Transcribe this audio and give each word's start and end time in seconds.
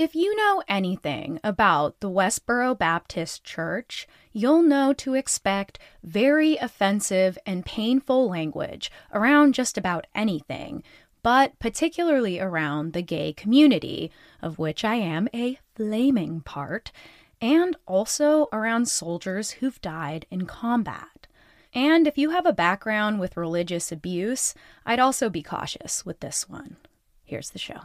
If 0.00 0.14
you 0.14 0.34
know 0.34 0.62
anything 0.66 1.40
about 1.44 2.00
the 2.00 2.08
Westboro 2.08 2.74
Baptist 2.74 3.44
Church, 3.44 4.08
you'll 4.32 4.62
know 4.62 4.94
to 4.94 5.12
expect 5.12 5.78
very 6.02 6.56
offensive 6.56 7.36
and 7.44 7.66
painful 7.66 8.26
language 8.26 8.90
around 9.12 9.52
just 9.52 9.76
about 9.76 10.06
anything, 10.14 10.82
but 11.22 11.58
particularly 11.58 12.40
around 12.40 12.94
the 12.94 13.02
gay 13.02 13.34
community, 13.34 14.10
of 14.40 14.58
which 14.58 14.86
I 14.86 14.94
am 14.94 15.28
a 15.34 15.58
flaming 15.74 16.40
part, 16.40 16.92
and 17.38 17.76
also 17.86 18.48
around 18.54 18.88
soldiers 18.88 19.50
who've 19.50 19.82
died 19.82 20.24
in 20.30 20.46
combat. 20.46 21.26
And 21.74 22.06
if 22.06 22.16
you 22.16 22.30
have 22.30 22.46
a 22.46 22.54
background 22.54 23.20
with 23.20 23.36
religious 23.36 23.92
abuse, 23.92 24.54
I'd 24.86 24.98
also 24.98 25.28
be 25.28 25.42
cautious 25.42 26.06
with 26.06 26.20
this 26.20 26.48
one. 26.48 26.78
Here's 27.22 27.50
the 27.50 27.58
show. 27.58 27.80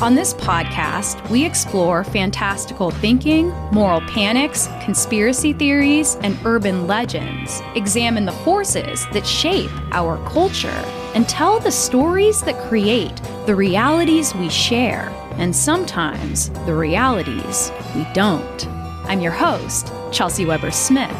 On 0.00 0.14
this 0.14 0.32
podcast, 0.32 1.28
we 1.28 1.44
explore 1.44 2.04
fantastical 2.04 2.92
thinking, 2.92 3.48
moral 3.72 4.00
panics, 4.02 4.68
conspiracy 4.80 5.52
theories, 5.52 6.14
and 6.22 6.38
urban 6.44 6.86
legends, 6.86 7.60
examine 7.74 8.24
the 8.24 8.30
forces 8.30 9.08
that 9.12 9.26
shape 9.26 9.72
our 9.90 10.16
culture, 10.28 10.68
and 11.16 11.28
tell 11.28 11.58
the 11.58 11.72
stories 11.72 12.42
that 12.42 12.68
create 12.68 13.20
the 13.46 13.56
realities 13.56 14.32
we 14.36 14.48
share, 14.48 15.08
and 15.32 15.54
sometimes 15.54 16.50
the 16.64 16.74
realities 16.76 17.72
we 17.96 18.06
don't. 18.14 18.68
I'm 19.08 19.20
your 19.20 19.32
host, 19.32 19.92
Chelsea 20.12 20.44
Weber 20.44 20.70
Smith, 20.70 21.10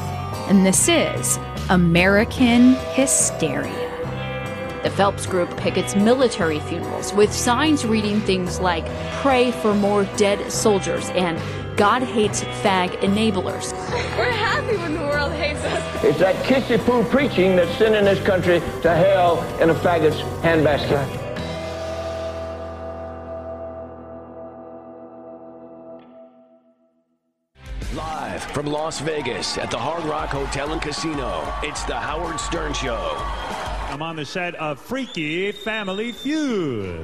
and 0.47 0.65
this 0.65 0.89
is 0.89 1.37
American 1.69 2.75
Hysteria. 2.93 3.88
The 4.83 4.91
Phelps 4.91 5.27
Group 5.27 5.57
pickets 5.57 5.97
military 5.97 6.61
funerals 6.61 7.13
with 7.13 7.33
signs 7.33 7.85
reading 7.85 8.21
things 8.21 8.61
like, 8.61 8.87
Pray 9.21 9.51
for 9.51 9.75
more 9.75 10.05
dead 10.17 10.53
soldiers 10.53 11.11
and 11.11 11.37
God 11.77 12.03
hates 12.03 12.43
fag 12.63 12.91
enablers. 13.01 13.73
We're 14.17 14.31
happy 14.31 14.77
when 14.77 14.95
the 14.95 15.01
world 15.01 15.33
hates 15.33 15.63
us. 15.65 16.05
It's 16.05 16.19
that 16.19 16.37
kissy 16.45 16.79
poo 16.79 17.05
preaching 17.05 17.57
that's 17.57 17.77
sending 17.77 18.05
this 18.05 18.25
country 18.25 18.61
to 18.83 18.95
hell 18.95 19.43
in 19.61 19.71
a 19.71 19.75
faggot's 19.75 20.21
handbasket. 20.43 21.29
Live 27.95 28.45
from 28.45 28.67
Las 28.67 29.01
Vegas 29.01 29.59
at 29.59 29.71
the 29.71 29.79
Hard 29.79 30.05
Rock 30.05 30.29
Hotel 30.29 30.73
and 30.73 30.81
Casino, 30.83 31.53
it's 31.63 31.83
the 31.85 31.95
Howard 31.95 32.39
Stern 32.39 32.73
Show. 32.73 33.17
I'm 33.91 34.03
on 34.03 34.17
the 34.17 34.25
set 34.27 34.55
of 34.57 34.79
Freaky 34.79 35.51
Family 35.51 36.13
Feud. 36.13 37.03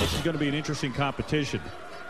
This 0.00 0.14
is 0.14 0.20
going 0.22 0.34
to 0.34 0.40
be 0.40 0.48
an 0.48 0.54
interesting 0.54 0.92
competition. 0.92 1.60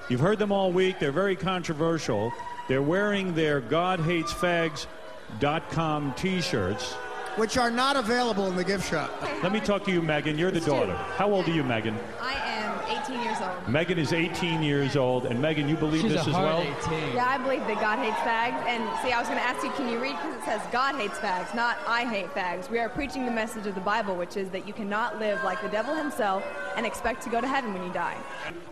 You've 0.09 0.21
heard 0.21 0.39
them 0.39 0.51
all 0.51 0.73
week. 0.73 0.99
They're 0.99 1.13
very 1.13 1.37
controversial. 1.37 2.33
They're 2.67 2.81
wearing 2.81 3.35
their 3.35 3.61
God 3.61 4.01
Hates 4.01 4.33
Fags.com 4.33 6.15
t 6.15 6.41
shirts. 6.41 6.95
Which 7.37 7.59
are 7.59 7.71
not 7.71 7.97
available 7.97 8.47
in 8.47 8.57
the 8.57 8.65
gift 8.65 8.91
shop. 8.91 9.11
Let 9.43 9.53
me 9.53 9.61
talk 9.61 9.85
to 9.85 9.93
you, 9.93 10.01
Megan. 10.01 10.39
You're 10.39 10.51
the 10.51 10.61
daughter. 10.61 10.95
How 10.95 11.31
old 11.31 11.47
are 11.47 11.53
you, 11.53 11.63
Megan? 11.63 11.97
I 12.23 12.33
am 12.33 12.70
18 12.91 13.23
years 13.23 13.39
old. 13.41 13.69
Megan 13.69 13.99
is 13.99 14.13
18 14.13 14.63
years 14.63 14.97
old. 14.97 15.27
And 15.27 15.41
Megan, 15.41 15.69
you 15.69 15.77
believe 15.77 16.03
She's 16.03 16.13
this 16.13 16.27
a 16.27 16.31
as 16.31 16.35
well? 16.35 16.61
18. 16.61 17.15
Yeah, 17.15 17.27
I 17.27 17.39
believe 17.39 17.61
that 17.61 17.81
God 17.81 17.99
hates 17.99 18.19
fags. 18.19 18.61
And 18.67 18.83
see, 19.03 19.13
I 19.13 19.19
was 19.19 19.29
going 19.29 19.39
to 19.39 19.45
ask 19.45 19.63
you, 19.65 19.71
can 19.73 19.89
you 19.89 20.01
read? 20.01 20.17
Because 20.17 20.37
it 20.37 20.45
says 20.45 20.61
God 20.73 20.97
hates 20.97 21.19
fags, 21.19 21.55
not 21.55 21.79
I 21.87 22.05
hate 22.05 22.31
fags. 22.35 22.69
We 22.71 22.79
are 22.79 22.89
preaching 22.89 23.25
the 23.25 23.31
message 23.31 23.67
of 23.67 23.75
the 23.75 23.81
Bible, 23.81 24.17
which 24.17 24.37
is 24.37 24.51
that 24.51 24.67
you 24.67 24.73
cannot 24.73 25.19
live 25.19 25.43
like 25.45 25.63
the 25.63 25.69
devil 25.69 25.95
himself 25.95 26.45
and 26.77 26.85
expect 26.85 27.23
to 27.23 27.31
go 27.31 27.41
to 27.41 27.47
heaven 27.47 27.73
when 27.73 27.83
you 27.85 27.93
die. 27.93 28.17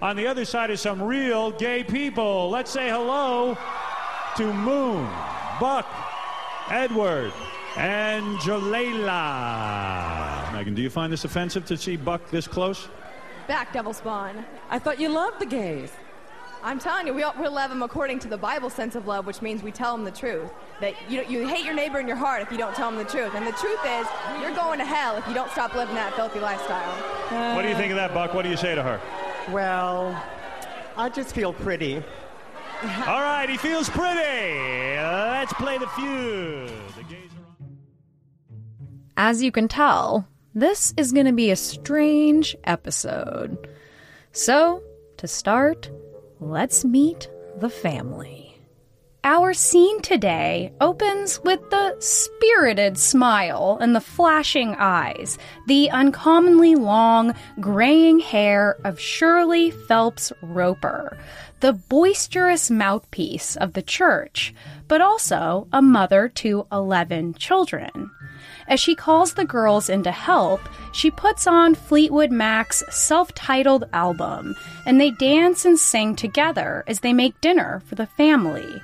On 0.03 0.17
the 0.17 0.27
other 0.27 0.45
side 0.45 0.71
is 0.71 0.81
some 0.81 1.03
real 1.03 1.51
gay 1.53 1.85
people. 1.85 2.51
Let's 2.51 2.71
say 2.71 2.89
hello 2.89 3.57
to 4.37 4.53
Moon, 4.53 5.09
Buck, 5.61 5.87
Edward, 6.71 7.33
and 7.77 8.39
Jalela. 8.39 9.09
Megan, 10.53 10.75
do 10.75 10.83
you 10.83 10.91
find 10.91 11.13
this 11.13 11.25
offensive 11.25 11.65
to 11.67 11.77
see 11.77 11.97
Buck 11.97 12.29
this 12.31 12.49
close? 12.49 12.89
Back, 13.49 13.73
devil 13.73 13.95
spawn. 13.95 14.45
I 14.69 14.79
thought 14.79 15.01
you 15.01 15.09
loved 15.09 15.41
the 15.41 15.47
gays. 15.47 15.91
I'm 16.63 16.79
telling 16.79 17.07
you, 17.07 17.15
we, 17.15 17.25
we 17.41 17.49
love 17.49 17.71
them 17.71 17.83
according 17.83 18.19
to 18.21 18.29
the 18.29 18.37
Bible 18.37 18.69
sense 18.69 18.95
of 18.95 19.07
love, 19.07 19.27
which 19.27 19.41
means 19.41 19.63
we 19.63 19.71
tell 19.71 19.97
them 19.97 20.05
the 20.05 20.11
truth. 20.11 20.51
That 20.81 20.95
you, 21.09 21.25
you 21.29 21.47
hate 21.47 21.65
your 21.65 21.73
neighbor 21.75 21.99
in 21.99 22.07
your 22.07 22.17
heart 22.17 22.43
if 22.43 22.53
you 22.53 22.59
don't 22.59 22.75
tell 22.75 22.91
them 22.91 22.99
the 22.99 23.11
truth. 23.11 23.35
And 23.35 23.47
the 23.47 23.53
truth 23.53 23.81
is, 23.87 24.07
you're 24.43 24.55
going 24.55 24.79
to 24.81 24.85
hell 24.85 25.17
if 25.17 25.27
you 25.27 25.33
don't 25.33 25.51
stop 25.51 25.75
living 25.75 25.95
that 25.95 26.15
filthy 26.15 26.41
lifestyle. 26.41 27.55
What 27.55 27.63
do 27.63 27.69
you 27.69 27.75
think 27.75 27.91
of 27.91 27.97
that, 27.97 28.13
Buck? 28.13 28.35
What 28.35 28.43
do 28.43 28.51
you 28.51 28.57
say 28.57 28.75
to 28.75 28.83
her? 28.83 29.01
Well, 29.51 30.23
I 30.97 31.09
just 31.09 31.35
feel 31.35 31.55
pretty. 31.55 31.97
All 32.83 33.23
right, 33.23 33.49
he 33.49 33.57
feels 33.57 33.89
pretty. 33.89 34.97
Let's 34.99 35.55
play 35.55 35.79
the 35.79 35.89
feud. 35.89 36.71
The 36.97 37.03
gays 37.05 37.31
are 37.33 37.65
on. 37.65 37.79
As 39.17 39.43
you 39.43 39.51
can 39.51 39.69
tell, 39.69 40.29
this 40.55 40.95
is 40.97 41.13
going 41.13 41.27
to 41.27 41.33
be 41.33 41.51
a 41.51 41.57
strange 41.57 42.57
episode. 42.65 43.69
So, 44.33 44.83
to 45.19 45.29
start, 45.29 45.91
let's 46.41 46.85
meet 46.85 47.29
the 47.57 47.71
family. 47.71 48.49
Our 49.25 49.53
scene 49.53 50.01
today 50.01 50.73
opens 50.81 51.41
with 51.43 51.69
the 51.71 51.97
spirited 51.99 52.97
smile 52.97 53.77
and 53.81 53.95
the 53.95 54.01
flashing 54.01 54.75
eyes, 54.79 55.37
the 55.67 55.91
uncommonly 55.91 56.77
long, 56.77 57.35
graying 57.61 58.21
hair 58.21 58.79
of 58.85 59.01
Shirley 59.01 59.73
Phelps 59.73 60.33
Roper, 60.41 61.19
the 61.61 61.73
boisterous 61.73 62.71
mouthpiece 62.71 63.57
of 63.57 63.73
the 63.73 63.83
church, 63.83 64.55
but 64.87 65.01
also 65.01 65.67
a 65.73 65.83
mother 65.83 66.29
to 66.37 66.67
11 66.71 67.35
children. 67.35 68.11
As 68.69 68.79
she 68.79 68.95
calls 68.95 69.33
the 69.33 69.47
girls 69.47 69.89
in 69.89 70.03
to 70.03 70.13
help, 70.13 70.61
she 70.93 71.11
puts 71.11 71.47
on 71.47 71.75
Fleetwood 71.75 72.31
Mac's 72.31 72.85
self 72.91 73.35
titled 73.35 73.85
album, 73.95 74.55
and 74.85 75.01
they 75.01 75.11
dance 75.11 75.65
and 75.65 75.79
sing 75.79 76.15
together 76.15 76.85
as 76.87 77.01
they 77.01 77.15
make 77.15 77.41
dinner 77.41 77.83
for 77.87 77.95
the 77.95 78.07
family. 78.07 78.83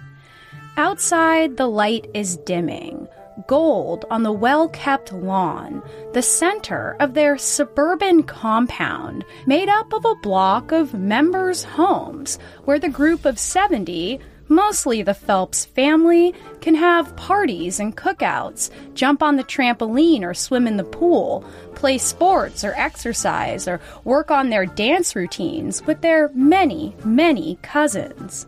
Outside, 0.78 1.58
the 1.58 1.68
light 1.68 2.10
is 2.14 2.38
dimming, 2.38 3.06
gold 3.46 4.06
on 4.10 4.22
the 4.22 4.32
well 4.32 4.68
kept 4.70 5.12
lawn, 5.12 5.82
the 6.14 6.22
center 6.22 6.96
of 6.98 7.12
their 7.12 7.36
suburban 7.36 8.22
compound, 8.22 9.24
made 9.46 9.68
up 9.68 9.92
of 9.92 10.04
a 10.04 10.14
block 10.16 10.72
of 10.72 10.94
members' 10.94 11.62
homes 11.62 12.38
where 12.64 12.78
the 12.78 12.88
group 12.88 13.26
of 13.26 13.38
70 13.38 14.18
mostly 14.48 15.02
the 15.02 15.14
Phelps 15.14 15.64
family, 15.64 16.34
can 16.60 16.74
have 16.74 17.16
parties 17.16 17.80
and 17.80 17.96
cookouts, 17.96 18.70
jump 18.94 19.22
on 19.22 19.36
the 19.36 19.44
trampoline 19.44 20.22
or 20.22 20.34
swim 20.34 20.66
in 20.66 20.76
the 20.76 20.84
pool, 20.84 21.44
play 21.74 21.98
sports 21.98 22.64
or 22.64 22.74
exercise, 22.74 23.66
or 23.68 23.80
work 24.04 24.30
on 24.30 24.50
their 24.50 24.66
dance 24.66 25.14
routines 25.14 25.84
with 25.86 26.00
their 26.00 26.30
many, 26.34 26.94
many 27.04 27.58
cousins. 27.62 28.46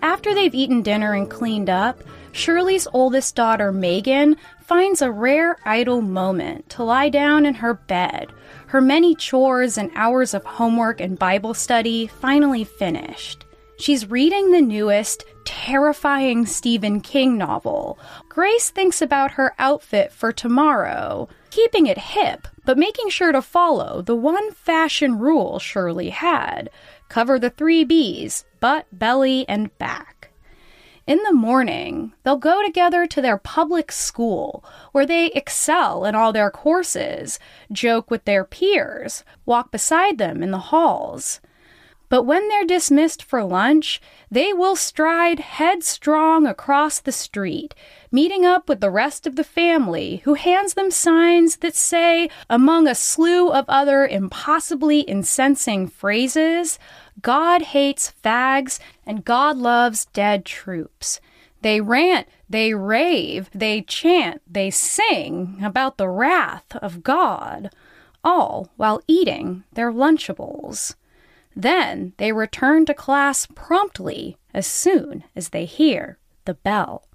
After 0.00 0.34
they've 0.34 0.54
eaten 0.54 0.82
dinner 0.82 1.14
and 1.14 1.28
cleaned 1.28 1.68
up, 1.68 2.02
Shirley's 2.32 2.86
oldest 2.92 3.34
daughter, 3.34 3.72
Megan, 3.72 4.36
finds 4.60 5.02
a 5.02 5.10
rare 5.10 5.56
idle 5.64 6.02
moment 6.02 6.68
to 6.70 6.84
lie 6.84 7.08
down 7.08 7.44
in 7.46 7.54
her 7.54 7.74
bed, 7.74 8.28
her 8.66 8.80
many 8.80 9.14
chores 9.14 9.76
and 9.76 9.90
hours 9.94 10.34
of 10.34 10.44
homework 10.44 11.00
and 11.00 11.18
Bible 11.18 11.54
study 11.54 12.06
finally 12.06 12.64
finished. 12.64 13.44
She's 13.80 14.10
reading 14.10 14.50
the 14.50 14.60
newest, 14.60 15.24
terrifying 15.44 16.46
Stephen 16.46 17.00
King 17.00 17.38
novel. 17.38 17.96
Grace 18.28 18.70
thinks 18.70 19.00
about 19.00 19.32
her 19.32 19.54
outfit 19.56 20.12
for 20.12 20.32
tomorrow, 20.32 21.28
keeping 21.50 21.86
it 21.86 21.96
hip, 21.96 22.48
but 22.64 22.76
making 22.76 23.08
sure 23.10 23.30
to 23.30 23.40
follow 23.40 24.02
the 24.02 24.16
one 24.16 24.50
fashion 24.50 25.16
rule 25.18 25.60
Shirley 25.60 26.10
had 26.10 26.70
cover 27.08 27.38
the 27.38 27.50
three 27.50 27.84
B's 27.84 28.44
butt, 28.58 28.86
belly, 28.92 29.48
and 29.48 29.76
back. 29.78 30.32
In 31.06 31.22
the 31.22 31.32
morning, 31.32 32.12
they'll 32.24 32.36
go 32.36 32.62
together 32.66 33.06
to 33.06 33.22
their 33.22 33.38
public 33.38 33.92
school, 33.92 34.64
where 34.90 35.06
they 35.06 35.26
excel 35.26 36.04
in 36.04 36.16
all 36.16 36.32
their 36.32 36.50
courses, 36.50 37.38
joke 37.70 38.10
with 38.10 38.24
their 38.24 38.44
peers, 38.44 39.24
walk 39.46 39.70
beside 39.70 40.18
them 40.18 40.42
in 40.42 40.50
the 40.50 40.58
halls. 40.58 41.40
But 42.10 42.22
when 42.22 42.48
they're 42.48 42.64
dismissed 42.64 43.22
for 43.22 43.44
lunch, 43.44 44.00
they 44.30 44.52
will 44.54 44.76
stride 44.76 45.40
headstrong 45.40 46.46
across 46.46 47.00
the 47.00 47.12
street, 47.12 47.74
meeting 48.10 48.46
up 48.46 48.68
with 48.68 48.80
the 48.80 48.90
rest 48.90 49.26
of 49.26 49.36
the 49.36 49.44
family, 49.44 50.22
who 50.24 50.34
hands 50.34 50.74
them 50.74 50.90
signs 50.90 51.56
that 51.58 51.74
say, 51.74 52.30
among 52.48 52.88
a 52.88 52.94
slew 52.94 53.50
of 53.50 53.66
other 53.68 54.06
impossibly 54.06 55.00
incensing 55.00 55.86
phrases, 55.86 56.78
God 57.20 57.62
hates 57.62 58.14
fags 58.24 58.78
and 59.04 59.24
God 59.24 59.58
loves 59.58 60.06
dead 60.06 60.46
troops. 60.46 61.20
They 61.60 61.80
rant, 61.80 62.28
they 62.48 62.72
rave, 62.72 63.50
they 63.52 63.82
chant, 63.82 64.40
they 64.50 64.70
sing 64.70 65.60
about 65.62 65.98
the 65.98 66.08
wrath 66.08 66.76
of 66.76 67.02
God, 67.02 67.70
all 68.22 68.70
while 68.76 69.02
eating 69.08 69.64
their 69.72 69.92
Lunchables. 69.92 70.94
Then 71.58 72.12
they 72.18 72.30
return 72.30 72.86
to 72.86 72.94
class 72.94 73.46
promptly 73.52 74.38
as 74.54 74.64
soon 74.64 75.24
as 75.34 75.48
they 75.48 75.64
hear 75.64 76.20
the 76.44 76.54
bell. 76.54 77.08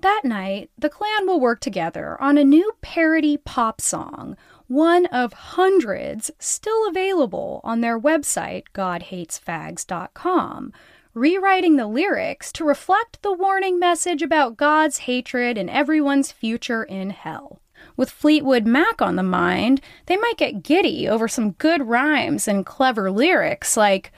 That 0.00 0.20
night, 0.24 0.70
the 0.76 0.90
clan 0.90 1.26
will 1.26 1.40
work 1.40 1.60
together 1.60 2.20
on 2.20 2.36
a 2.36 2.44
new 2.44 2.72
parody 2.82 3.38
pop 3.38 3.80
song, 3.80 4.36
one 4.66 5.06
of 5.06 5.32
hundreds 5.32 6.30
still 6.38 6.86
available 6.86 7.62
on 7.64 7.80
their 7.80 7.98
website, 7.98 8.64
godhatesfags.com, 8.74 10.72
rewriting 11.14 11.76
the 11.76 11.86
lyrics 11.86 12.52
to 12.52 12.62
reflect 12.62 13.22
the 13.22 13.32
warning 13.32 13.78
message 13.78 14.20
about 14.20 14.58
God's 14.58 14.98
hatred 14.98 15.56
and 15.56 15.70
everyone's 15.70 16.30
future 16.30 16.84
in 16.84 17.08
hell. 17.08 17.62
With 17.96 18.10
Fleetwood 18.10 18.66
Mac 18.66 19.00
on 19.00 19.16
the 19.16 19.22
mind, 19.22 19.80
they 20.06 20.16
might 20.16 20.36
get 20.36 20.62
giddy 20.62 21.08
over 21.08 21.28
some 21.28 21.52
good 21.52 21.86
rhymes 21.86 22.48
and 22.48 22.66
clever 22.66 23.10
lyrics 23.10 23.76
like, 23.76 24.12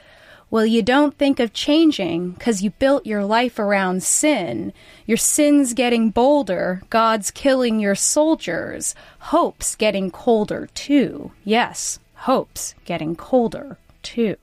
well, 0.48 0.64
you 0.64 0.82
don't 0.82 1.18
think 1.18 1.40
of 1.40 1.52
changing 1.52 2.30
because 2.30 2.62
you 2.62 2.70
built 2.70 3.04
your 3.04 3.24
life 3.24 3.58
around 3.58 4.02
sin. 4.02 4.72
Your 5.04 5.16
sin's 5.16 5.74
getting 5.74 6.10
bolder, 6.10 6.82
God's 6.88 7.30
killing 7.30 7.80
your 7.80 7.96
soldiers, 7.96 8.94
hope's 9.18 9.74
getting 9.74 10.10
colder 10.10 10.68
too. 10.72 11.32
Yes, 11.44 11.98
hope's 12.14 12.74
getting 12.84 13.16
colder 13.16 13.76
too. 14.02 14.36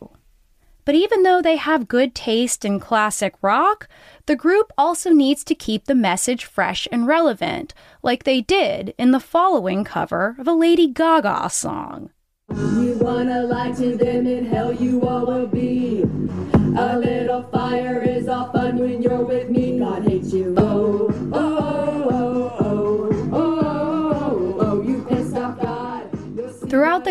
But 0.86 0.96
even 0.96 1.24
though 1.24 1.42
they 1.42 1.56
have 1.56 1.88
good 1.88 2.14
taste 2.14 2.66
in 2.66 2.82
classic 2.82 3.36
rock, 3.42 3.88
the 4.26 4.36
group 4.36 4.72
also 4.78 5.10
needs 5.12 5.44
to 5.44 5.56
keep 5.56 5.86
the 5.86 5.96
message 5.96 6.46
fresh 6.46 6.88
and 6.92 7.08
relevant, 7.08 7.74
like 8.02 8.24
they 8.24 8.42
did 8.42 8.94
in 8.98 9.12
the 9.12 9.20
following 9.20 9.84
cover 9.84 10.36
of 10.40 10.48
a 10.48 10.54
Lady 10.54 10.88
Gaga 10.88 11.50
song. 11.50 12.10
You 12.50 12.98
wanna 13.02 13.44
lie 13.44 13.72
to 13.74 13.98
them 13.98 14.46
hell, 14.46 14.74
you 14.74 15.02
all 15.02 15.26
will 15.26 15.48
be. 15.48 16.03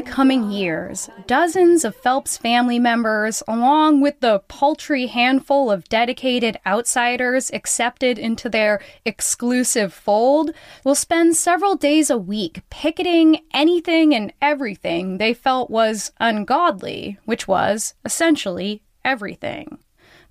The 0.03 0.11
coming 0.11 0.51
years, 0.51 1.09
dozens 1.27 1.85
of 1.85 1.95
Phelps 1.95 2.37
family 2.37 2.79
members, 2.79 3.43
along 3.47 4.01
with 4.01 4.19
the 4.21 4.41
paltry 4.49 5.07
handful 5.07 5.71
of 5.71 5.89
dedicated 5.89 6.59
outsiders 6.67 7.51
accepted 7.53 8.19
into 8.19 8.49
their 8.49 8.81
exclusive 9.05 9.93
fold, 9.93 10.51
will 10.85 10.95
spend 10.95 11.37
several 11.37 11.77
days 11.77 12.11
a 12.11 12.19
week 12.19 12.63
picketing 12.69 13.43
anything 13.55 14.15
and 14.15 14.33
everything 14.43 15.19
they 15.19 15.35
felt 15.35 15.71
was 15.71 16.11
ungodly, 16.19 17.19
which 17.25 17.47
was, 17.47 17.95
essentially, 18.05 18.83
everything. 19.05 19.79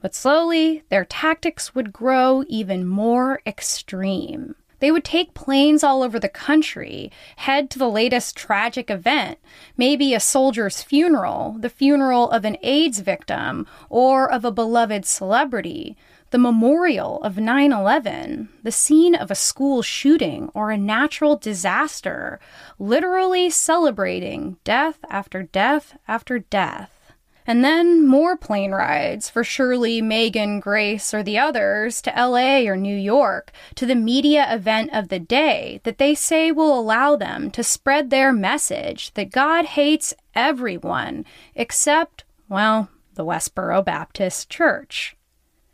But 0.02 0.16
slowly, 0.16 0.84
their 0.90 1.06
tactics 1.06 1.74
would 1.76 1.94
grow 1.94 2.44
even 2.48 2.88
more 2.88 3.42
extreme. 3.46 4.56
They 4.82 4.92
would 4.92 5.04
take 5.06 5.36
planes 5.36 5.84
all 5.84 6.02
over 6.02 6.20
the 6.20 6.28
country, 6.28 7.12
head 7.38 7.70
to 7.70 7.80
the 7.80 7.90
latest 7.90 8.36
tragic 8.36 8.90
event, 8.90 9.38
maybe 9.78 10.14
a 10.14 10.20
soldier's 10.20 10.82
funeral, 10.82 11.56
the 11.60 11.70
funeral 11.70 12.32
of 12.32 12.46
an 12.46 12.58
AIDS 12.64 13.00
victim, 13.00 13.68
or 13.90 14.30
of 14.30 14.44
a 14.44 14.52
beloved 14.52 15.06
celebrity, 15.06 15.96
the 16.32 16.40
memorial 16.40 17.22
of 17.22 17.38
9 17.38 17.72
11, 17.72 18.50
the 18.64 18.72
scene 18.72 19.14
of 19.14 19.30
a 19.30 19.36
school 19.36 19.84
shooting 19.84 20.50
or 20.56 20.72
a 20.72 20.78
natural 20.78 21.36
disaster, 21.36 22.40
literally 22.80 23.52
celebrating 23.52 24.58
death 24.64 24.98
after 25.12 25.44
death 25.44 25.96
after 26.08 26.40
death. 26.40 27.01
And 27.48 27.64
then 27.64 28.08
more 28.08 28.38
plane 28.38 28.72
rides 28.72 29.30
for 29.30 29.44
Shirley, 29.44 30.02
Megan, 30.02 30.60
Grace, 30.60 31.14
or 31.14 31.24
the 31.24 31.40
others 31.40 32.02
to 32.04 32.14
LA 32.16 32.60
or 32.70 32.78
New 32.78 32.96
York 32.96 33.52
to 33.76 33.86
the 33.86 33.96
media 33.96 34.54
event 34.54 34.92
of 34.94 35.10
the 35.10 35.20
day 35.20 35.82
that 35.84 35.98
they 35.98 36.14
say 36.14 36.52
will 36.52 36.80
allow 36.80 37.16
them 37.16 37.50
to 37.52 37.64
spread 37.64 38.10
their 38.10 38.32
message 38.32 39.14
that 39.16 39.32
God 39.32 39.66
hates 39.66 40.14
everyone 40.36 41.26
except, 41.56 42.24
well, 42.48 42.90
the 43.16 43.26
Westboro 43.26 43.84
Baptist 43.84 44.50
Church. 44.50 45.16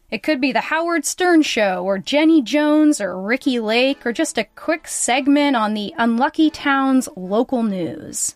It 0.09 0.23
could 0.23 0.39
be 0.39 0.53
the 0.53 0.61
Howard 0.61 1.05
Stern 1.05 1.41
Show, 1.41 1.83
or 1.83 1.97
Jenny 1.97 2.41
Jones, 2.41 3.01
or 3.01 3.21
Ricki 3.21 3.59
Lake, 3.59 4.05
or 4.05 4.13
just 4.13 4.37
a 4.37 4.45
quick 4.45 4.87
segment 4.87 5.57
on 5.57 5.73
the 5.73 5.93
Unlucky 5.97 6.49
Town's 6.49 7.09
local 7.17 7.61
news. 7.61 8.35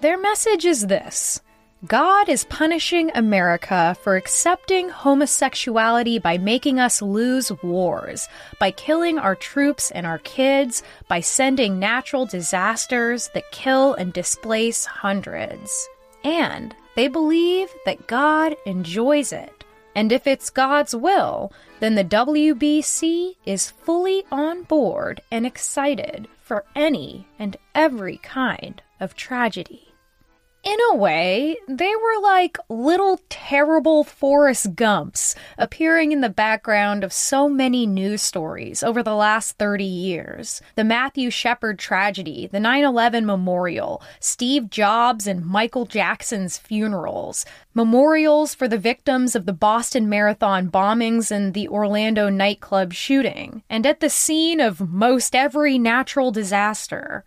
Their 0.00 0.18
message 0.18 0.64
is 0.64 0.88
this 0.88 1.40
God 1.86 2.28
is 2.28 2.42
punishing 2.46 3.12
America 3.14 3.96
for 4.02 4.16
accepting 4.16 4.88
homosexuality 4.88 6.18
by 6.18 6.36
making 6.36 6.80
us 6.80 7.00
lose 7.00 7.52
wars, 7.62 8.28
by 8.58 8.72
killing 8.72 9.16
our 9.16 9.36
troops 9.36 9.92
and 9.92 10.04
our 10.04 10.18
kids, 10.18 10.82
by 11.06 11.20
sending 11.20 11.78
natural 11.78 12.26
disasters 12.26 13.30
that 13.32 13.52
kill 13.52 13.94
and 13.94 14.12
displace 14.12 14.86
hundreds. 14.86 15.88
And 16.24 16.74
they 16.96 17.06
believe 17.06 17.68
that 17.84 18.08
God 18.08 18.56
enjoys 18.66 19.32
it. 19.32 19.62
And 19.94 20.10
if 20.10 20.26
it's 20.26 20.50
God's 20.50 20.96
will, 20.96 21.52
then 21.78 21.94
the 21.94 22.04
WBC 22.04 23.36
is 23.46 23.70
fully 23.70 24.24
on 24.32 24.64
board 24.64 25.20
and 25.30 25.46
excited 25.46 26.26
for 26.42 26.64
any 26.74 27.28
and 27.38 27.56
every 27.72 28.16
kind 28.16 28.82
of 28.98 29.14
tragedy. 29.14 29.87
In 30.68 30.76
a 30.92 30.96
way, 30.96 31.56
they 31.66 31.94
were 31.96 32.20
like 32.22 32.58
little 32.68 33.22
terrible 33.30 34.04
Forrest 34.04 34.74
Gumps 34.74 35.34
appearing 35.56 36.12
in 36.12 36.20
the 36.20 36.28
background 36.28 37.02
of 37.02 37.10
so 37.10 37.48
many 37.48 37.86
news 37.86 38.20
stories 38.20 38.82
over 38.82 39.02
the 39.02 39.14
last 39.14 39.56
30 39.56 39.84
years. 39.84 40.60
The 40.74 40.84
Matthew 40.84 41.30
Shepard 41.30 41.78
tragedy, 41.78 42.50
the 42.52 42.60
9 42.60 42.84
11 42.84 43.24
memorial, 43.24 44.02
Steve 44.20 44.68
Jobs 44.68 45.26
and 45.26 45.46
Michael 45.46 45.86
Jackson's 45.86 46.58
funerals, 46.58 47.46
memorials 47.72 48.54
for 48.54 48.68
the 48.68 48.76
victims 48.76 49.34
of 49.34 49.46
the 49.46 49.54
Boston 49.54 50.06
Marathon 50.06 50.68
bombings 50.70 51.30
and 51.30 51.54
the 51.54 51.68
Orlando 51.68 52.28
nightclub 52.28 52.92
shooting, 52.92 53.62
and 53.70 53.86
at 53.86 54.00
the 54.00 54.10
scene 54.10 54.60
of 54.60 54.86
most 54.86 55.34
every 55.34 55.78
natural 55.78 56.30
disaster. 56.30 57.24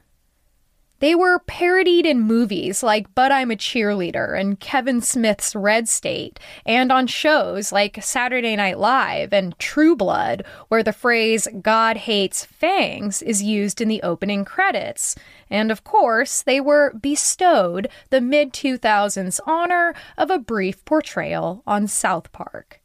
They 1.02 1.16
were 1.16 1.40
parodied 1.40 2.06
in 2.06 2.22
movies 2.22 2.84
like 2.84 3.16
But 3.16 3.32
I'm 3.32 3.50
a 3.50 3.56
Cheerleader 3.56 4.40
and 4.40 4.60
Kevin 4.60 5.02
Smith's 5.02 5.56
Red 5.56 5.90
State, 5.90 6.40
and 6.64 6.92
on 6.92 7.08
shows 7.08 7.72
like 7.72 8.04
Saturday 8.04 8.56
Night 8.56 8.78
Live 8.78 9.34
and 9.34 9.58
True 9.58 9.96
Blood, 9.96 10.46
where 10.68 10.84
the 10.84 10.94
phrase 10.94 11.48
God 11.60 11.98
hates 11.98 12.46
fangs 12.46 13.24
is 13.24 13.42
used 13.42 13.82
in 13.82 13.88
the 13.88 14.04
opening 14.04 14.46
credits. 14.46 15.16
And 15.50 15.72
of 15.72 15.84
course, 15.84 16.44
they 16.44 16.62
were 16.62 16.94
bestowed 16.94 17.90
the 18.12 18.22
mid 18.22 18.54
2000s 18.54 19.40
honor 19.48 19.96
of 20.20 20.30
a 20.30 20.38
brief 20.38 20.86
portrayal 20.86 21.64
on 21.66 21.88
South 21.88 22.32
Park. 22.32 22.80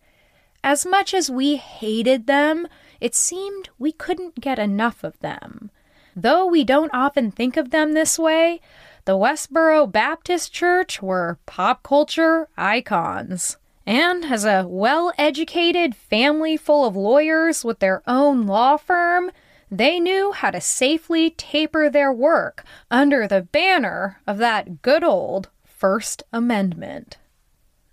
As 0.65 0.87
much 0.87 1.13
as 1.13 1.31
we 1.31 1.57
hated 1.57 2.27
them, 2.27 2.67
it 2.99 3.15
seemed 3.15 3.69
we 3.79 3.93
couldn't 3.93 4.41
get 4.41 4.59
enough 4.59 5.05
of 5.05 5.19
them. 5.21 5.71
Though 6.19 6.47
we 6.47 6.65
don't 6.65 6.95
often 6.95 7.31
think 7.31 7.59
of 7.59 7.71
them 7.71 7.93
this 7.93 8.19
way, 8.19 8.63
the 9.05 9.19
Westboro 9.19 9.87
Baptist 9.87 10.51
Church 10.51 11.03
were 11.03 11.39
pop 11.45 11.83
culture 11.83 12.49
icons. 12.57 13.59
And 13.87 14.25
as 14.25 14.47
a 14.47 14.67
well 14.67 15.13
educated 15.19 15.95
family 15.95 16.57
full 16.57 16.87
of 16.87 16.97
lawyers 16.97 17.67
with 17.67 17.81
their 17.81 18.03
own 18.07 18.47
law 18.47 18.79
firm, 18.79 19.31
they 19.71 20.01
knew 20.01 20.33
how 20.33 20.51
to 20.51 20.61
safely 20.61 21.31
taper 21.31 21.91
their 21.91 22.13
work 22.13 22.65
under 22.91 23.29
the 23.29 23.43
banner 23.43 24.23
of 24.27 24.39
that 24.39 24.81
good 24.81 25.05
old 25.05 25.51
First 25.65 26.23
Amendment. 26.33 27.19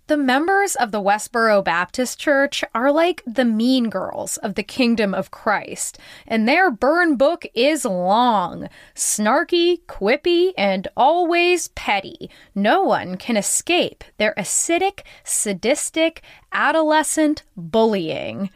The 0.06 0.16
members 0.18 0.74
of 0.74 0.92
the 0.92 1.00
Westboro 1.00 1.64
Baptist 1.64 2.18
Church 2.18 2.62
are 2.74 2.92
like 2.92 3.22
the 3.26 3.46
mean 3.46 3.88
girls 3.88 4.36
of 4.36 4.54
the 4.54 4.62
kingdom 4.62 5.14
of 5.14 5.30
Christ, 5.30 5.98
and 6.26 6.46
their 6.46 6.70
burn 6.70 7.16
book 7.16 7.46
is 7.54 7.86
long, 7.86 8.68
snarky, 8.94 9.80
quippy, 9.86 10.52
and 10.58 10.88
always 10.94 11.68
petty. 11.68 12.28
No 12.54 12.82
one 12.82 13.16
can 13.16 13.38
escape 13.38 14.04
their 14.18 14.34
acidic, 14.36 15.04
sadistic, 15.24 16.20
adolescent 16.52 17.42
bullying. 17.56 18.50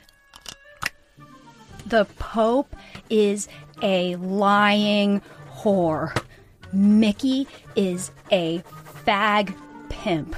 The 1.87 2.05
Pope 2.19 2.77
is 3.09 3.49
a 3.81 4.17
lying 4.17 5.23
whore. 5.51 6.15
Mickey 6.75 7.49
is 7.75 8.11
a 8.31 8.63
fag 9.07 9.55
pimp. 9.89 10.37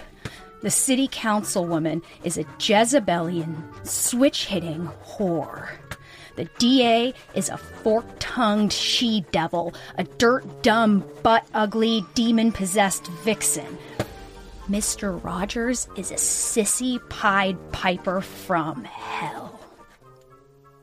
The 0.63 0.71
city 0.71 1.09
councilwoman 1.09 2.03
is 2.23 2.37
a 2.37 2.45
Jezebelian, 2.59 3.65
switch 3.83 4.45
hitting 4.47 4.91
whore. 5.07 5.71
The 6.37 6.49
DA 6.59 7.15
is 7.35 7.49
a 7.49 7.57
fork 7.57 8.05
tongued 8.19 8.73
she 8.73 9.23
devil, 9.33 9.75
a 9.97 10.05
dirt 10.05 10.63
dumb, 10.63 11.05
butt 11.23 11.47
ugly, 11.55 12.05
demon 12.15 12.53
possessed 12.53 13.07
vixen. 13.25 13.79
Mr. 14.69 15.23
Rogers 15.25 15.89
is 15.97 16.11
a 16.11 16.17
sissy 16.17 17.01
Pied 17.09 17.57
Piper 17.73 18.21
from 18.21 18.85
hell. 18.85 19.59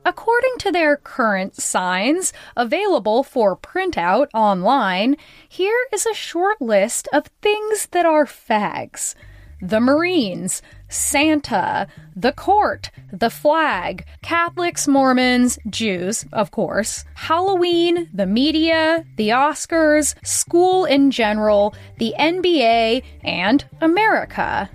According 0.04 0.56
to 0.60 0.72
their 0.72 0.98
current 0.98 1.56
signs, 1.56 2.34
available 2.56 3.24
for 3.24 3.56
printout 3.56 4.28
online, 4.34 5.18
here 5.48 5.86
is 5.94 6.08
a 6.08 6.16
short 6.16 6.62
list 6.62 7.08
of 7.14 7.28
things 7.42 7.88
that 7.92 8.06
are 8.06 8.26
fags 8.26 9.14
the 9.62 9.80
Marines, 9.80 10.62
Santa, 10.90 11.88
the 12.16 12.32
court, 12.32 12.92
the 13.12 13.30
flag, 13.30 14.06
Catholics, 14.22 14.88
Mormons, 14.88 15.60
Jews, 15.70 16.26
of 16.32 16.52
course, 16.52 17.06
Halloween, 17.16 18.10
the 18.14 18.26
media, 18.26 19.06
the 19.18 19.30
Oscars, 19.30 20.16
school 20.26 20.86
in 20.86 21.12
general, 21.12 21.76
the 21.98 22.14
NBA, 22.20 23.04
and 23.24 23.66
America. 23.82 24.70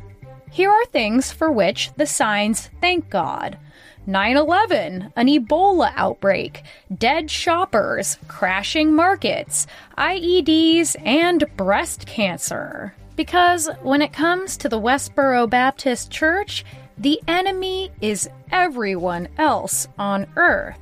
Here 0.51 0.71
are 0.71 0.85
things 0.87 1.33
for 1.33 1.51
which 1.51 1.91
the 1.97 2.07
signs 2.07 2.71
thank 2.81 3.09
God. 3.09 3.59
9 4.07 4.37
11, 4.37 5.13
an 5.15 5.27
Ebola 5.29 5.93
outbreak, 5.95 6.65
dead 6.99 7.31
shoppers, 7.31 8.19
crashing 8.27 8.93
markets, 8.93 9.67
IEDs, 9.97 10.97
and 11.05 11.45
breast 11.57 12.07
cancer. 12.07 12.95
Because 13.17 13.69
when 13.83 14.03
it 14.03 14.13
comes 14.13 14.57
to 14.59 14.69
the 14.69 14.81
Westboro 14.81 15.49
Baptist 15.49 16.11
Church, 16.11 16.65
the 16.97 17.21
enemy 17.29 17.91
is 18.01 18.29
everyone 18.51 19.29
else 19.39 19.89
on 19.99 20.27
earth. 20.37 20.79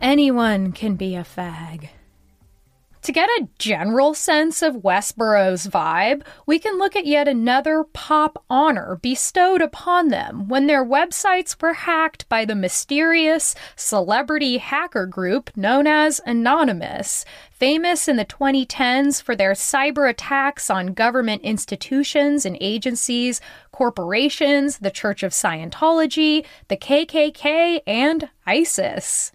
Anyone 0.00 0.72
can 0.72 0.96
be 0.96 1.14
a 1.14 1.22
fag. 1.22 1.88
To 3.06 3.12
get 3.12 3.28
a 3.38 3.46
general 3.60 4.14
sense 4.14 4.62
of 4.62 4.82
Westboro's 4.82 5.68
vibe, 5.68 6.22
we 6.44 6.58
can 6.58 6.76
look 6.76 6.96
at 6.96 7.06
yet 7.06 7.28
another 7.28 7.84
pop 7.84 8.44
honor 8.50 8.98
bestowed 9.00 9.62
upon 9.62 10.08
them 10.08 10.48
when 10.48 10.66
their 10.66 10.84
websites 10.84 11.62
were 11.62 11.74
hacked 11.74 12.28
by 12.28 12.44
the 12.44 12.56
mysterious 12.56 13.54
celebrity 13.76 14.58
hacker 14.58 15.06
group 15.06 15.56
known 15.56 15.86
as 15.86 16.20
Anonymous, 16.26 17.24
famous 17.52 18.08
in 18.08 18.16
the 18.16 18.24
2010s 18.24 19.22
for 19.22 19.36
their 19.36 19.52
cyber 19.52 20.10
attacks 20.10 20.68
on 20.68 20.92
government 20.92 21.42
institutions 21.42 22.44
and 22.44 22.58
agencies, 22.60 23.40
corporations, 23.70 24.78
the 24.78 24.90
Church 24.90 25.22
of 25.22 25.30
Scientology, 25.30 26.44
the 26.66 26.76
KKK, 26.76 27.82
and 27.86 28.30
ISIS. 28.48 29.30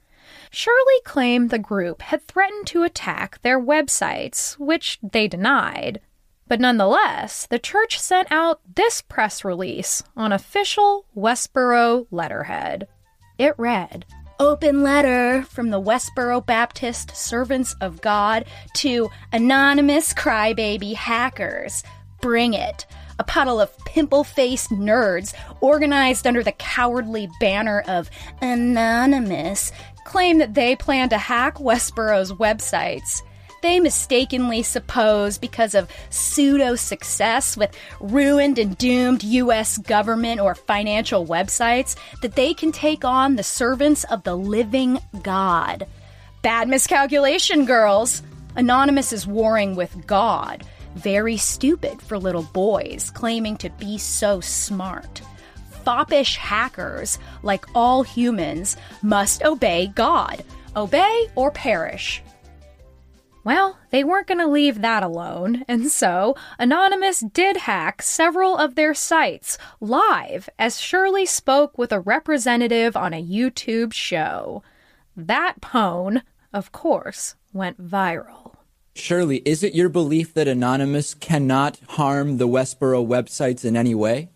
Shirley 0.53 1.00
claimed 1.05 1.50
the 1.50 1.58
group 1.58 2.01
had 2.01 2.27
threatened 2.27 2.67
to 2.67 2.84
attack 2.84 3.41
their 3.41 3.60
websites, 3.60 4.60
which 4.60 5.00
they 5.01 5.29
denied. 5.29 6.01
But 6.46 6.60
nonetheless, 6.60 7.48
the 7.48 7.58
church 7.58 7.98
sent 7.98 8.29
out 8.29 8.60
this 8.75 9.01
press 9.01 9.46
release 9.46 10.03
on 10.17 10.34
official 10.34 11.05
Westboro 11.15 12.05
letterhead. 12.12 12.89
It 13.38 13.55
read, 13.58 14.05
Open 14.41 14.84
letter 14.84 15.43
from 15.43 15.70
the 15.70 15.79
Westboro 15.79 16.46
Baptist 16.46 17.15
Servants 17.15 17.74
of 17.79 18.01
God 18.01 18.43
to 18.74 19.10
anonymous 19.31 20.13
crybaby 20.13 20.96
hackers. 20.96 21.81
Bring 22.20 22.53
it 22.53 22.86
a 23.22 23.24
puddle 23.24 23.62
of 23.62 23.77
pimple 23.86 24.24
faced 24.24 24.72
nerds 24.72 25.36
organized 25.62 26.25
under 26.25 26.41
the 26.41 26.51
cowardly 26.53 27.29
banner 27.39 27.84
of 27.88 28.10
Anonymous 28.41 29.72
claim 30.12 30.39
that 30.39 30.53
they 30.53 30.75
plan 30.75 31.08
to 31.08 31.18
hack 31.18 31.58
Westboro's 31.62 32.34
websites. 32.34 33.22
They 33.62 33.80
mistakenly 33.80 34.62
suppose 34.62 35.38
because 35.38 35.74
of 35.74 35.89
pseudo 36.10 36.75
success 36.75 37.56
with 37.56 37.74
ruined 38.01 38.60
and 38.60 38.77
doomed 38.77 39.24
US 39.24 39.77
government 39.77 40.41
or 40.41 40.53
financial 40.53 41.25
websites 41.25 41.96
that 42.22 42.36
they 42.36 42.53
can 42.53 42.74
take 42.74 43.06
on 43.06 43.38
the 43.38 43.44
servants 43.44 44.03
of 44.03 44.24
the 44.24 44.36
living 44.36 45.00
God. 45.24 45.88
Bad 46.41 46.68
miscalculation, 46.68 47.63
girls! 47.63 48.22
Anonymous 48.58 49.13
is 49.13 49.25
warring 49.25 49.77
with 49.77 50.06
God. 50.06 50.65
Very 50.96 51.38
stupid 51.38 52.01
for 52.01 52.20
little 52.20 52.44
boys, 52.44 53.12
claiming 53.12 53.56
to 53.58 53.70
be 53.70 53.98
so 53.98 54.41
smart 54.41 55.22
foppish 55.84 56.38
hackers, 56.38 57.20
like 57.44 57.66
all 57.76 58.04
humans, 58.04 58.78
must 59.02 59.44
obey 59.44 59.88
God. 59.96 60.44
Obey 60.76 61.28
or 61.36 61.52
perish. 61.52 62.22
Well, 63.44 63.80
they 63.90 64.04
weren't 64.04 64.28
going 64.28 64.40
to 64.40 64.48
leave 64.48 64.82
that 64.82 65.02
alone, 65.02 65.66
and 65.68 65.88
so 65.90 66.36
Anonymous 66.60 67.22
did 67.22 67.58
hack 67.58 68.04
several 68.04 68.56
of 68.56 68.76
their 68.76 68.94
sites 68.94 69.58
live 69.80 70.48
as 70.60 70.80
Shirley 70.80 71.26
spoke 71.26 71.76
with 71.78 71.92
a 71.92 72.00
representative 72.00 72.96
on 72.96 73.14
a 73.14 73.24
YouTube 73.24 73.94
show. 73.94 74.62
That 75.18 75.60
pone, 75.60 76.22
of 76.54 76.72
course, 76.72 77.36
went 77.52 77.82
viral. 77.82 78.54
Shirley, 78.94 79.38
is 79.38 79.64
it 79.64 79.74
your 79.74 79.90
belief 79.90 80.34
that 80.36 80.48
Anonymous 80.48 81.16
cannot 81.16 81.80
harm 81.90 82.38
the 82.38 82.48
Westboro 82.48 83.06
websites 83.06 83.66
in 83.66 83.76
any 83.76 83.96
way? 83.96 84.30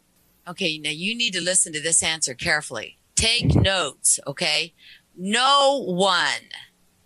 Okay, 0.47 0.77
now 0.77 0.91
you 0.91 1.15
need 1.15 1.33
to 1.33 1.41
listen 1.41 1.73
to 1.73 1.81
this 1.81 2.03
answer 2.03 2.33
carefully. 2.33 2.97
Take 3.15 3.55
notes, 3.55 4.19
okay? 4.27 4.73
No 5.17 5.83
one, 5.85 6.49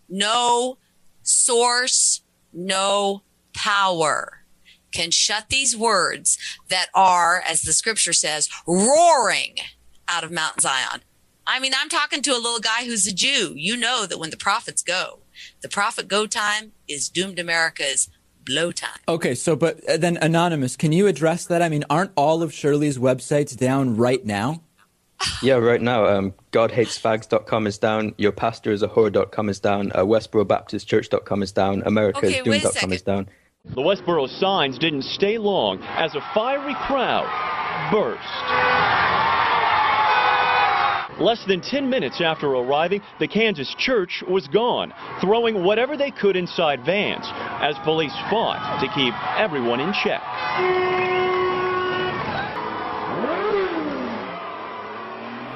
no 0.10 0.78
source, 1.24 2.22
no 2.52 3.24
power 3.54 4.40
can 4.92 5.12
shut 5.12 5.50
these 5.50 5.78
words 5.78 6.38
that 6.70 6.88
are, 6.94 7.42
as 7.48 7.62
the 7.62 7.74
scripture 7.74 8.14
says, 8.14 8.50
roaring 8.68 9.58
out 10.08 10.24
of 10.24 10.32
Mount 10.32 10.62
Zion. 10.62 11.02
I 11.46 11.60
mean, 11.60 11.74
I'm 11.80 11.90
talking 11.90 12.22
to 12.24 12.32
a 12.32 12.38
little 12.42 12.60
guy 12.60 12.86
who's 12.86 13.08
a 13.08 13.14
Jew. 13.14 13.54
You 13.56 13.78
know 13.78 14.06
that 14.06 14.20
when 14.20 14.32
the 14.32 14.38
prophets 14.38 14.84
go, 14.84 15.20
the 15.62 15.70
prophet 15.70 16.08
go 16.08 16.28
time 16.28 16.74
is 16.88 17.10
doomed 17.10 17.40
America's 17.40 18.10
blow 18.50 18.72
time. 18.72 19.00
Okay, 19.08 19.36
so 19.36 19.56
but 19.56 19.88
uh, 19.90 19.98
then 19.98 20.18
anonymous, 20.22 20.76
can 20.76 20.92
you 20.92 21.08
address 21.08 21.46
that? 21.46 21.62
I 21.62 21.70
mean, 21.70 21.86
aren't 21.90 22.12
all 22.16 22.44
of 22.44 22.54
Shirley's 22.54 22.98
websites 22.98 23.56
down 23.56 23.96
right 23.96 24.26
now? 24.26 24.62
yeah, 25.44 25.56
right 25.56 25.82
now, 25.82 26.06
um, 26.06 26.34
GodHatesFags.com 26.52 27.68
is 27.68 27.78
down. 27.78 28.16
Your 28.18 28.32
pastor 28.32 28.72
is 28.72 28.84
a 28.84 28.88
whore.com 28.88 29.50
is 29.50 29.60
down. 29.60 29.92
Uh, 29.94 30.00
WestboroBaptistChurch.com 30.00 31.44
is 31.44 31.52
down. 31.52 31.82
AmericaIsDoomed.com 31.84 32.94
is 32.94 33.02
down. 33.02 33.30
The 33.66 33.82
Westboro 33.82 34.28
signs 34.40 34.80
didn't 34.80 35.04
stay 35.04 35.38
long 35.38 35.82
as 35.84 36.16
a 36.16 36.22
fiery 36.34 36.76
crowd 36.88 37.28
burst. 37.92 38.79
Less 41.20 41.44
than 41.46 41.60
10 41.60 41.90
minutes 41.90 42.22
after 42.22 42.48
arriving, 42.48 43.02
the 43.20 43.28
Kansas 43.28 43.76
church 43.78 44.24
was 44.30 44.48
gone, 44.48 44.94
throwing 45.20 45.66
whatever 45.66 45.98
they 45.98 46.12
could 46.12 46.38
inside 46.38 46.86
vans 46.86 47.26
as 47.60 47.76
police 47.84 48.14
fought 48.30 48.80
to 48.80 48.88
keep 48.96 49.14
everyone 49.38 49.82
in 49.82 49.92
check. 50.02 50.22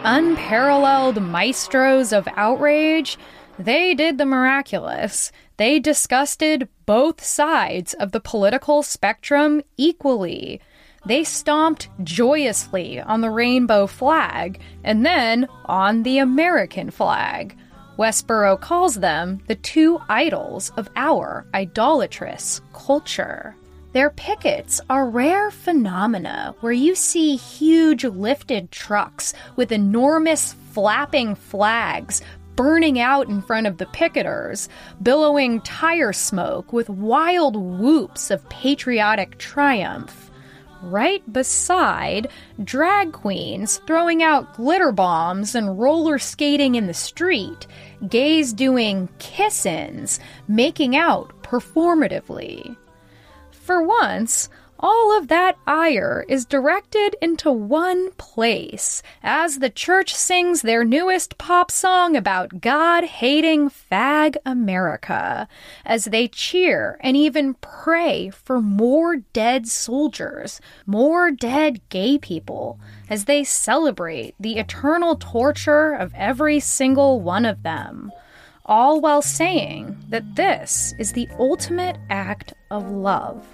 Unparalleled 0.04 1.22
maestros 1.22 2.12
of 2.12 2.28
outrage, 2.36 3.18
they 3.58 3.94
did 3.94 4.18
the 4.18 4.26
miraculous. 4.26 5.32
They 5.56 5.80
disgusted 5.80 6.68
both 6.86 7.24
sides 7.24 7.94
of 7.94 8.12
the 8.12 8.20
political 8.20 8.84
spectrum 8.84 9.62
equally 9.78 10.60
they 11.06 11.24
stomped 11.24 11.90
joyously 12.04 13.02
on 13.02 13.22
the 13.22 13.30
rainbow 13.30 13.88
flag 13.88 14.60
and 14.84 15.06
then 15.06 15.48
on 15.66 16.04
the 16.04 16.20
American 16.20 16.90
flag. 16.92 17.58
Westboro 17.98 18.60
calls 18.60 18.96
them 18.96 19.42
the 19.48 19.56
two 19.56 20.00
idols 20.10 20.72
of 20.78 20.90
our 20.96 21.46
idolatrous 21.54 22.62
culture. 22.74 23.56
Their 23.92 24.10
pickets 24.10 24.82
are 24.90 25.08
rare 25.08 25.52
phenomena 25.52 26.56
where 26.62 26.74
you 26.74 26.96
see 26.96 27.36
huge 27.36 28.04
lifted 28.04 28.72
trucks 28.72 29.34
with 29.56 29.72
enormous 29.72 30.54
flapping 30.72 31.36
flags 31.36 32.22
burning 32.56 33.00
out 33.00 33.30
in 33.30 33.42
front 33.42 33.68
of 33.68 33.78
the 33.78 33.86
picketers, 33.88 34.70
billowing 35.02 35.60
tire 35.62 36.14
smoke 36.14 36.72
with 36.72 36.90
wild 36.90 37.56
whoops 37.56 38.32
of 38.32 38.48
patriotic 38.50 39.38
triumph 39.38 40.23
right 40.84 41.24
beside 41.32 42.30
drag 42.64 43.12
queens 43.12 43.82
throwing 43.88 44.22
out 44.22 44.56
glitter 44.56 44.92
bombs 44.92 45.56
and 45.56 45.80
roller 45.80 46.20
skating 46.20 46.76
in 46.76 46.88
the 46.88 46.94
street, 46.94 47.68
gays 48.08 48.54
doing 48.54 49.10
kiss 49.20 49.66
ins, 49.66 50.20
making 50.48 50.96
out 50.96 51.32
performatively. 51.44 52.76
For 53.52 53.82
once, 53.82 54.50
all 54.84 55.18
of 55.18 55.30
that 55.30 55.58
ire 55.66 56.26
is 56.28 56.46
directed 56.46 57.16
into 57.22 57.50
one 57.50 58.12
place 58.18 59.02
as 59.24 59.60
the 59.60 59.70
church 59.70 60.14
sings 60.14 60.62
their 60.62 60.84
newest 60.84 61.38
pop 61.38 61.72
song 61.72 62.18
about 62.18 62.60
God 62.60 63.06
hating 63.06 63.70
fag 63.70 64.36
America, 64.46 65.48
as 65.86 66.04
they 66.06 66.28
cheer 66.28 66.98
and 67.00 67.16
even 67.16 67.54
pray 67.56 68.30
for 68.30 68.62
more 68.62 69.16
dead 69.16 69.68
soldiers, 69.68 70.60
more 70.86 71.32
dead 71.32 71.80
gay 71.88 72.18
people, 72.18 72.78
as 73.10 73.24
they 73.24 73.46
celebrate 73.46 74.36
the 74.38 74.58
eternal 74.58 75.16
torture 75.16 75.94
of 75.94 76.14
every 76.14 76.60
single 76.60 77.22
one 77.22 77.46
of 77.46 77.64
them 77.64 78.12
all 78.66 79.02
while 79.02 79.22
saying 79.22 79.98
that 80.08 80.36
this 80.36 80.94
is 80.98 81.12
the 81.12 81.28
ultimate 81.38 81.98
act 82.10 82.54
of 82.72 82.90
love. 82.90 83.46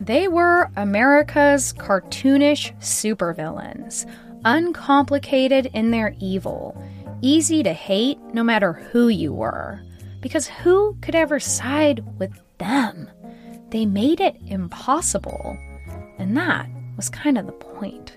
They 0.00 0.28
were 0.28 0.70
America's 0.76 1.72
cartoonish 1.72 2.72
supervillains, 2.78 4.06
uncomplicated 4.44 5.70
in 5.74 5.90
their 5.90 6.14
evil, 6.20 6.80
easy 7.20 7.62
to 7.64 7.72
hate 7.72 8.18
no 8.32 8.44
matter 8.44 8.72
who 8.72 9.08
you 9.08 9.32
were. 9.32 9.82
Because 10.20 10.46
who 10.46 10.96
could 11.00 11.14
ever 11.14 11.40
side 11.40 12.04
with 12.18 12.32
them? 12.58 13.10
They 13.70 13.86
made 13.86 14.20
it 14.20 14.36
impossible. 14.46 15.58
And 16.18 16.36
that 16.36 16.68
was 16.96 17.08
kind 17.08 17.36
of 17.36 17.46
the 17.46 17.52
point. 17.52 18.16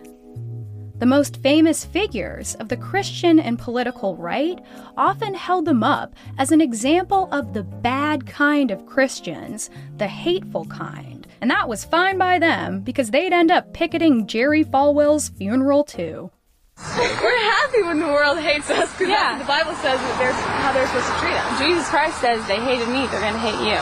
The 0.99 1.07
most 1.07 1.37
famous 1.37 1.83
figures 1.83 2.53
of 2.55 2.69
the 2.69 2.77
Christian 2.77 3.39
and 3.39 3.57
political 3.57 4.15
right 4.17 4.59
often 4.95 5.33
held 5.33 5.65
them 5.65 5.83
up 5.83 6.13
as 6.37 6.51
an 6.51 6.61
example 6.61 7.27
of 7.31 7.53
the 7.53 7.63
bad 7.63 8.27
kind 8.27 8.69
of 8.69 8.85
Christians, 8.85 9.71
the 9.97 10.07
hateful 10.07 10.65
kind. 10.65 11.10
And 11.41 11.49
that 11.49 11.67
was 11.67 11.83
fine 11.83 12.17
by 12.17 12.37
them 12.37 12.81
because 12.81 13.09
they'd 13.09 13.33
end 13.33 13.49
up 13.49 13.73
picketing 13.73 14.27
Jerry 14.27 14.63
Falwell's 14.63 15.29
funeral 15.29 15.83
too. 15.83 16.29
We're 16.77 17.41
happy 17.51 17.83
when 17.83 17.99
the 17.99 18.07
world 18.07 18.39
hates 18.39 18.69
us 18.69 18.91
because 18.93 19.09
yeah. 19.09 19.37
the 19.37 19.45
Bible 19.45 19.73
says 19.73 19.99
that 19.99 20.15
they're, 20.17 20.33
how 20.33 20.71
they're 20.73 20.87
supposed 20.87 21.09
to 21.09 21.17
treat 21.19 21.33
us. 21.33 21.59
Jesus 21.59 21.89
Christ 21.89 22.21
says 22.21 22.45
they 22.47 22.61
hated 22.61 22.87
me, 22.89 23.05
they're 23.09 23.21
going 23.21 23.33
to 23.33 23.41
hate 23.41 23.57
you. 23.65 23.81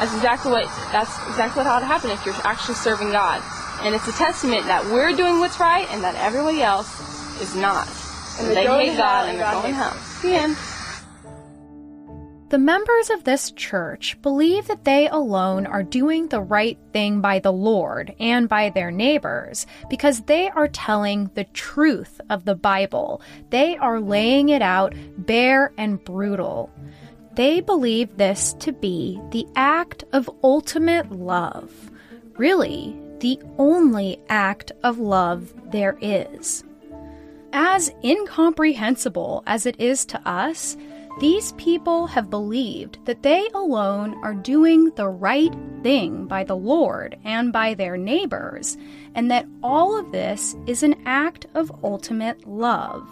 That's 0.00 0.14
exactly 0.14 0.52
what 0.52 0.64
that's 0.92 1.12
exactly 1.28 1.60
what 1.60 1.66
ought 1.66 1.80
to 1.80 1.86
happen 1.86 2.10
if 2.10 2.24
you're 2.24 2.34
actually 2.44 2.76
serving 2.76 3.12
God. 3.12 3.42
And 3.84 3.94
it's 3.94 4.08
a 4.08 4.12
testament 4.12 4.64
that 4.64 4.84
we're 4.86 5.12
doing 5.12 5.40
what's 5.40 5.60
right 5.60 5.86
and 5.92 6.02
that 6.04 6.16
everybody 6.16 6.62
else 6.62 6.88
is 7.40 7.54
not. 7.54 7.88
And, 8.38 8.48
and 8.48 8.56
they 8.56 8.64
hate 8.64 8.96
God 8.96 9.28
and 9.28 9.38
they're 9.38 9.52
going 9.52 9.74
hell. 9.74 9.96
The 10.22 10.36
end. 10.36 10.56
The 12.50 12.58
members 12.58 13.10
of 13.10 13.22
this 13.22 13.52
church 13.52 14.20
believe 14.22 14.66
that 14.66 14.84
they 14.84 15.08
alone 15.08 15.66
are 15.66 15.84
doing 15.84 16.26
the 16.26 16.40
right 16.42 16.76
thing 16.92 17.20
by 17.20 17.38
the 17.38 17.52
Lord 17.52 18.12
and 18.18 18.48
by 18.48 18.70
their 18.70 18.90
neighbors 18.90 19.68
because 19.88 20.22
they 20.22 20.48
are 20.48 20.66
telling 20.66 21.30
the 21.34 21.44
truth 21.44 22.20
of 22.28 22.44
the 22.44 22.56
Bible. 22.56 23.22
They 23.50 23.76
are 23.76 24.00
laying 24.00 24.48
it 24.48 24.62
out 24.62 24.96
bare 25.16 25.72
and 25.78 26.02
brutal. 26.04 26.70
They 27.36 27.60
believe 27.60 28.16
this 28.16 28.52
to 28.54 28.72
be 28.72 29.20
the 29.30 29.46
act 29.54 30.02
of 30.12 30.28
ultimate 30.42 31.12
love. 31.12 31.92
Really, 32.36 32.96
the 33.20 33.40
only 33.58 34.20
act 34.28 34.72
of 34.82 34.98
love 34.98 35.54
there 35.70 35.96
is. 36.00 36.64
As 37.52 37.92
incomprehensible 38.02 39.44
as 39.46 39.66
it 39.66 39.78
is 39.78 40.04
to 40.06 40.28
us, 40.28 40.76
these 41.20 41.52
people 41.52 42.06
have 42.06 42.30
believed 42.30 42.98
that 43.04 43.22
they 43.22 43.46
alone 43.52 44.18
are 44.24 44.34
doing 44.34 44.86
the 44.96 45.08
right 45.08 45.54
thing 45.82 46.26
by 46.26 46.44
the 46.44 46.56
Lord 46.56 47.18
and 47.24 47.52
by 47.52 47.74
their 47.74 47.98
neighbors, 47.98 48.78
and 49.14 49.30
that 49.30 49.46
all 49.62 49.98
of 49.98 50.12
this 50.12 50.56
is 50.66 50.82
an 50.82 50.96
act 51.04 51.46
of 51.54 51.84
ultimate 51.84 52.48
love. 52.48 53.06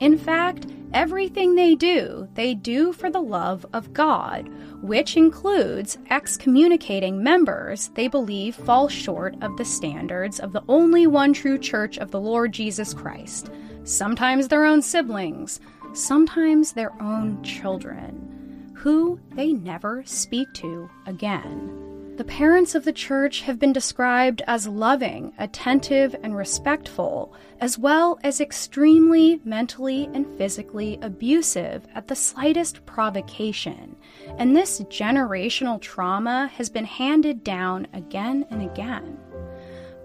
In 0.00 0.16
fact, 0.16 0.68
everything 0.94 1.54
they 1.54 1.74
do, 1.74 2.28
they 2.34 2.54
do 2.54 2.92
for 2.94 3.10
the 3.10 3.20
love 3.20 3.66
of 3.74 3.92
God, 3.92 4.48
which 4.80 5.16
includes 5.16 5.98
excommunicating 6.08 7.22
members 7.22 7.88
they 7.88 8.08
believe 8.08 8.54
fall 8.54 8.88
short 8.88 9.34
of 9.42 9.56
the 9.56 9.64
standards 9.66 10.40
of 10.40 10.52
the 10.52 10.62
only 10.66 11.06
one 11.06 11.34
true 11.34 11.58
church 11.58 11.98
of 11.98 12.10
the 12.10 12.20
Lord 12.20 12.52
Jesus 12.52 12.94
Christ, 12.94 13.50
sometimes 13.84 14.48
their 14.48 14.64
own 14.64 14.80
siblings, 14.80 15.60
sometimes 15.98 16.72
their 16.72 16.92
own 17.02 17.42
children, 17.42 18.72
who 18.74 19.20
they 19.34 19.52
never 19.52 20.02
speak 20.06 20.52
to 20.54 20.88
again. 21.06 22.14
The 22.16 22.24
parents 22.24 22.74
of 22.74 22.84
the 22.84 22.92
church 22.92 23.42
have 23.42 23.60
been 23.60 23.72
described 23.72 24.42
as 24.48 24.66
loving, 24.66 25.32
attentive, 25.38 26.16
and 26.24 26.36
respectful, 26.36 27.32
as 27.60 27.78
well 27.78 28.18
as 28.24 28.40
extremely 28.40 29.40
mentally 29.44 30.08
and 30.12 30.26
physically 30.36 30.98
abusive 31.00 31.86
at 31.94 32.08
the 32.08 32.16
slightest 32.16 32.84
provocation. 32.86 33.94
And 34.36 34.56
this 34.56 34.80
generational 34.80 35.80
trauma 35.80 36.48
has 36.56 36.68
been 36.68 36.86
handed 36.86 37.44
down 37.44 37.86
again 37.92 38.46
and 38.50 38.62
again. 38.62 39.16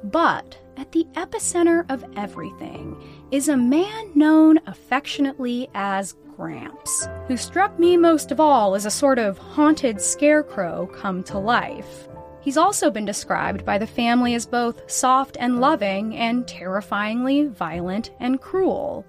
But 0.03 0.59
at 0.77 0.91
the 0.91 1.07
epicenter 1.13 1.85
of 1.89 2.05
everything 2.15 2.95
is 3.31 3.49
a 3.49 3.57
man 3.57 4.11
known 4.15 4.59
affectionately 4.67 5.69
as 5.73 6.15
Gramps, 6.35 7.07
who 7.27 7.37
struck 7.37 7.77
me 7.77 7.95
most 7.95 8.31
of 8.31 8.39
all 8.39 8.75
as 8.75 8.85
a 8.85 8.91
sort 8.91 9.19
of 9.19 9.37
haunted 9.37 10.01
scarecrow 10.01 10.87
come 10.87 11.23
to 11.23 11.37
life. 11.37 12.07
He's 12.41 12.57
also 12.57 12.91
been 12.91 13.05
described 13.05 13.63
by 13.63 13.77
the 13.77 13.87
family 13.87 14.33
as 14.33 14.45
both 14.45 14.91
soft 14.91 15.37
and 15.39 15.61
loving 15.61 16.17
and 16.17 16.47
terrifyingly 16.47 17.45
violent 17.45 18.11
and 18.19 18.41
cruel. 18.41 19.05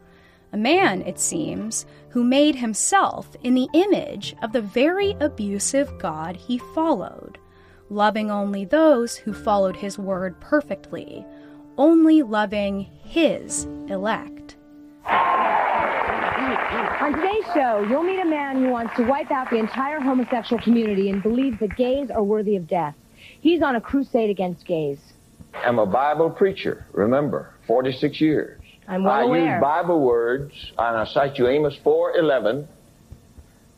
A 0.52 0.56
man, 0.56 1.02
it 1.02 1.18
seems, 1.18 1.84
who 2.10 2.22
made 2.22 2.54
himself 2.54 3.28
in 3.42 3.54
the 3.54 3.68
image 3.74 4.36
of 4.42 4.52
the 4.52 4.62
very 4.62 5.16
abusive 5.18 5.98
God 5.98 6.36
he 6.36 6.58
followed, 6.58 7.38
loving 7.90 8.30
only 8.30 8.64
those 8.64 9.16
who 9.16 9.32
followed 9.32 9.74
his 9.74 9.98
word 9.98 10.38
perfectly, 10.40 11.26
only 11.78 12.22
loving 12.22 12.82
his 13.04 13.64
elect. 13.88 14.56
On 17.00 17.12
today's 17.12 17.44
show, 17.52 17.84
you'll 17.88 18.02
meet 18.02 18.20
a 18.20 18.24
man 18.24 18.62
who 18.62 18.70
wants 18.70 18.96
to 18.96 19.04
wipe 19.04 19.30
out 19.30 19.50
the 19.50 19.56
entire 19.58 20.00
homosexual 20.00 20.62
community 20.62 21.10
and 21.10 21.22
believes 21.22 21.58
that 21.60 21.76
gays 21.76 22.10
are 22.10 22.22
worthy 22.22 22.56
of 22.56 22.66
death. 22.66 22.94
He's 23.40 23.62
on 23.62 23.76
a 23.76 23.80
crusade 23.80 24.30
against 24.30 24.64
gays. 24.64 24.98
I'm 25.54 25.78
a 25.78 25.86
Bible 25.86 26.30
preacher, 26.30 26.86
remember, 26.92 27.50
46 27.66 28.20
years. 28.20 28.60
I'm 28.88 29.04
well 29.04 29.12
I 29.12 29.22
aware. 29.22 29.54
use 29.54 29.60
Bible 29.60 30.00
words, 30.00 30.52
and 30.78 30.96
I 30.96 31.04
cite 31.04 31.38
you 31.38 31.46
Amos 31.48 31.76
4.11. 31.84 32.66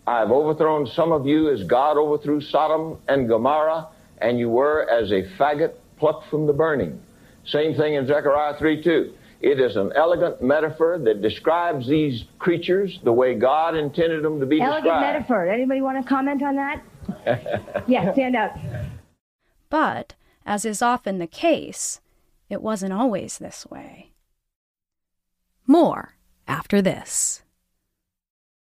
I've 0.06 0.30
overthrown 0.30 0.86
some 0.86 1.10
of 1.12 1.26
you 1.26 1.50
as 1.50 1.64
God 1.64 1.96
overthrew 1.96 2.40
Sodom 2.40 2.98
and 3.08 3.28
Gomorrah, 3.28 3.88
and 4.18 4.38
you 4.38 4.48
were 4.50 4.88
as 4.88 5.10
a 5.10 5.24
faggot 5.36 5.72
plucked 5.98 6.28
from 6.30 6.46
the 6.46 6.52
burning. 6.52 7.00
Same 7.46 7.74
thing 7.74 7.94
in 7.94 8.06
Zechariah 8.06 8.54
3.2. 8.54 9.12
It 9.40 9.60
is 9.60 9.76
an 9.76 9.92
elegant 9.94 10.42
metaphor 10.42 10.98
that 10.98 11.22
describes 11.22 11.86
these 11.86 12.24
creatures 12.38 12.98
the 13.04 13.12
way 13.12 13.34
God 13.34 13.76
intended 13.76 14.24
them 14.24 14.40
to 14.40 14.46
be 14.46 14.60
elegant 14.60 14.84
described. 14.84 15.04
Elegant 15.04 15.28
metaphor. 15.28 15.48
Anybody 15.48 15.82
want 15.82 16.02
to 16.02 16.08
comment 16.08 16.42
on 16.42 16.56
that? 16.56 16.82
yeah, 17.86 18.12
stand 18.12 18.34
up. 18.34 18.56
But, 19.68 20.14
as 20.44 20.64
is 20.64 20.80
often 20.80 21.18
the 21.18 21.26
case, 21.26 22.00
it 22.48 22.62
wasn't 22.62 22.92
always 22.92 23.38
this 23.38 23.66
way. 23.68 24.12
More 25.66 26.16
after 26.48 26.80
this. 26.80 27.42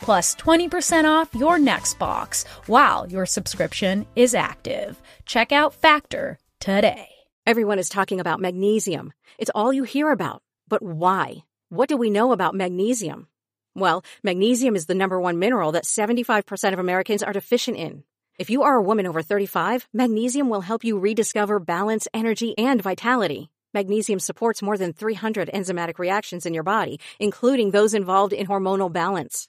plus 0.00 0.34
20% 0.36 1.04
off 1.04 1.34
your 1.34 1.58
next 1.58 1.98
box 1.98 2.44
while 2.66 3.06
your 3.10 3.26
subscription 3.26 4.06
is 4.14 4.34
active. 4.34 5.00
Check 5.24 5.52
out 5.52 5.74
Factor 5.74 6.38
today. 6.60 7.08
Everyone 7.46 7.78
is 7.78 7.88
talking 7.88 8.20
about 8.20 8.40
magnesium. 8.40 9.12
It's 9.38 9.50
all 9.54 9.72
you 9.72 9.84
hear 9.84 10.10
about. 10.10 10.42
But 10.68 10.82
why? 10.82 11.44
What 11.68 11.88
do 11.88 11.96
we 11.96 12.10
know 12.10 12.32
about 12.32 12.54
magnesium? 12.54 13.28
Well, 13.74 14.04
magnesium 14.22 14.74
is 14.74 14.86
the 14.86 14.94
number 14.94 15.20
one 15.20 15.38
mineral 15.38 15.72
that 15.72 15.84
75% 15.84 16.72
of 16.72 16.78
Americans 16.78 17.22
are 17.22 17.32
deficient 17.32 17.76
in. 17.76 18.04
If 18.38 18.50
you 18.50 18.62
are 18.62 18.76
a 18.76 18.82
woman 18.82 19.06
over 19.06 19.22
35, 19.22 19.88
magnesium 19.92 20.48
will 20.48 20.60
help 20.60 20.84
you 20.84 20.98
rediscover 20.98 21.58
balance, 21.58 22.08
energy, 22.12 22.56
and 22.58 22.82
vitality. 22.82 23.50
Magnesium 23.72 24.18
supports 24.18 24.62
more 24.62 24.78
than 24.78 24.92
300 24.92 25.50
enzymatic 25.52 25.98
reactions 25.98 26.46
in 26.46 26.54
your 26.54 26.62
body, 26.62 26.98
including 27.18 27.70
those 27.70 27.94
involved 27.94 28.32
in 28.32 28.46
hormonal 28.46 28.92
balance. 28.92 29.48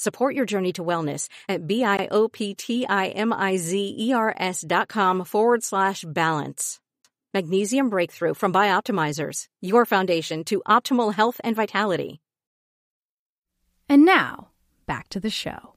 Support 0.00 0.34
your 0.34 0.46
journey 0.46 0.72
to 0.72 0.82
wellness 0.82 1.28
at 1.46 1.66
B-I-O-P-T-I-M-I-Z-E-R-S 1.66 4.64
dot 4.66 4.88
com 4.88 5.24
forward 5.26 5.62
slash 5.62 6.06
balance. 6.08 6.80
Magnesium 7.34 7.90
Breakthrough 7.90 8.32
from 8.32 8.50
Bioptimizers, 8.50 9.44
your 9.60 9.84
foundation 9.84 10.42
to 10.44 10.62
optimal 10.66 11.12
health 11.12 11.38
and 11.44 11.54
vitality. 11.54 12.22
And 13.90 14.06
now, 14.06 14.48
back 14.86 15.10
to 15.10 15.20
the 15.20 15.28
show. 15.28 15.74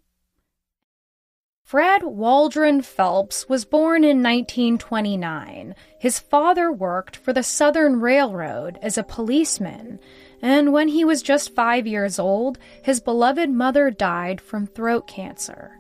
Fred 1.66 2.04
Waldron 2.04 2.82
Phelps 2.82 3.50
was 3.50 3.66
born 3.66 4.06
in 4.06 4.24
1929. 4.24 5.76
His 6.00 6.20
father 6.20 6.72
worked 6.72 7.18
for 7.18 7.34
the 7.34 7.44
Southern 7.44 8.00
Railroad 8.00 8.80
as 8.82 8.98
a 8.98 9.04
policeman, 9.04 10.00
and 10.44 10.74
when 10.74 10.90
he 10.90 11.06
was 11.06 11.22
just 11.22 11.56
five 11.56 11.88
years 11.88 12.20
old, 12.20 12.60
his 12.84 13.00
beloved 13.00 13.50
mother 13.50 13.90
died 13.90 14.42
from 14.42 14.68
throat 14.68 15.08
cancer. 15.08 15.80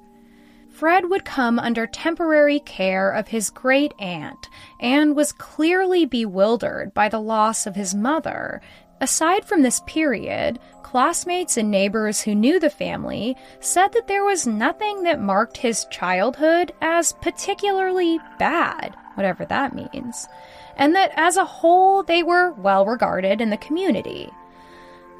Fred 0.69 1.09
would 1.09 1.25
come 1.25 1.59
under 1.59 1.85
temporary 1.85 2.61
care 2.61 3.11
of 3.11 3.27
his 3.27 3.49
great 3.49 3.93
aunt 3.99 4.47
and 4.79 5.17
was 5.17 5.33
clearly 5.33 6.05
bewildered 6.05 6.93
by 6.93 7.09
the 7.09 7.19
loss 7.19 7.67
of 7.67 7.75
his 7.75 7.93
mother. 7.93 8.61
Aside 9.01 9.43
from 9.43 9.63
this 9.63 9.81
period, 9.85 10.59
classmates 10.81 11.57
and 11.57 11.69
neighbors 11.69 12.21
who 12.21 12.33
knew 12.33 12.57
the 12.57 12.69
family 12.69 13.35
said 13.59 13.89
that 13.89 14.07
there 14.07 14.23
was 14.23 14.47
nothing 14.47 15.03
that 15.03 15.19
marked 15.19 15.57
his 15.57 15.85
childhood 15.91 16.71
as 16.81 17.11
particularly 17.21 18.17
bad, 18.39 18.95
whatever 19.15 19.43
that 19.45 19.75
means, 19.75 20.29
and 20.77 20.95
that 20.95 21.11
as 21.17 21.35
a 21.35 21.43
whole 21.43 22.01
they 22.01 22.23
were 22.23 22.53
well 22.53 22.85
regarded 22.85 23.41
in 23.41 23.49
the 23.49 23.57
community. 23.57 24.31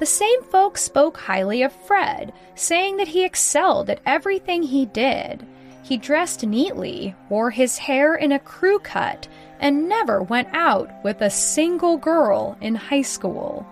The 0.00 0.06
same 0.06 0.42
folks 0.44 0.82
spoke 0.82 1.16
highly 1.16 1.62
of 1.62 1.72
Fred, 1.72 2.32
saying 2.54 2.96
that 2.96 3.08
he 3.08 3.24
excelled 3.24 3.88
at 3.90 4.00
everything 4.04 4.62
he 4.62 4.86
did. 4.86 5.46
He 5.82 5.96
dressed 5.96 6.44
neatly, 6.44 7.14
wore 7.28 7.50
his 7.50 7.78
hair 7.78 8.14
in 8.14 8.32
a 8.32 8.38
crew 8.38 8.78
cut, 8.78 9.28
and 9.60 9.88
never 9.88 10.22
went 10.22 10.48
out 10.52 10.90
with 11.04 11.20
a 11.20 11.30
single 11.30 11.96
girl 11.96 12.56
in 12.60 12.74
high 12.74 13.02
school. 13.02 13.66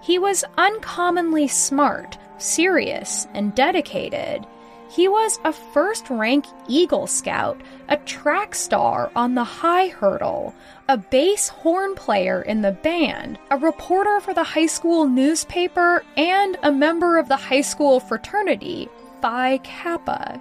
He 0.00 0.18
was 0.18 0.44
uncommonly 0.56 1.46
smart, 1.48 2.16
serious, 2.38 3.26
and 3.34 3.54
dedicated. 3.54 4.46
He 4.90 5.06
was 5.06 5.38
a 5.44 5.52
first 5.52 6.10
rank 6.10 6.46
Eagle 6.66 7.06
Scout, 7.06 7.60
a 7.88 7.96
track 7.98 8.56
star 8.56 9.12
on 9.14 9.36
the 9.36 9.44
high 9.44 9.86
hurdle, 9.86 10.52
a 10.88 10.96
bass 10.96 11.48
horn 11.48 11.94
player 11.94 12.42
in 12.42 12.62
the 12.62 12.72
band, 12.72 13.38
a 13.52 13.56
reporter 13.56 14.18
for 14.18 14.34
the 14.34 14.42
high 14.42 14.66
school 14.66 15.06
newspaper, 15.06 16.04
and 16.16 16.58
a 16.64 16.72
member 16.72 17.18
of 17.18 17.28
the 17.28 17.36
high 17.36 17.60
school 17.60 18.00
fraternity, 18.00 18.88
Phi 19.22 19.58
Kappa. 19.58 20.40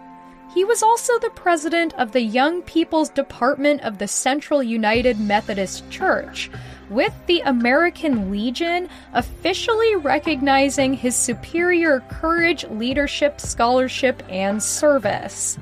He 0.52 0.66
was 0.66 0.82
also 0.82 1.20
the 1.20 1.30
president 1.30 1.94
of 1.94 2.12
the 2.12 2.24
Young 2.24 2.64
People's 2.64 3.10
Department 3.10 3.82
of 3.82 4.00
the 4.00 4.08
Central 4.08 4.64
United 4.64 5.20
Methodist 5.20 5.88
Church, 5.92 6.50
with 6.90 7.14
the 7.28 7.42
American 7.42 8.32
Legion 8.32 8.90
officially 9.14 9.96
recognizing 9.96 10.94
his 10.94 11.16
superior 11.16 12.02
courage, 12.10 12.66
leadership, 12.70 13.40
scholarship, 13.40 14.24
and 14.30 14.62
service. 14.62 15.58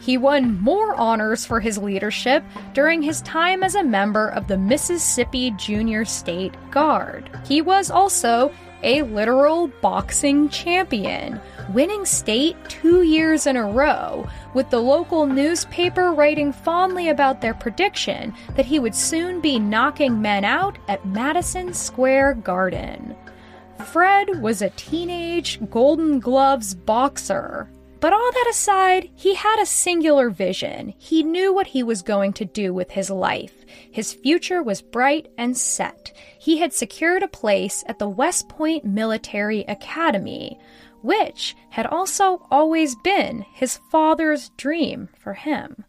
He 0.00 0.16
won 0.16 0.60
more 0.60 0.94
honors 0.94 1.44
for 1.44 1.60
his 1.60 1.76
leadership 1.76 2.42
during 2.72 3.02
his 3.02 3.20
time 3.22 3.62
as 3.62 3.74
a 3.74 3.84
member 3.84 4.28
of 4.28 4.48
the 4.48 4.56
Mississippi 4.56 5.50
Junior 5.52 6.06
State 6.06 6.54
Guard. 6.70 7.28
He 7.44 7.60
was 7.60 7.90
also 7.90 8.50
a 8.82 9.02
literal 9.02 9.68
boxing 9.80 10.48
champion, 10.48 11.40
winning 11.72 12.04
state 12.04 12.56
two 12.68 13.02
years 13.02 13.46
in 13.46 13.56
a 13.56 13.64
row, 13.64 14.28
with 14.54 14.70
the 14.70 14.80
local 14.80 15.26
newspaper 15.26 16.12
writing 16.12 16.52
fondly 16.52 17.08
about 17.08 17.40
their 17.40 17.54
prediction 17.54 18.34
that 18.56 18.66
he 18.66 18.78
would 18.78 18.94
soon 18.94 19.40
be 19.40 19.58
knocking 19.58 20.20
men 20.20 20.44
out 20.44 20.78
at 20.88 21.06
Madison 21.06 21.72
Square 21.72 22.34
Garden. 22.34 23.14
Fred 23.86 24.42
was 24.42 24.62
a 24.62 24.70
teenage 24.70 25.60
Golden 25.70 26.20
Gloves 26.20 26.74
boxer. 26.74 27.68
But 28.00 28.14
all 28.14 28.32
that 28.32 28.46
aside, 28.48 29.10
he 29.14 29.34
had 29.34 29.60
a 29.60 29.66
singular 29.66 30.30
vision. 30.30 30.94
He 30.96 31.22
knew 31.22 31.52
what 31.52 31.66
he 31.66 31.82
was 31.82 32.00
going 32.00 32.32
to 32.34 32.46
do 32.46 32.72
with 32.72 32.90
his 32.90 33.10
life. 33.10 33.59
His 33.90 34.12
future 34.12 34.62
was 34.62 34.82
bright 34.82 35.28
and 35.36 35.56
set. 35.56 36.12
He 36.38 36.58
had 36.58 36.72
secured 36.72 37.22
a 37.22 37.28
place 37.28 37.84
at 37.86 37.98
the 37.98 38.08
West 38.08 38.48
Point 38.48 38.84
Military 38.84 39.60
Academy, 39.68 40.58
which 41.02 41.56
had 41.70 41.86
also 41.86 42.46
always 42.50 42.94
been 42.96 43.44
his 43.52 43.78
father's 43.90 44.50
dream 44.56 45.08
for 45.18 45.34
him. 45.34 45.84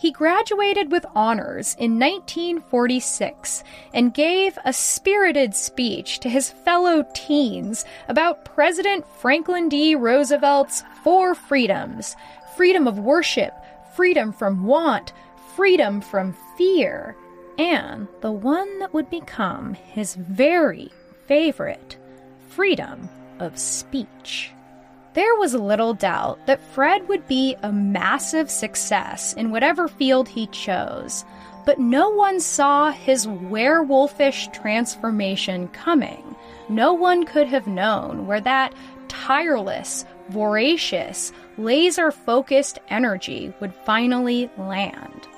He 0.00 0.12
graduated 0.12 0.90
with 0.90 1.04
honors 1.14 1.76
in 1.78 1.98
1946 1.98 3.62
and 3.92 4.14
gave 4.14 4.58
a 4.64 4.72
spirited 4.72 5.54
speech 5.54 6.20
to 6.20 6.30
his 6.30 6.50
fellow 6.50 7.04
teens 7.14 7.84
about 8.08 8.46
President 8.46 9.04
Franklin 9.18 9.68
D. 9.68 9.94
Roosevelt's 9.94 10.84
four 11.04 11.34
freedoms 11.34 12.16
freedom 12.56 12.86
of 12.88 12.98
worship, 12.98 13.52
freedom 13.94 14.32
from 14.32 14.64
want, 14.64 15.12
freedom 15.60 16.00
from 16.00 16.34
fear, 16.56 17.14
and 17.58 18.08
the 18.22 18.32
one 18.32 18.78
that 18.78 18.94
would 18.94 19.10
become 19.10 19.74
his 19.74 20.14
very 20.14 20.90
favorite 21.26 21.98
freedom 22.48 23.10
of 23.40 23.58
speech. 23.58 24.52
There 25.12 25.34
was 25.36 25.52
little 25.52 25.92
doubt 25.92 26.46
that 26.46 26.64
Fred 26.72 27.06
would 27.08 27.28
be 27.28 27.56
a 27.62 27.70
massive 27.70 28.50
success 28.50 29.34
in 29.34 29.50
whatever 29.50 29.86
field 29.86 30.30
he 30.30 30.46
chose, 30.46 31.26
but 31.66 31.78
no 31.78 32.08
one 32.08 32.40
saw 32.40 32.90
his 32.90 33.26
werewolfish 33.26 34.50
transformation 34.54 35.68
coming. 35.68 36.34
No 36.70 36.94
one 36.94 37.26
could 37.26 37.48
have 37.48 37.66
known 37.66 38.26
where 38.26 38.40
that 38.40 38.72
tireless, 39.08 40.06
voracious, 40.30 41.34
laser 41.58 42.10
focused 42.10 42.78
energy 42.88 43.52
would 43.60 43.74
finally 43.84 44.48
land. 44.56 45.28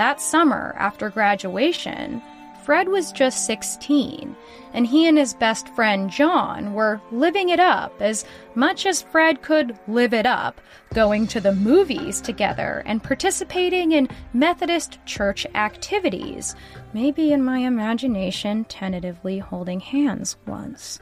That 0.00 0.18
summer, 0.22 0.74
after 0.78 1.10
graduation, 1.10 2.22
Fred 2.64 2.88
was 2.88 3.12
just 3.12 3.44
16, 3.44 4.34
and 4.72 4.86
he 4.86 5.06
and 5.06 5.18
his 5.18 5.34
best 5.34 5.68
friend 5.74 6.08
John 6.08 6.72
were 6.72 7.02
living 7.12 7.50
it 7.50 7.60
up 7.60 8.00
as 8.00 8.24
much 8.54 8.86
as 8.86 9.02
Fred 9.02 9.42
could 9.42 9.78
live 9.86 10.14
it 10.14 10.24
up, 10.24 10.58
going 10.94 11.26
to 11.26 11.40
the 11.42 11.52
movies 11.52 12.22
together 12.22 12.82
and 12.86 13.04
participating 13.04 13.92
in 13.92 14.08
Methodist 14.32 14.98
church 15.04 15.46
activities, 15.54 16.56
maybe 16.94 17.30
in 17.30 17.44
my 17.44 17.58
imagination, 17.58 18.64
tentatively 18.64 19.38
holding 19.38 19.80
hands 19.80 20.38
once. 20.46 20.98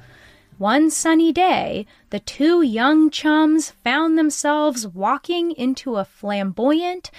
One 0.59 0.91
sunny 0.91 1.31
day, 1.31 1.87
the 2.11 2.19
two 2.19 2.63
young 2.63 3.11
chums 3.11 3.71
found 3.85 4.19
themselves 4.19 4.89
walking 4.89 5.53
into 5.53 5.95
a 5.95 6.05
flamboyant, 6.05 7.13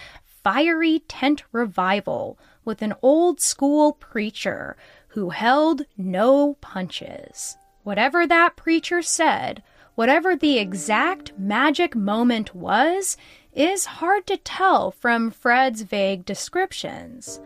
fiery 0.44 1.00
tent 1.08 1.44
revival 1.52 2.38
with 2.66 2.82
an 2.82 2.94
old 3.02 3.40
school 3.42 3.94
preacher 3.94 4.76
who 5.10 5.30
held 5.30 5.84
no 5.98 6.56
punches. 6.62 7.58
Whatever 7.84 8.28
that 8.28 8.56
preacher 8.56 9.02
said, 9.02 9.64
whatever 9.96 10.36
the 10.36 10.58
exact 10.58 11.38
magic 11.38 11.96
moment 11.96 12.54
was, 12.54 13.18
is 13.54 13.86
hard 13.86 14.28
to 14.28 14.38
tell 14.38 14.92
from 14.92 15.32
Fred's 15.32 15.82
vague 15.82 16.26
descriptions. 16.26 17.40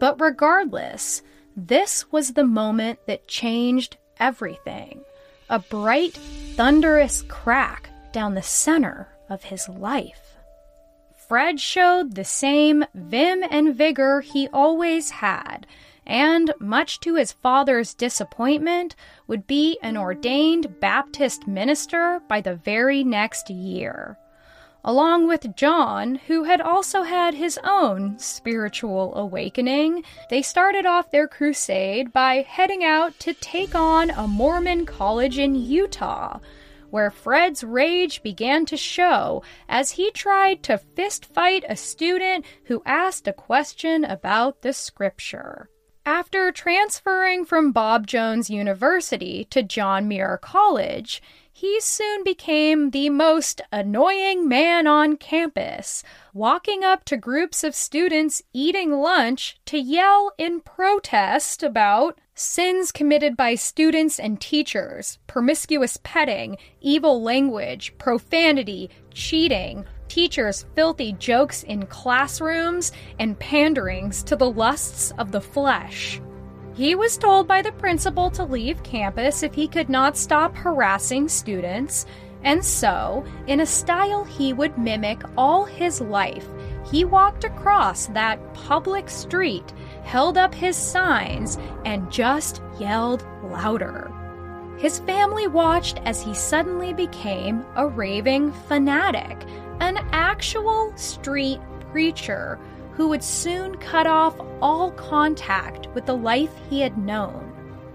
But 0.00 0.20
regardless, 0.20 1.22
this 1.56 2.10
was 2.10 2.32
the 2.32 2.44
moment 2.44 2.98
that 3.06 3.28
changed 3.28 3.98
everything. 4.18 5.02
A 5.50 5.58
bright, 5.58 6.14
thunderous 6.56 7.22
crack 7.22 7.90
down 8.12 8.34
the 8.34 8.42
center 8.42 9.08
of 9.28 9.44
his 9.44 9.68
life. 9.68 10.21
Fred 11.32 11.58
showed 11.58 12.14
the 12.14 12.26
same 12.26 12.84
vim 12.92 13.42
and 13.50 13.74
vigor 13.74 14.20
he 14.20 14.50
always 14.52 15.08
had, 15.08 15.66
and, 16.06 16.52
much 16.60 17.00
to 17.00 17.14
his 17.14 17.32
father's 17.32 17.94
disappointment, 17.94 18.94
would 19.26 19.46
be 19.46 19.78
an 19.82 19.96
ordained 19.96 20.78
Baptist 20.78 21.48
minister 21.48 22.20
by 22.28 22.42
the 22.42 22.56
very 22.56 23.02
next 23.02 23.48
year. 23.48 24.18
Along 24.84 25.26
with 25.26 25.56
John, 25.56 26.16
who 26.26 26.44
had 26.44 26.60
also 26.60 27.00
had 27.00 27.32
his 27.32 27.58
own 27.64 28.18
spiritual 28.18 29.14
awakening, 29.16 30.04
they 30.28 30.42
started 30.42 30.84
off 30.84 31.10
their 31.10 31.28
crusade 31.28 32.12
by 32.12 32.44
heading 32.46 32.84
out 32.84 33.18
to 33.20 33.32
take 33.32 33.74
on 33.74 34.10
a 34.10 34.28
Mormon 34.28 34.84
college 34.84 35.38
in 35.38 35.54
Utah 35.54 36.40
where 36.92 37.10
Fred's 37.10 37.64
rage 37.64 38.22
began 38.22 38.66
to 38.66 38.76
show 38.76 39.42
as 39.66 39.92
he 39.92 40.10
tried 40.10 40.62
to 40.62 40.78
fistfight 40.94 41.64
a 41.66 41.74
student 41.74 42.44
who 42.64 42.82
asked 42.84 43.26
a 43.26 43.32
question 43.32 44.04
about 44.04 44.60
the 44.60 44.74
scripture. 44.74 45.70
After 46.04 46.52
transferring 46.52 47.46
from 47.46 47.72
Bob 47.72 48.06
Jones 48.06 48.50
University 48.50 49.46
to 49.50 49.62
John 49.62 50.06
Muir 50.06 50.36
College, 50.36 51.22
he 51.50 51.80
soon 51.80 52.24
became 52.24 52.90
the 52.90 53.08
most 53.08 53.62
annoying 53.70 54.46
man 54.46 54.86
on 54.86 55.16
campus, 55.16 56.02
walking 56.34 56.84
up 56.84 57.04
to 57.04 57.16
groups 57.16 57.64
of 57.64 57.74
students 57.74 58.42
eating 58.52 58.92
lunch 58.92 59.56
to 59.66 59.78
yell 59.78 60.32
in 60.36 60.60
protest 60.60 61.62
about 61.62 62.18
sins 62.34 62.92
committed 62.92 63.36
by 63.36 63.54
students 63.54 64.18
and 64.18 64.40
teachers, 64.40 65.18
promiscuous 65.26 65.98
petting, 66.02 66.56
evil 66.80 67.22
language, 67.22 67.92
profanity, 67.98 68.88
cheating, 69.12 69.84
teachers' 70.08 70.64
filthy 70.74 71.12
jokes 71.14 71.62
in 71.62 71.86
classrooms, 71.86 72.92
and 73.18 73.38
panderings 73.38 74.22
to 74.22 74.36
the 74.36 74.50
lusts 74.50 75.12
of 75.18 75.30
the 75.30 75.40
flesh. 75.40 76.20
He 76.74 76.94
was 76.94 77.18
told 77.18 77.46
by 77.46 77.60
the 77.60 77.72
principal 77.72 78.30
to 78.30 78.44
leave 78.44 78.82
campus 78.82 79.42
if 79.42 79.52
he 79.52 79.68
could 79.68 79.90
not 79.90 80.16
stop 80.16 80.56
harassing 80.56 81.28
students, 81.28 82.06
and 82.44 82.64
so, 82.64 83.24
in 83.46 83.60
a 83.60 83.66
style 83.66 84.24
he 84.24 84.52
would 84.52 84.76
mimic 84.78 85.22
all 85.36 85.64
his 85.64 86.00
life, 86.00 86.46
he 86.90 87.04
walked 87.04 87.44
across 87.44 88.06
that 88.08 88.38
public 88.54 89.08
street, 89.08 89.72
held 90.02 90.36
up 90.36 90.54
his 90.54 90.76
signs, 90.76 91.58
and 91.84 92.10
just 92.10 92.62
yelled 92.78 93.26
louder. 93.42 94.10
His 94.78 94.98
family 95.00 95.46
watched 95.46 96.00
as 96.04 96.22
he 96.22 96.34
suddenly 96.34 96.92
became 96.92 97.64
a 97.76 97.86
raving 97.86 98.52
fanatic, 98.52 99.46
an 99.80 99.98
actual 100.12 100.92
street 100.96 101.60
preacher 101.90 102.58
who 102.94 103.08
would 103.08 103.22
soon 103.22 103.76
cut 103.76 104.06
off 104.06 104.34
all 104.60 104.90
contact 104.92 105.88
with 105.94 106.06
the 106.06 106.16
life 106.16 106.50
he 106.68 106.80
had 106.80 106.98
known. 106.98 107.48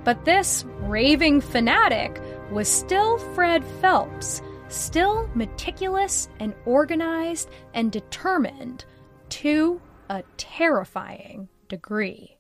But 0.04 0.26
this 0.26 0.63
raving 0.80 1.41
fanatic 1.41 2.22
was 2.52 2.67
still 2.67 3.17
Fred 3.36 3.63
Phelps, 3.82 4.41
still 4.70 5.30
meticulous 5.36 6.30
and 6.39 6.54
organized 6.65 7.50
and 7.74 7.91
determined 7.91 8.86
to 9.30 9.82
a 10.10 10.24
terrifying 10.38 11.50
degree. 11.68 12.38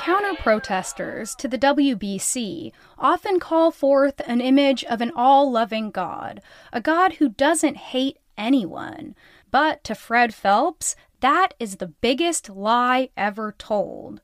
Counter 0.00 0.34
protesters 0.40 1.34
to 1.34 1.48
the 1.48 1.58
WBC 1.58 2.72
often 2.98 3.38
call 3.38 3.70
forth 3.70 4.22
an 4.26 4.40
image 4.40 4.82
of 4.84 5.02
an 5.02 5.12
all 5.14 5.50
loving 5.50 5.90
God, 5.90 6.40
a 6.72 6.80
God 6.80 7.14
who 7.14 7.28
doesn't 7.28 7.76
hate 7.76 8.16
anyone. 8.38 9.14
But 9.50 9.84
to 9.84 9.94
Fred 9.94 10.34
Phelps, 10.34 10.96
that 11.20 11.48
is 11.60 11.76
the 11.76 11.88
biggest 11.88 12.48
lie 12.48 13.10
ever 13.18 13.54
told. 13.58 14.22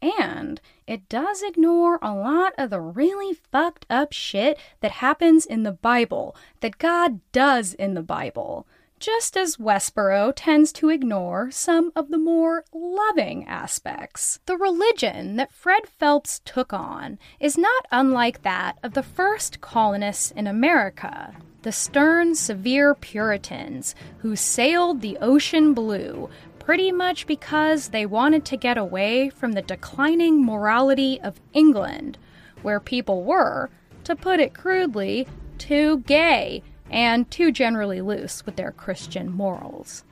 And 0.00 0.60
it 0.86 1.08
does 1.08 1.42
ignore 1.42 1.98
a 2.00 2.14
lot 2.14 2.52
of 2.56 2.70
the 2.70 2.80
really 2.80 3.34
fucked 3.34 3.86
up 3.90 4.12
shit 4.12 4.58
that 4.80 4.92
happens 4.92 5.46
in 5.46 5.62
the 5.62 5.72
Bible, 5.72 6.36
that 6.60 6.78
God 6.78 7.20
does 7.32 7.74
in 7.74 7.94
the 7.94 8.02
Bible 8.02 8.66
just 8.98 9.36
as 9.36 9.56
Westboro 9.56 10.32
tends 10.34 10.72
to 10.72 10.88
ignore 10.88 11.50
some 11.50 11.92
of 11.94 12.10
the 12.10 12.18
more 12.18 12.64
loving 12.72 13.46
aspects. 13.46 14.40
The 14.46 14.56
religion 14.56 15.36
that 15.36 15.52
Fred 15.52 15.86
Phelps 15.86 16.40
took 16.44 16.72
on 16.72 17.18
is 17.38 17.58
not 17.58 17.86
unlike 17.92 18.42
that 18.42 18.78
of 18.82 18.94
the 18.94 19.02
first 19.02 19.60
colonists 19.60 20.30
in 20.30 20.46
America, 20.46 21.34
the 21.66 21.72
stern, 21.72 22.32
severe 22.32 22.94
Puritans 22.94 23.96
who 24.18 24.36
sailed 24.36 25.00
the 25.00 25.18
ocean 25.20 25.74
blue 25.74 26.30
pretty 26.60 26.92
much 26.92 27.26
because 27.26 27.88
they 27.88 28.06
wanted 28.06 28.44
to 28.44 28.56
get 28.56 28.78
away 28.78 29.28
from 29.30 29.50
the 29.50 29.62
declining 29.62 30.46
morality 30.46 31.20
of 31.22 31.40
England, 31.52 32.18
where 32.62 32.78
people 32.78 33.24
were, 33.24 33.68
to 34.04 34.14
put 34.14 34.38
it 34.38 34.54
crudely, 34.54 35.26
too 35.58 35.98
gay 36.06 36.62
and 36.88 37.28
too 37.32 37.50
generally 37.50 38.00
loose 38.00 38.46
with 38.46 38.54
their 38.54 38.70
Christian 38.70 39.28
morals. 39.28 40.04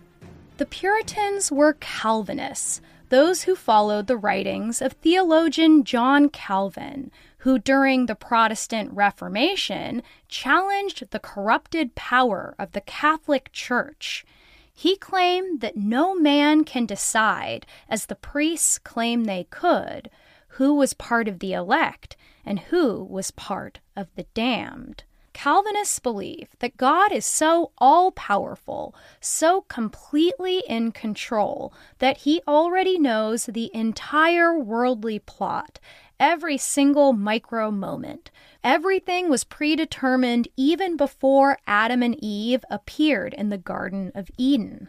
The 0.56 0.66
Puritans 0.66 1.52
were 1.52 1.74
Calvinists, 1.74 2.80
those 3.10 3.44
who 3.44 3.54
followed 3.54 4.08
the 4.08 4.16
writings 4.16 4.82
of 4.82 4.94
theologian 4.94 5.84
John 5.84 6.30
Calvin, 6.30 7.12
who 7.44 7.58
during 7.58 8.06
the 8.06 8.14
Protestant 8.14 8.90
Reformation 8.94 10.02
challenged 10.28 11.10
the 11.10 11.18
corrupted 11.18 11.94
power 11.94 12.54
of 12.58 12.72
the 12.72 12.80
Catholic 12.80 13.52
Church. 13.52 14.24
He 14.72 14.96
claimed 14.96 15.60
that 15.60 15.76
no 15.76 16.14
man 16.14 16.64
can 16.64 16.86
decide, 16.86 17.66
as 17.86 18.06
the 18.06 18.14
priests 18.14 18.78
claim 18.78 19.24
they 19.24 19.44
could, 19.50 20.08
who 20.56 20.72
was 20.72 20.94
part 20.94 21.28
of 21.28 21.40
the 21.40 21.52
elect 21.52 22.16
and 22.46 22.60
who 22.60 23.04
was 23.04 23.30
part 23.30 23.80
of 23.94 24.08
the 24.16 24.24
damned. 24.32 25.04
Calvinists 25.34 25.98
believe 25.98 26.48
that 26.60 26.76
God 26.78 27.12
is 27.12 27.26
so 27.26 27.72
all 27.76 28.12
powerful, 28.12 28.94
so 29.20 29.62
completely 29.62 30.62
in 30.68 30.92
control, 30.92 31.74
that 31.98 32.18
he 32.18 32.40
already 32.48 32.98
knows 32.98 33.46
the 33.46 33.70
entire 33.74 34.56
worldly 34.56 35.18
plot, 35.18 35.80
every 36.18 36.56
single 36.56 37.12
micro 37.12 37.70
moment. 37.70 38.30
Everything 38.62 39.28
was 39.28 39.44
predetermined 39.44 40.48
even 40.56 40.96
before 40.96 41.58
Adam 41.66 42.02
and 42.02 42.16
Eve 42.22 42.64
appeared 42.70 43.34
in 43.34 43.48
the 43.48 43.58
Garden 43.58 44.12
of 44.14 44.30
Eden. 44.36 44.88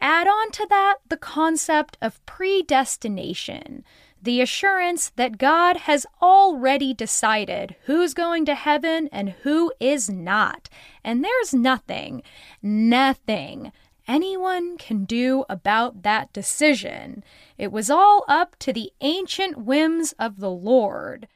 Add 0.00 0.26
on 0.26 0.50
to 0.50 0.66
that 0.68 0.96
the 1.08 1.16
concept 1.16 1.96
of 2.02 2.24
predestination, 2.26 3.84
the 4.20 4.40
assurance 4.40 5.10
that 5.16 5.38
God 5.38 5.76
has 5.78 6.06
already 6.20 6.92
decided 6.92 7.76
who's 7.84 8.12
going 8.12 8.44
to 8.46 8.54
heaven 8.54 9.08
and 9.12 9.30
who 9.42 9.72
is 9.80 10.10
not. 10.10 10.68
And 11.02 11.22
there's 11.22 11.54
nothing, 11.54 12.22
nothing, 12.62 13.72
anyone 14.06 14.76
can 14.78 15.04
do 15.04 15.44
about 15.48 16.02
that 16.02 16.32
decision. 16.32 17.24
It 17.58 17.72
was 17.72 17.90
all 17.90 18.24
up 18.28 18.56
to 18.60 18.72
the 18.72 18.92
ancient 19.00 19.58
whims 19.58 20.14
of 20.18 20.40
the 20.40 20.50
Lord. 20.50 21.28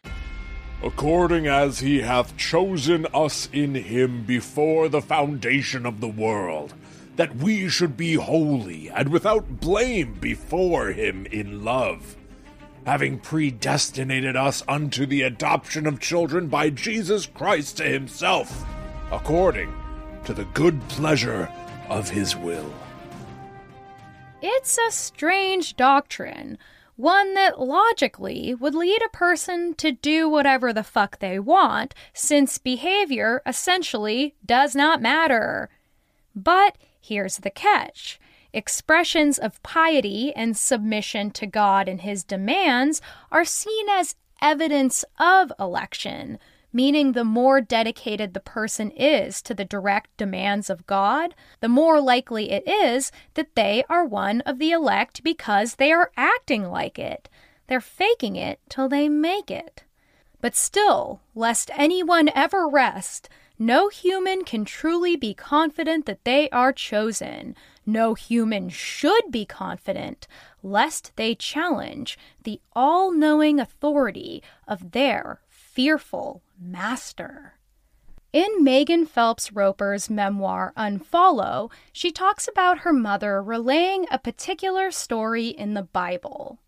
According 0.83 1.47
as 1.47 1.81
he 1.81 2.03
hath 2.03 2.37
chosen 2.37 3.07
us 3.13 3.49
in 3.53 3.75
him 3.75 4.25
before 4.25 4.89
the 4.89 5.03
foundation 5.03 5.85
of 5.85 6.01
the 6.01 6.09
world, 6.09 6.75
that 7.17 7.35
we 7.35 7.69
should 7.69 7.97
be 7.97 8.15
holy 8.15 8.89
and 8.89 9.09
without 9.09 9.61
blame 9.61 10.15
before 10.21 10.93
him 10.93 11.27
in 11.27 11.65
love, 11.65 12.17
having 12.87 13.19
predestinated 13.19 14.37
us 14.37 14.63
unto 14.69 15.05
the 15.05 15.23
adoption 15.23 15.85
of 15.85 15.99
children 15.99 16.47
by 16.47 16.71
Jesus 16.71 17.27
Christ 17.27 17.79
to 17.79 17.85
himself, 17.85 18.65
according 19.11 19.75
to 20.25 20.33
the 20.33 20.45
good 20.55 20.81
pleasure 20.89 21.51
of 21.89 22.11
his 22.11 22.37
will. 22.37 22.73
It's 24.41 24.79
a 24.79 24.91
strange 24.91 25.77
doctrine, 25.77 26.59
one 26.97 27.35
that 27.35 27.61
logically 27.61 28.55
would 28.55 28.75
lead 28.75 29.03
a 29.03 29.17
person 29.17 29.75
to 29.75 29.93
do 29.93 30.29
whatever 30.29 30.73
the 30.73 30.85
fuck 30.85 31.19
they 31.19 31.39
want, 31.39 31.95
since 32.13 32.59
behavior 32.59 33.43
essentially 33.47 34.35
does 34.45 34.75
not 34.75 35.03
matter. 35.03 35.71
But 36.35 36.77
here's 37.01 37.39
the 37.39 37.51
catch 37.51 38.21
expressions 38.53 39.39
of 39.39 39.63
piety 39.63 40.33
and 40.35 40.57
submission 40.57 41.31
to 41.31 41.47
God 41.47 41.87
and 41.87 42.01
his 42.01 42.25
demands 42.25 43.03
are 43.31 43.45
seen 43.45 43.89
as 43.91 44.17
evidence 44.41 45.05
of 45.19 45.53
election, 45.59 46.39
meaning 46.79 47.11
the 47.11 47.25
more 47.25 47.61
dedicated 47.61 48.35
the 48.35 48.49
person 48.57 48.93
is 48.93 49.43
to 49.43 49.53
the 49.53 49.65
direct 49.65 50.17
demands 50.17 50.71
of 50.71 50.87
God, 50.87 51.35
the 51.59 51.69
more 51.69 52.01
likely 52.01 52.53
it 52.53 52.63
is 52.69 53.11
that 53.35 53.57
they 53.57 53.83
are 53.89 54.05
one 54.05 54.43
of 54.43 54.61
the 54.61 54.71
elect 54.71 55.25
because 55.25 55.75
they 55.75 55.91
are 55.91 56.13
acting 56.17 56.63
like 56.71 56.97
it. 56.97 57.29
They're 57.67 57.81
faking 57.81 58.37
it 58.37 58.61
till 58.69 58.89
they 58.89 59.09
make 59.09 59.51
it. 59.51 59.83
But 60.41 60.55
still, 60.55 61.21
lest 61.35 61.69
anyone 61.75 62.31
ever 62.33 62.69
rest, 62.69 63.29
no 63.59 63.89
human 63.89 64.45
can 64.45 64.65
truly 64.65 65.17
be 65.17 65.35
confident 65.35 66.07
that 66.07 66.23
they 66.23 66.49
are 66.51 66.73
chosen. 66.73 67.57
No 67.85 68.15
human 68.15 68.69
should 68.69 69.33
be 69.33 69.45
confident, 69.45 70.29
lest 70.63 71.11
they 71.17 71.35
challenge 71.35 72.17
the 72.45 72.61
all 72.73 73.11
knowing 73.11 73.59
authority 73.59 74.45
of 74.69 74.93
their 74.93 75.41
fearful 75.49 76.41
master. 76.61 77.55
In 78.33 78.63
Megan 78.63 79.07
Phelps 79.07 79.53
Roper's 79.53 80.11
memoir 80.11 80.73
Unfollow, 80.77 81.71
she 81.93 82.13
talks 82.13 82.47
about 82.47 82.81
her 82.81 82.93
mother 82.93 83.43
relaying 83.43 84.07
a 84.11 84.19
particular 84.19 84.91
story 84.91 85.49
in 85.49 85.75
the 85.75 85.83
Bible. 85.83 86.59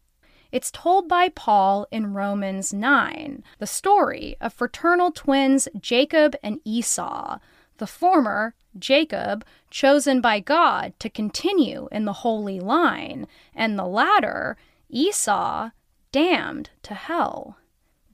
It's 0.51 0.71
told 0.71 1.07
by 1.07 1.29
Paul 1.29 1.87
in 1.91 2.15
Romans 2.15 2.73
9, 2.73 3.45
the 3.59 3.67
story 3.67 4.37
of 4.41 4.55
fraternal 4.55 5.13
twins 5.13 5.69
Jacob 5.79 6.35
and 6.43 6.61
Esau. 6.65 7.39
The 7.77 7.87
former, 7.87 8.55
Jacob, 8.79 9.45
chosen 9.71 10.21
by 10.21 10.41
God 10.41 10.93
to 10.99 11.09
continue 11.09 11.89
in 11.93 12.05
the 12.05 12.25
holy 12.25 12.59
line, 12.59 13.27
and 13.55 13.79
the 13.79 13.87
latter, 13.87 14.57
Esau, 14.89 15.71
damned 16.11 16.71
to 16.83 16.95
hell. 16.95 17.59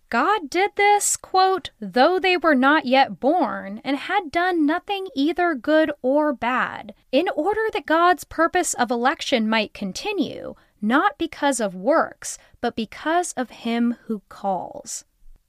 God 0.09 0.49
did 0.49 0.71
this, 0.77 1.17
quote, 1.17 1.71
though 1.81 2.19
they 2.19 2.37
were 2.37 2.55
not 2.55 2.87
yet 2.87 3.19
born 3.19 3.81
and 3.83 3.97
had 3.97 4.31
done 4.31 4.65
nothing 4.65 5.09
either 5.17 5.55
good 5.55 5.91
or 6.01 6.33
bad, 6.33 6.95
in 7.11 7.29
order 7.35 7.63
that 7.73 7.87
God's 7.87 8.23
purpose 8.23 8.75
of 8.75 8.91
election 8.91 9.49
might 9.49 9.75
continue, 9.75 10.55
not 10.81 11.19
because 11.19 11.59
of 11.59 11.75
works, 11.75 12.39
but 12.61 12.77
because 12.77 13.33
of 13.33 13.51
him 13.51 13.97
who 14.05 14.23
calls. 14.29 15.05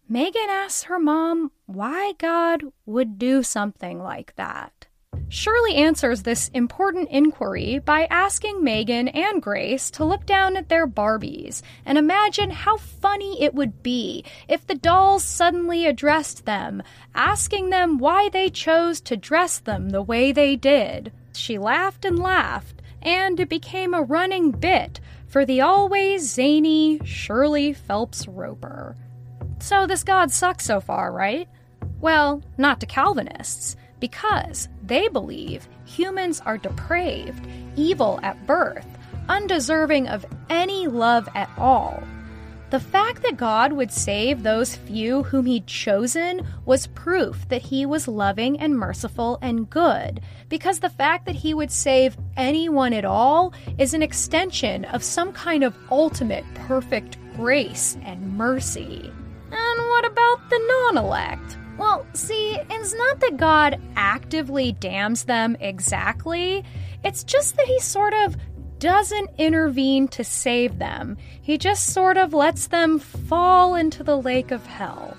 Megan 0.09 0.49
asks 0.49 0.83
her 0.83 0.97
mom 0.97 1.51
why 1.65 2.13
God 2.17 2.63
would 2.85 3.19
do 3.19 3.43
something 3.43 4.01
like 4.01 4.33
that. 4.37 4.86
Shirley 5.29 5.75
answers 5.75 6.23
this 6.23 6.49
important 6.53 7.09
inquiry 7.09 7.79
by 7.79 8.07
asking 8.09 8.63
Megan 8.63 9.09
and 9.09 9.41
Grace 9.41 9.91
to 9.91 10.05
look 10.05 10.25
down 10.25 10.55
at 10.55 10.69
their 10.69 10.87
Barbies 10.87 11.61
and 11.85 11.97
imagine 11.97 12.49
how 12.49 12.77
funny 12.77 13.41
it 13.41 13.53
would 13.53 13.83
be 13.83 14.23
if 14.47 14.65
the 14.65 14.75
dolls 14.75 15.25
suddenly 15.25 15.85
addressed 15.85 16.45
them, 16.45 16.81
asking 17.13 17.71
them 17.71 17.97
why 17.97 18.29
they 18.29 18.49
chose 18.49 19.01
to 19.01 19.17
dress 19.17 19.59
them 19.59 19.89
the 19.89 20.01
way 20.01 20.31
they 20.31 20.55
did. 20.55 21.11
She 21.33 21.57
laughed 21.57 22.05
and 22.05 22.17
laughed, 22.17 22.81
and 23.01 23.37
it 23.37 23.49
became 23.49 23.93
a 23.93 24.01
running 24.01 24.51
bit 24.51 25.01
for 25.27 25.45
the 25.45 25.59
always 25.59 26.31
zany 26.31 27.01
Shirley 27.03 27.73
Phelps 27.73 28.27
Roper. 28.29 28.95
So 29.59 29.85
this 29.85 30.05
God 30.05 30.31
sucks 30.31 30.63
so 30.63 30.79
far, 30.79 31.11
right? 31.11 31.49
Well, 31.99 32.43
not 32.57 32.79
to 32.79 32.85
Calvinists, 32.85 33.75
because 33.99 34.69
they 34.83 35.07
believe 35.07 35.67
humans 35.85 36.41
are 36.45 36.57
depraved, 36.57 37.45
evil 37.75 38.19
at 38.23 38.45
birth, 38.45 38.87
undeserving 39.29 40.07
of 40.07 40.25
any 40.49 40.87
love 40.87 41.27
at 41.35 41.49
all. 41.57 42.03
The 42.69 42.79
fact 42.81 43.23
that 43.23 43.37
God 43.37 43.71
would 43.71 43.93
save 43.93 44.43
those 44.43 44.75
few 44.75 45.23
whom 45.23 45.45
He'd 45.45 45.67
chosen 45.67 46.45
was 46.65 46.87
proof 46.87 47.47
that 47.47 47.61
He 47.61 47.85
was 47.85 48.09
loving 48.09 48.59
and 48.59 48.77
merciful 48.77 49.39
and 49.41 49.69
good, 49.69 50.19
because 50.49 50.79
the 50.79 50.89
fact 50.89 51.25
that 51.27 51.35
He 51.35 51.53
would 51.53 51.71
save 51.71 52.17
anyone 52.35 52.91
at 52.91 53.05
all 53.05 53.53
is 53.77 53.93
an 53.93 54.03
extension 54.03 54.83
of 54.85 55.01
some 55.01 55.31
kind 55.31 55.63
of 55.63 55.77
ultimate 55.89 56.43
perfect 56.55 57.17
grace 57.37 57.97
and 58.03 58.35
mercy. 58.37 59.13
And 59.49 59.87
what 59.87 60.05
about 60.05 60.49
the 60.49 60.59
non 60.93 61.05
elect? 61.05 61.56
Well, 61.77 62.05
see, 62.13 62.57
it's 62.69 62.93
not 62.95 63.19
that 63.19 63.37
God 63.37 63.79
actively 63.95 64.71
damns 64.71 65.25
them 65.25 65.55
exactly, 65.59 66.63
it's 67.03 67.23
just 67.23 67.55
that 67.57 67.67
He 67.67 67.79
sort 67.79 68.13
of 68.13 68.35
doesn't 68.79 69.29
intervene 69.37 70.07
to 70.09 70.23
save 70.23 70.79
them. 70.79 71.17
He 71.41 71.57
just 71.57 71.93
sort 71.93 72.17
of 72.17 72.33
lets 72.33 72.67
them 72.67 72.99
fall 72.99 73.75
into 73.75 74.03
the 74.03 74.17
lake 74.17 74.51
of 74.51 74.65
hell. 74.65 75.17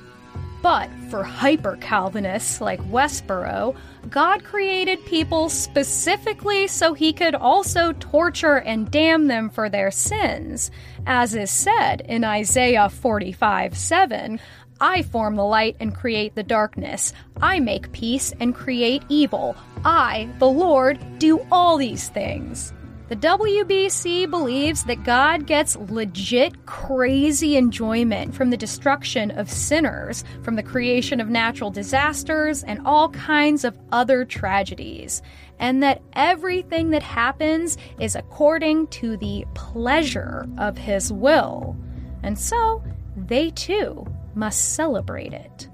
But 0.61 0.90
for 1.09 1.23
hyper 1.23 1.77
Calvinists 1.77 2.61
like 2.61 2.81
Westboro, 2.90 3.77
God 4.11 4.42
created 4.42 5.05
people 5.07 5.49
specifically 5.49 6.66
so 6.66 6.94
he 6.94 7.12
could 7.12 7.35
also 7.35 7.92
torture 7.92 8.57
and 8.57 8.90
damn 8.90 9.29
them 9.29 9.51
for 9.51 9.68
their 9.68 9.92
sins. 9.92 10.73
As 11.07 11.35
is 11.35 11.51
said 11.51 12.03
in 12.03 12.25
Isaiah 12.25 12.88
45 12.88 13.77
7, 13.77 14.40
I 14.81 15.03
form 15.03 15.37
the 15.37 15.45
light 15.45 15.77
and 15.81 15.95
create 15.95 16.35
the 16.35 16.43
darkness. 16.43 17.12
I 17.41 17.61
make 17.61 17.93
peace 17.93 18.33
and 18.41 18.55
create 18.55 19.03
evil. 19.09 19.57
I, 19.85 20.29
the 20.38 20.49
Lord, 20.49 20.99
do 21.19 21.45
all 21.51 21.77
these 21.77 22.09
things. 22.09 22.73
The 23.09 23.17
WBC 23.17 24.29
believes 24.29 24.85
that 24.85 25.03
God 25.03 25.47
gets 25.47 25.77
legit 25.77 26.67
crazy 26.67 27.57
enjoyment 27.57 28.35
from 28.35 28.51
the 28.51 28.57
destruction 28.57 29.31
of 29.31 29.51
sinners, 29.51 30.25
from 30.43 30.57
the 30.57 30.62
creation 30.62 31.19
of 31.19 31.31
natural 31.31 31.71
disasters, 31.71 32.62
and 32.64 32.87
all 32.87 33.09
kinds 33.09 33.64
of 33.64 33.79
other 33.93 34.27
tragedies, 34.27 35.23
and 35.59 35.83
that 35.83 36.03
everything 36.12 36.91
that 36.91 37.03
happens 37.03 37.79
is 37.99 38.14
according 38.14 38.88
to 38.88 39.17
the 39.17 39.47
pleasure 39.55 40.47
of 40.59 40.77
His 40.77 41.11
will. 41.11 41.79
And 42.23 42.38
so, 42.38 42.85
they 43.17 43.51
too 43.53 44.07
must 44.38 44.74
celebrate 44.74 45.33
it. 45.33 45.68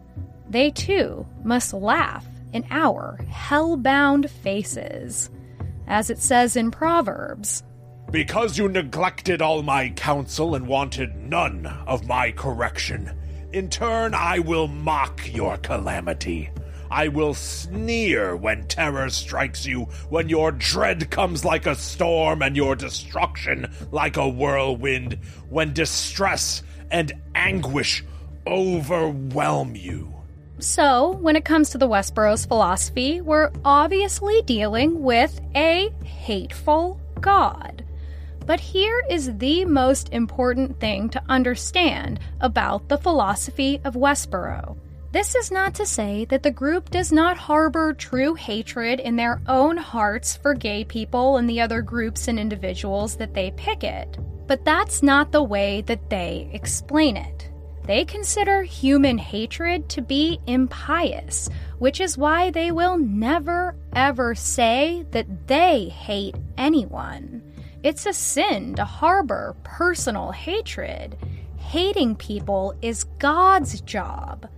They 0.49 0.71
too 0.71 1.27
must 1.45 1.75
laugh 1.75 2.27
in 2.53 2.65
our 2.71 3.19
hell-bound 3.29 4.31
faces 4.31 5.31
as 5.87 6.09
it 6.09 6.19
says 6.19 6.57
in 6.57 6.71
Proverbs. 6.71 7.63
Because 8.11 8.57
you 8.57 8.69
neglected 8.69 9.43
all 9.43 9.63
my 9.63 9.91
counsel 9.91 10.55
and 10.55 10.67
wanted 10.67 11.17
none 11.17 11.67
of 11.87 12.07
my 12.07 12.31
correction, 12.33 13.13
in 13.53 13.69
turn 13.69 14.15
I 14.15 14.39
will 14.39 14.69
mock 14.69 15.33
your 15.35 15.57
calamity. 15.59 16.51
I 16.91 17.09
will 17.09 17.35
sneer 17.35 18.37
when 18.37 18.69
terror 18.69 19.11
strikes 19.11 19.67
you, 19.67 19.83
when 20.09 20.29
your 20.29 20.53
dread 20.53 21.11
comes 21.11 21.45
like 21.45 21.67
a 21.67 21.75
storm 21.75 22.41
and 22.41 22.57
your 22.57 22.77
destruction 22.77 23.75
like 23.91 24.17
a 24.17 24.29
whirlwind, 24.29 25.19
when 25.49 25.73
distress 25.73 26.63
and 26.91 27.13
anguish 27.35 28.05
overwhelm 28.47 29.75
you. 29.77 30.13
So, 30.59 31.13
when 31.17 31.37
it 31.37 31.45
comes 31.45 31.71
to 31.71 31.79
the 31.79 31.89
Westboro's 31.89 32.47
philosophy, 32.47 33.21
we're 33.21 33.51
obviously 33.65 34.43
dealing 34.43 35.03
with 35.03 35.41
a 35.55 35.91
hateful 36.05 37.01
God. 37.21 37.85
But 38.47 38.61
here 38.61 39.03
is 39.11 39.37
the 39.39 39.65
most 39.65 40.11
important 40.13 40.79
thing 40.79 41.09
to 41.11 41.23
understand 41.29 42.21
about 42.41 42.89
the 42.89 42.99
philosophy 42.99 43.81
of 43.85 43.95
Westboro. 43.95 44.77
This 45.13 45.35
is 45.35 45.51
not 45.51 45.75
to 45.77 45.87
say 45.87 46.25
that 46.27 46.43
the 46.43 46.51
group 46.51 46.91
does 46.91 47.13
not 47.13 47.37
harbor 47.37 47.95
true 47.95 48.35
hatred 48.35 49.01
in 49.01 49.17
their 49.17 49.41
own 49.47 49.77
hearts 49.77 50.37
for 50.37 50.55
gay 50.55 50.85
people 50.85 51.37
and 51.37 51.49
the 51.49 51.61
other 51.61 51.83
groups 51.83 52.27
and 52.27 52.39
individuals 52.39 53.17
that 53.17 53.33
they 53.33 53.53
picket, 53.53 54.19
but 54.47 54.65
that's 54.65 55.03
not 55.03 55.31
the 55.31 55.43
way 55.43 55.83
that 55.83 56.11
they 56.11 56.51
explain 56.53 57.17
it. 57.17 57.44
They 57.87 58.07
consider 58.07 58.63
human 58.63 59.19
hatred 59.19 59.91
to 59.91 60.01
be 60.01 60.41
impious, 60.47 61.51
which 61.79 62.01
is 62.01 62.17
why 62.17 62.51
they 62.51 62.71
will 62.71 62.97
never 62.97 63.77
ever 63.95 64.35
say 64.35 65.05
that 65.11 65.47
they 65.47 65.91
hate 65.91 66.37
anyone. 66.57 67.43
It's 67.83 68.07
a 68.07 68.15
sin 68.15 68.75
to 68.77 68.87
harbor 68.87 69.55
personal 69.65 70.33
hatred. 70.33 71.19
Hating 71.59 72.17
people 72.17 72.75
is 72.81 73.05
God's 73.19 73.83
job. 73.83 74.49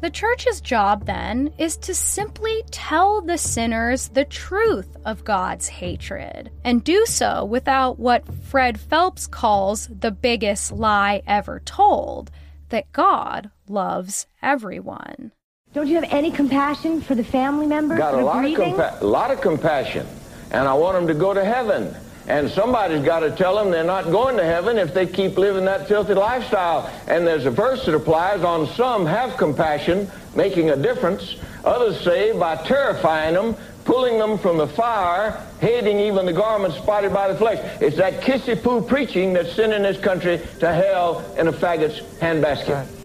The 0.00 0.08
church's 0.08 0.62
job, 0.62 1.04
then, 1.04 1.52
is 1.58 1.76
to 1.78 1.94
simply 1.94 2.62
tell 2.70 3.20
the 3.20 3.36
sinners 3.36 4.08
the 4.08 4.24
truth 4.24 4.96
of 5.04 5.24
God's 5.24 5.68
hatred, 5.68 6.50
and 6.64 6.82
do 6.82 7.04
so 7.04 7.44
without 7.44 7.98
what 7.98 8.24
Fred 8.44 8.80
Phelps 8.80 9.26
calls 9.26 9.88
the 9.88 10.10
biggest 10.10 10.72
lie 10.72 11.20
ever 11.26 11.60
told 11.60 12.30
that 12.70 12.90
God 12.92 13.50
loves 13.68 14.26
everyone. 14.42 15.32
Don't 15.72 15.86
you 15.86 15.94
have 15.96 16.08
any 16.10 16.30
compassion 16.32 17.00
for 17.00 17.14
the 17.14 17.22
family 17.22 17.66
members 17.66 17.98
Got 17.98 18.14
a 18.14 18.18
are 18.18 18.24
lot 18.24 18.44
of, 18.44 18.54
grieving? 18.54 18.74
compa- 18.74 19.00
a 19.00 19.06
lot 19.06 19.30
of 19.30 19.40
compassion, 19.40 20.06
and 20.50 20.66
I 20.66 20.74
want 20.74 20.96
them 20.96 21.06
to 21.06 21.14
go 21.14 21.32
to 21.32 21.44
heaven. 21.44 21.94
And 22.26 22.50
somebody's 22.50 23.04
got 23.04 23.20
to 23.20 23.30
tell 23.30 23.56
them 23.56 23.70
they're 23.70 23.82
not 23.82 24.04
going 24.04 24.36
to 24.36 24.44
heaven 24.44 24.78
if 24.78 24.94
they 24.94 25.06
keep 25.06 25.36
living 25.36 25.64
that 25.64 25.88
filthy 25.88 26.14
lifestyle. 26.14 26.88
And 27.08 27.26
there's 27.26 27.46
a 27.46 27.50
verse 27.50 27.86
that 27.86 27.94
applies 27.94 28.42
on 28.44 28.68
some 28.68 29.04
have 29.06 29.36
compassion, 29.36 30.08
making 30.36 30.70
a 30.70 30.76
difference. 30.76 31.36
Others 31.64 32.00
say 32.02 32.38
by 32.38 32.56
terrifying 32.56 33.34
them, 33.34 33.56
pulling 33.84 34.18
them 34.18 34.38
from 34.38 34.58
the 34.58 34.66
fire, 34.66 35.44
hating 35.60 35.98
even 35.98 36.26
the 36.26 36.32
garments 36.32 36.76
spotted 36.76 37.12
by 37.12 37.28
the 37.28 37.38
flesh. 37.38 37.58
It's 37.80 37.96
that 37.96 38.20
kissy 38.20 38.60
poo 38.60 38.82
preaching 38.82 39.32
that's 39.32 39.52
sending 39.52 39.82
this 39.82 39.98
country 39.98 40.40
to 40.60 40.72
hell 40.72 41.24
in 41.38 41.48
a 41.48 41.52
faggot's 41.52 42.00
handbasket. 42.18 43.00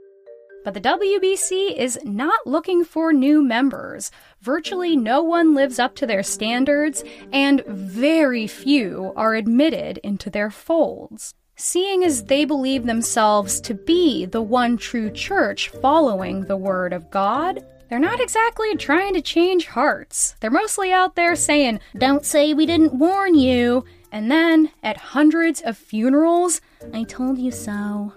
But 0.66 0.74
the 0.74 0.82
WBC 0.82 1.78
is 1.78 2.00
not 2.04 2.48
looking 2.48 2.84
for 2.84 3.14
new 3.14 3.44
members. 3.44 4.10
Virtually 4.42 4.96
no 4.96 5.22
one 5.22 5.54
lives 5.54 5.78
up 5.78 5.94
to 5.98 6.08
their 6.08 6.24
standards, 6.24 7.04
and 7.32 7.64
very 7.68 8.48
few 8.48 9.14
are 9.16 9.36
admitted 9.36 10.00
into 10.00 10.32
their 10.32 10.50
folds. 10.50 11.36
Seeing 11.56 12.04
as 12.04 12.24
they 12.24 12.46
believe 12.46 12.86
themselves 12.86 13.62
to 13.62 13.76
be 13.76 14.26
the 14.26 14.42
one 14.42 14.76
true 14.76 15.12
church 15.12 15.70
following 15.70 16.46
the 16.46 16.58
Word 16.58 16.94
of 16.94 17.12
God, 17.12 17.64
they're 17.90 18.00
not 18.00 18.20
exactly 18.20 18.76
trying 18.76 19.14
to 19.14 19.22
change 19.22 19.68
hearts. 19.68 20.36
They're 20.40 20.50
mostly 20.50 20.92
out 20.92 21.16
there 21.16 21.36
saying, 21.36 21.80
Don't 21.98 22.26
say 22.26 22.54
we 22.54 22.66
didn't 22.66 22.98
warn 22.98 23.36
you. 23.36 23.86
And 24.12 24.32
then, 24.32 24.72
at 24.82 24.98
hundreds 24.98 25.62
of 25.62 25.78
funerals, 25.78 26.62
I 26.94 27.04
told 27.04 27.38
you 27.38 27.52
so. 27.52 28.14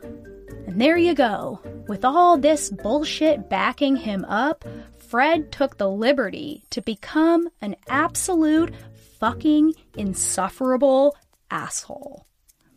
And 0.66 0.81
there 0.81 0.97
you 0.97 1.14
go. 1.14 1.61
With 1.89 2.05
all 2.05 2.39
this 2.39 2.71
bullshit 2.71 3.51
backing 3.51 3.97
him 3.97 4.25
up, 4.27 4.64
Fred 4.99 5.51
took 5.51 5.79
the 5.79 5.89
liberty 5.89 6.64
to 6.71 6.83
become 6.83 7.49
an 7.61 7.77
absolute 7.89 8.75
fucking 9.19 9.73
insufferable 9.97 11.16
asshole. 11.51 12.27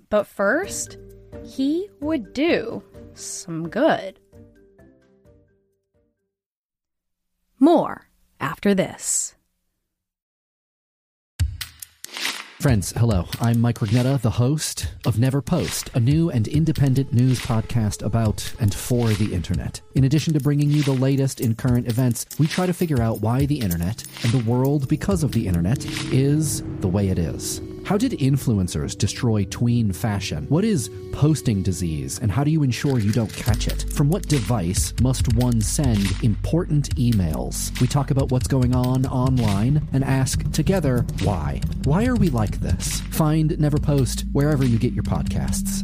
But 0.10 0.26
first, 0.26 0.98
he 1.44 1.90
would 2.00 2.34
do 2.34 2.84
some 3.14 3.68
good. 3.68 4.21
More 7.64 8.08
after 8.40 8.74
this. 8.74 9.36
Friends, 12.60 12.92
hello. 12.98 13.26
I'm 13.40 13.62
Mike 13.62 13.80
Rugnetta, 13.80 14.20
the 14.22 14.32
host 14.32 14.94
of 15.06 15.20
Never 15.20 15.42
Post, 15.42 15.92
a 15.94 16.00
new 16.00 16.32
and 16.32 16.48
independent 16.48 17.14
news 17.14 17.40
podcast 17.40 18.04
about 18.04 18.54
and 18.60 18.74
for 18.74 19.10
the 19.10 19.34
internet. 19.34 19.82
In 19.94 20.04
addition 20.04 20.34
to 20.34 20.40
bringing 20.40 20.72
you 20.72 20.82
the 20.82 20.92
latest 20.92 21.40
in 21.40 21.56
current 21.56 21.88
events, 21.88 22.26
we 22.40 22.48
try 22.48 22.66
to 22.66 22.74
figure 22.74 23.02
out 23.02 23.22
why 23.22 23.46
the 23.46 23.60
internet 23.60 24.04
and 24.24 24.32
the 24.32 24.50
world 24.50 24.88
because 24.88 25.24
of 25.24 25.32
the 25.32 25.48
internet 25.48 25.86
is 26.12 26.64
the 26.82 26.88
way 26.88 27.10
it 27.10 27.20
is. 27.20 27.62
How 27.92 27.98
did 27.98 28.14
influencers 28.14 28.98
destroy 28.98 29.44
tween 29.50 29.92
fashion? 29.92 30.46
What 30.48 30.64
is 30.64 30.90
posting 31.12 31.62
disease, 31.62 32.20
and 32.20 32.32
how 32.32 32.46
do 32.46 32.50
you 32.50 32.64
ensure 32.64 33.00
you 33.00 33.12
don't 33.12 33.34
catch 33.34 33.68
it? 33.68 33.84
From 33.92 34.08
what 34.08 34.30
device 34.30 34.94
must 35.02 35.36
one 35.36 35.60
send 35.60 36.08
important 36.24 36.96
emails? 36.96 37.78
We 37.82 37.88
talk 37.88 38.10
about 38.10 38.32
what's 38.32 38.48
going 38.48 38.74
on 38.74 39.06
online 39.08 39.86
and 39.92 40.06
ask 40.06 40.50
together 40.54 41.06
why. 41.24 41.60
Why 41.84 42.06
are 42.06 42.16
we 42.16 42.30
like 42.30 42.62
this? 42.62 43.02
Find 43.12 43.60
Never 43.60 43.78
Post 43.78 44.24
wherever 44.32 44.64
you 44.64 44.80
get 44.80 44.94
your 44.94 45.04
podcasts. 45.04 45.82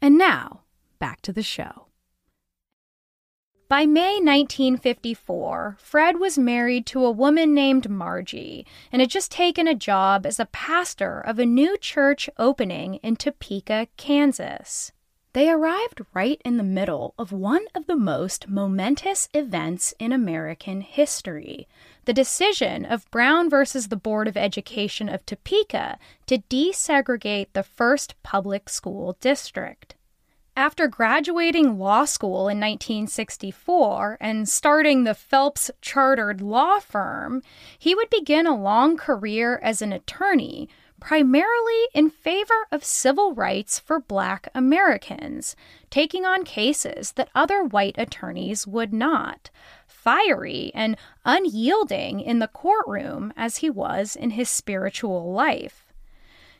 And 0.00 0.16
now, 0.16 0.62
back 0.98 1.20
to 1.20 1.34
the 1.34 1.42
show. 1.42 1.88
By 3.66 3.86
May 3.86 4.20
1954, 4.20 5.78
Fred 5.80 6.20
was 6.20 6.36
married 6.36 6.84
to 6.86 7.04
a 7.04 7.10
woman 7.10 7.54
named 7.54 7.88
Margie 7.88 8.66
and 8.92 9.00
had 9.00 9.08
just 9.08 9.32
taken 9.32 9.66
a 9.66 9.74
job 9.74 10.26
as 10.26 10.38
a 10.38 10.44
pastor 10.46 11.18
of 11.18 11.38
a 11.38 11.46
new 11.46 11.78
church 11.78 12.28
opening 12.38 12.96
in 12.96 13.16
Topeka, 13.16 13.88
Kansas. 13.96 14.92
They 15.32 15.50
arrived 15.50 16.02
right 16.12 16.40
in 16.44 16.58
the 16.58 16.62
middle 16.62 17.14
of 17.18 17.32
one 17.32 17.64
of 17.74 17.86
the 17.86 17.96
most 17.96 18.48
momentous 18.48 19.28
events 19.32 19.94
in 19.98 20.12
American 20.12 20.82
history 20.82 21.66
the 22.04 22.12
decision 22.12 22.84
of 22.84 23.10
Brown 23.10 23.48
versus 23.48 23.88
the 23.88 23.96
Board 23.96 24.28
of 24.28 24.36
Education 24.36 25.08
of 25.08 25.24
Topeka 25.24 25.98
to 26.26 26.38
desegregate 26.38 27.48
the 27.54 27.62
first 27.62 28.14
public 28.22 28.68
school 28.68 29.16
district. 29.20 29.93
After 30.56 30.86
graduating 30.86 31.80
law 31.80 32.04
school 32.04 32.48
in 32.48 32.60
1964 32.60 34.18
and 34.20 34.48
starting 34.48 35.02
the 35.02 35.14
Phelps 35.14 35.68
Chartered 35.80 36.40
Law 36.40 36.78
Firm, 36.78 37.42
he 37.76 37.92
would 37.92 38.08
begin 38.08 38.46
a 38.46 38.56
long 38.56 38.96
career 38.96 39.58
as 39.64 39.82
an 39.82 39.92
attorney, 39.92 40.68
primarily 41.00 41.88
in 41.92 42.08
favor 42.08 42.68
of 42.70 42.84
civil 42.84 43.34
rights 43.34 43.80
for 43.80 43.98
black 43.98 44.46
Americans, 44.54 45.56
taking 45.90 46.24
on 46.24 46.44
cases 46.44 47.12
that 47.12 47.30
other 47.34 47.64
white 47.64 47.96
attorneys 47.98 48.64
would 48.64 48.92
not. 48.92 49.50
Fiery 49.88 50.70
and 50.72 50.96
unyielding 51.24 52.20
in 52.20 52.38
the 52.38 52.46
courtroom 52.46 53.32
as 53.36 53.56
he 53.56 53.68
was 53.68 54.14
in 54.14 54.30
his 54.30 54.48
spiritual 54.48 55.32
life. 55.32 55.83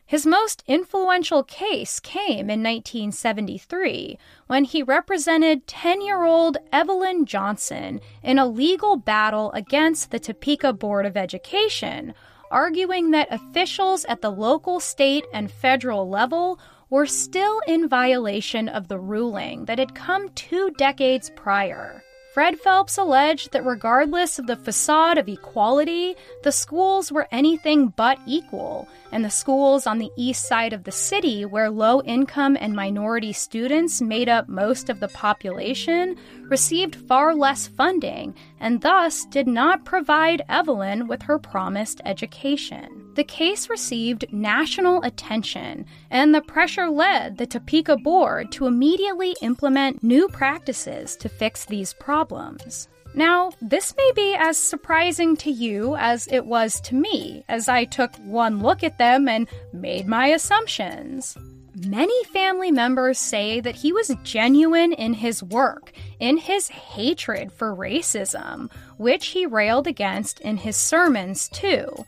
His 0.06 0.26
most 0.26 0.62
influential 0.66 1.42
case 1.42 1.98
came 1.98 2.50
in 2.50 2.62
1973 2.62 4.18
when 4.46 4.64
he 4.64 4.82
represented 4.82 5.66
10 5.66 6.02
year 6.02 6.24
old 6.24 6.58
Evelyn 6.70 7.24
Johnson 7.24 8.00
in 8.22 8.38
a 8.38 8.46
legal 8.46 8.96
battle 8.96 9.50
against 9.52 10.10
the 10.10 10.18
Topeka 10.18 10.74
Board 10.74 11.06
of 11.06 11.16
Education, 11.16 12.12
arguing 12.50 13.12
that 13.12 13.32
officials 13.32 14.04
at 14.04 14.20
the 14.20 14.30
local, 14.30 14.78
state, 14.78 15.24
and 15.32 15.50
federal 15.50 16.08
level 16.08 16.58
were 16.90 17.06
still 17.06 17.60
in 17.66 17.88
violation 17.88 18.68
of 18.68 18.88
the 18.88 18.98
ruling 18.98 19.64
that 19.64 19.78
had 19.78 19.94
come 19.94 20.28
two 20.30 20.70
decades 20.76 21.30
prior. 21.34 22.04
Fred 22.34 22.58
Phelps 22.58 22.98
alleged 22.98 23.52
that 23.52 23.64
regardless 23.64 24.40
of 24.40 24.48
the 24.48 24.56
facade 24.56 25.18
of 25.18 25.28
equality, 25.28 26.16
the 26.42 26.50
schools 26.50 27.12
were 27.12 27.28
anything 27.30 27.94
but 27.94 28.18
equal, 28.26 28.88
and 29.12 29.24
the 29.24 29.30
schools 29.30 29.86
on 29.86 29.98
the 29.98 30.10
east 30.16 30.44
side 30.48 30.72
of 30.72 30.82
the 30.82 30.90
city, 30.90 31.44
where 31.44 31.70
low 31.70 32.02
income 32.02 32.56
and 32.60 32.74
minority 32.74 33.32
students 33.32 34.02
made 34.02 34.28
up 34.28 34.48
most 34.48 34.88
of 34.88 34.98
the 34.98 35.06
population, 35.06 36.16
received 36.48 36.96
far 36.96 37.36
less 37.36 37.68
funding 37.68 38.34
and 38.64 38.80
thus 38.80 39.26
did 39.26 39.46
not 39.46 39.84
provide 39.84 40.40
Evelyn 40.48 41.06
with 41.06 41.20
her 41.20 41.38
promised 41.38 42.00
education. 42.06 43.12
The 43.14 43.22
case 43.22 43.68
received 43.68 44.24
national 44.32 45.02
attention, 45.02 45.84
and 46.10 46.34
the 46.34 46.40
pressure 46.40 46.88
led 46.88 47.36
the 47.36 47.46
Topeka 47.46 47.98
board 47.98 48.50
to 48.52 48.66
immediately 48.66 49.36
implement 49.42 50.02
new 50.02 50.28
practices 50.28 51.14
to 51.16 51.28
fix 51.28 51.66
these 51.66 51.92
problems. 51.92 52.88
Now, 53.14 53.52
this 53.60 53.94
may 53.98 54.10
be 54.16 54.34
as 54.34 54.56
surprising 54.56 55.36
to 55.36 55.50
you 55.50 55.94
as 55.96 56.26
it 56.28 56.46
was 56.46 56.80
to 56.80 56.94
me, 56.94 57.44
as 57.50 57.68
I 57.68 57.84
took 57.84 58.16
one 58.16 58.62
look 58.62 58.82
at 58.82 58.96
them 58.96 59.28
and 59.28 59.46
made 59.74 60.08
my 60.08 60.28
assumptions. 60.28 61.36
Many 61.76 62.22
family 62.24 62.70
members 62.70 63.18
say 63.18 63.58
that 63.58 63.74
he 63.74 63.92
was 63.92 64.14
genuine 64.22 64.92
in 64.92 65.14
his 65.14 65.42
work, 65.42 65.92
in 66.20 66.36
his 66.36 66.68
hatred 66.68 67.50
for 67.50 67.74
racism, 67.74 68.70
which 68.96 69.26
he 69.28 69.44
railed 69.44 69.88
against 69.88 70.38
in 70.40 70.58
his 70.58 70.76
sermons, 70.76 71.48
too. 71.48 72.06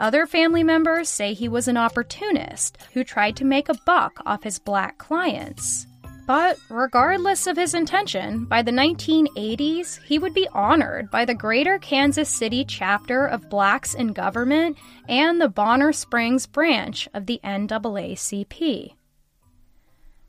Other 0.00 0.26
family 0.26 0.62
members 0.62 1.10
say 1.10 1.34
he 1.34 1.48
was 1.48 1.68
an 1.68 1.76
opportunist 1.76 2.78
who 2.94 3.04
tried 3.04 3.36
to 3.36 3.44
make 3.44 3.68
a 3.68 3.78
buck 3.84 4.22
off 4.24 4.44
his 4.44 4.58
black 4.58 4.96
clients. 4.96 5.86
But 6.28 6.58
regardless 6.68 7.46
of 7.46 7.56
his 7.56 7.72
intention, 7.72 8.44
by 8.44 8.60
the 8.60 8.70
1980s, 8.70 10.02
he 10.02 10.18
would 10.18 10.34
be 10.34 10.46
honored 10.52 11.10
by 11.10 11.24
the 11.24 11.32
Greater 11.32 11.78
Kansas 11.78 12.28
City 12.28 12.66
chapter 12.66 13.24
of 13.24 13.48
Blacks 13.48 13.94
in 13.94 14.08
Government 14.08 14.76
and 15.08 15.40
the 15.40 15.48
Bonner 15.48 15.90
Springs 15.90 16.46
branch 16.46 17.08
of 17.14 17.24
the 17.24 17.40
NAACP. 17.42 18.92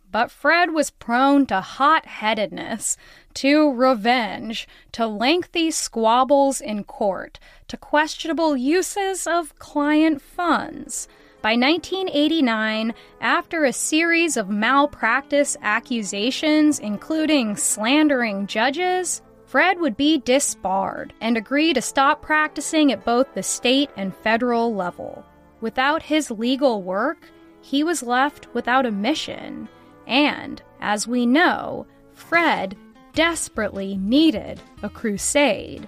But 0.10 0.32
Fred 0.32 0.72
was 0.72 0.90
prone 0.90 1.46
to 1.48 1.60
hot 1.60 2.06
headedness, 2.06 2.96
to 3.34 3.70
revenge, 3.70 4.70
to 4.94 5.06
lengthy 5.06 5.70
squabbles 5.70 6.62
in 6.62 6.86
court, 6.86 7.40
to 7.68 7.76
questionable 7.76 8.56
uses 8.56 9.28
of 9.28 9.60
client 9.60 10.22
funds 10.22 11.10
by 11.42 11.56
1989, 11.56 12.94
after 13.22 13.64
a 13.64 13.74
series 13.74 14.36
of 14.36 14.50
malpractice 14.50 15.56
accusations, 15.62 16.80
including 16.80 17.56
slandering 17.56 18.46
judges, 18.46 19.22
Fred 19.46 19.80
would 19.80 19.98
be 19.98 20.20
disbarred 20.20 21.14
and 21.22 21.38
agree 21.38 21.74
to 21.74 21.82
stop 21.82 22.22
practicing 22.22 22.92
at 22.92 23.06
both 23.06 23.34
the 23.34 23.42
state 23.42 23.90
and 23.96 24.16
federal 24.16 24.76
level. 24.76 25.26
Without 25.62 26.04
his 26.04 26.30
legal 26.30 26.84
work, 26.84 27.30
he 27.62 27.84
was 27.84 28.04
left 28.04 28.48
without 28.54 28.86
a 28.86 28.92
mission, 28.92 29.68
and, 30.08 30.62
as 30.82 31.08
we 31.08 31.26
know, 31.26 31.88
Fred 32.14 32.78
desperately 33.14 33.98
needed 33.98 34.62
a 34.84 34.90
crusade. 34.90 35.88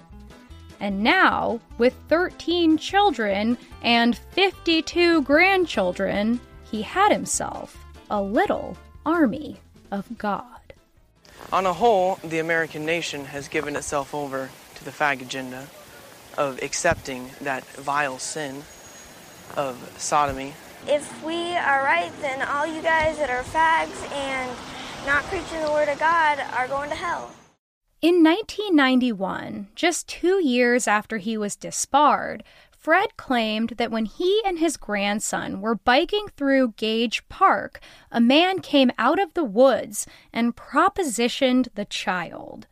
And 0.82 1.04
now, 1.04 1.60
with 1.78 1.94
13 2.08 2.76
children 2.76 3.56
and 3.84 4.18
52 4.32 5.22
grandchildren, 5.22 6.40
he 6.68 6.82
had 6.82 7.12
himself 7.12 7.76
a 8.10 8.20
little 8.20 8.76
army 9.06 9.60
of 9.92 10.18
God. 10.18 10.44
On 11.52 11.66
a 11.66 11.72
whole, 11.72 12.18
the 12.24 12.40
American 12.40 12.84
nation 12.84 13.26
has 13.26 13.46
given 13.46 13.76
itself 13.76 14.12
over 14.12 14.50
to 14.74 14.84
the 14.84 14.90
fag 14.90 15.22
agenda 15.22 15.68
of 16.36 16.60
accepting 16.60 17.30
that 17.40 17.64
vile 17.76 18.18
sin 18.18 18.64
of 19.56 19.94
sodomy. 19.98 20.52
If 20.88 21.24
we 21.24 21.54
are 21.54 21.84
right, 21.84 22.10
then 22.20 22.42
all 22.42 22.66
you 22.66 22.82
guys 22.82 23.18
that 23.18 23.30
are 23.30 23.44
fags 23.44 24.10
and 24.10 24.50
not 25.06 25.22
preaching 25.26 25.60
the 25.60 25.70
word 25.70 25.88
of 25.88 26.00
God 26.00 26.40
are 26.54 26.66
going 26.66 26.90
to 26.90 26.96
hell. 26.96 27.30
In 28.02 28.24
1991, 28.24 29.68
just 29.76 30.08
two 30.08 30.44
years 30.44 30.88
after 30.88 31.18
he 31.18 31.36
was 31.36 31.54
disbarred, 31.54 32.42
Fred 32.72 33.16
claimed 33.16 33.74
that 33.76 33.92
when 33.92 34.06
he 34.06 34.42
and 34.44 34.58
his 34.58 34.76
grandson 34.76 35.60
were 35.60 35.76
biking 35.76 36.26
through 36.36 36.74
Gage 36.76 37.22
Park, 37.28 37.78
a 38.10 38.20
man 38.20 38.58
came 38.58 38.90
out 38.98 39.20
of 39.20 39.34
the 39.34 39.44
woods 39.44 40.04
and 40.32 40.56
propositioned 40.56 41.68
the 41.76 41.84
child. 41.84 42.66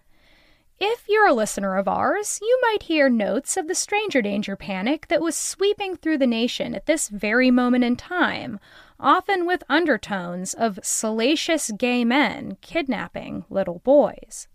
If 0.81 1.05
you're 1.09 1.29
a 1.29 1.33
listener 1.33 1.77
of 1.77 1.87
ours, 1.87 2.41
you 2.43 2.59
might 2.63 2.83
hear 2.83 3.09
notes 3.09 3.57
of 3.57 3.69
the 3.69 3.77
stranger 3.77 4.21
danger 4.23 4.57
panic 4.57 5.07
that 5.07 5.23
was 5.23 5.37
sweeping 5.37 5.95
through 5.95 6.19
the 6.19 6.27
nation 6.27 6.75
at 6.75 6.87
this 6.87 7.09
very 7.09 7.53
moment 7.53 7.85
in 7.85 7.95
time, 7.95 8.59
often 8.99 9.47
with 9.47 9.63
undertones 9.69 10.55
of 10.55 10.81
salacious 10.83 11.71
gay 11.79 12.05
men 12.05 12.59
kidnapping 12.61 13.45
little 13.49 13.79
boys. 13.85 14.49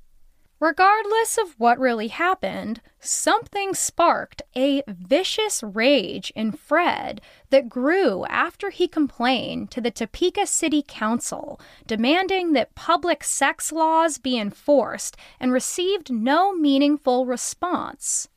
Regardless 0.66 1.38
of 1.38 1.53
what 1.59 1.78
really 1.78 2.07
happened, 2.07 2.82
something 2.99 3.76
sparked 3.76 4.41
a 4.57 4.82
vicious 4.88 5.61
rage 5.61 6.34
in 6.36 6.53
Fred 6.53 7.22
that 7.51 7.70
grew 7.70 8.26
after 8.26 8.72
he 8.72 8.88
complained 8.88 9.70
to 9.70 9.80
the 9.80 9.91
Topeka 9.91 10.47
City 10.47 10.84
Council, 10.88 11.61
demanding 11.86 12.53
that 12.53 12.74
public 12.74 13.24
sex 13.24 13.72
laws 13.72 14.18
be 14.18 14.39
enforced 14.39 15.16
and 15.39 15.53
received 15.53 16.11
no 16.11 16.51
meaningful 16.51 17.28
response. 17.28 18.28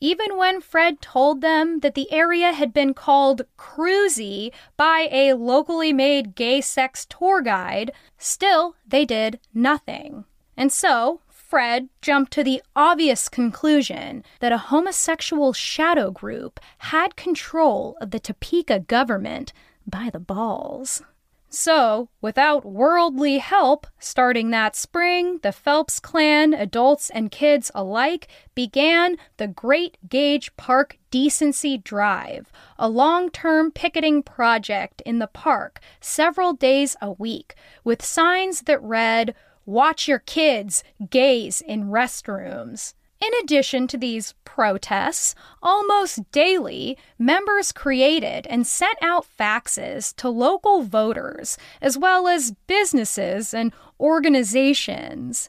Even 0.00 0.36
when 0.36 0.60
Fred 0.60 1.00
told 1.00 1.40
them 1.40 1.78
that 1.80 1.94
the 1.94 2.10
area 2.10 2.52
had 2.52 2.72
been 2.74 2.94
called 2.94 3.42
cruisy 3.56 4.52
by 4.76 5.08
a 5.12 5.34
locally 5.34 5.92
made 5.92 6.34
gay 6.34 6.60
sex 6.60 7.06
tour 7.08 7.40
guide, 7.40 7.92
still 8.18 8.74
they 8.84 9.04
did 9.04 9.38
nothing. 9.54 10.24
And 10.56 10.72
so, 10.72 11.20
Fred 11.56 11.88
jumped 12.02 12.34
to 12.34 12.44
the 12.44 12.62
obvious 12.76 13.30
conclusion 13.30 14.22
that 14.40 14.52
a 14.52 14.58
homosexual 14.58 15.54
shadow 15.54 16.10
group 16.10 16.60
had 16.92 17.16
control 17.16 17.96
of 17.98 18.10
the 18.10 18.20
Topeka 18.20 18.80
government 18.80 19.54
by 19.86 20.10
the 20.12 20.20
balls. 20.20 21.00
So, 21.48 22.10
without 22.20 22.66
worldly 22.66 23.38
help, 23.38 23.86
starting 23.98 24.50
that 24.50 24.76
spring, 24.76 25.38
the 25.42 25.50
Phelps 25.50 25.98
clan, 25.98 26.52
adults 26.52 27.08
and 27.08 27.30
kids 27.30 27.70
alike, 27.74 28.28
began 28.54 29.16
the 29.38 29.48
Great 29.48 29.96
Gage 30.06 30.54
Park 30.58 30.98
Decency 31.10 31.78
Drive, 31.78 32.52
a 32.78 32.90
long 32.90 33.30
term 33.30 33.70
picketing 33.70 34.22
project 34.22 35.00
in 35.06 35.20
the 35.20 35.26
park 35.26 35.80
several 36.02 36.52
days 36.52 36.96
a 37.00 37.12
week, 37.12 37.54
with 37.82 38.04
signs 38.04 38.62
that 38.62 38.82
read, 38.82 39.34
watch 39.66 40.08
your 40.08 40.20
kids 40.20 40.82
gays 41.10 41.60
in 41.60 41.86
restrooms. 41.88 42.94
In 43.20 43.30
addition 43.42 43.86
to 43.88 43.96
these 43.96 44.34
protests, 44.44 45.34
almost 45.62 46.30
daily, 46.32 46.98
members 47.18 47.72
created 47.72 48.46
and 48.46 48.66
sent 48.66 48.98
out 49.00 49.26
faxes 49.38 50.14
to 50.16 50.28
local 50.28 50.82
voters, 50.82 51.56
as 51.80 51.96
well 51.96 52.28
as 52.28 52.54
businesses 52.66 53.54
and 53.54 53.72
organizations. 53.98 55.48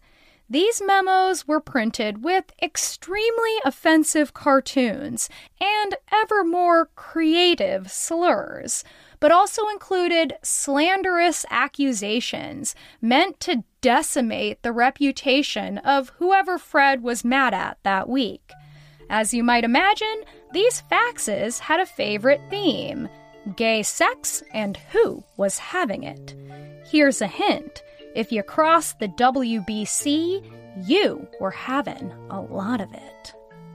These 0.49 0.81
memos 0.85 1.45
were 1.45 1.59
printed 1.59 2.23
with 2.23 2.53
extremely 2.61 3.57
offensive 3.65 4.33
cartoons 4.33 5.27
and 5.59 5.97
ever 6.09 6.45
more 6.45 6.85
creative 6.95 7.91
slurs, 7.91 8.85
but 9.19 9.31
also 9.31 9.67
included 9.69 10.33
slanderous 10.43 11.45
accusations 11.49 12.75
meant 13.01 13.39
to 13.39 13.63
decimate 13.81 14.61
the 14.63 14.71
reputation 14.71 15.77
of 15.79 16.09
whoever 16.17 16.57
Fred 16.57 17.01
was 17.01 17.25
mad 17.25 17.53
at 17.53 17.77
that 17.83 18.09
week. 18.09 18.51
As 19.09 19.33
you 19.33 19.43
might 19.43 19.63
imagine, 19.63 20.23
these 20.53 20.83
faxes 20.91 21.59
had 21.59 21.79
a 21.79 21.85
favorite 21.85 22.41
theme 22.49 23.09
gay 23.55 23.81
sex 23.81 24.43
and 24.53 24.75
who 24.91 25.23
was 25.37 25.57
having 25.57 26.03
it. 26.03 26.35
Here's 26.85 27.21
a 27.21 27.27
hint 27.27 27.81
if 28.15 28.31
you 28.31 28.41
crossed 28.43 28.99
the 28.99 29.09
WBC, 29.09 30.43
you 30.85 31.27
were 31.39 31.51
having 31.51 32.11
a 32.29 32.41
lot 32.41 32.81
of 32.81 32.91
it. 32.93 33.33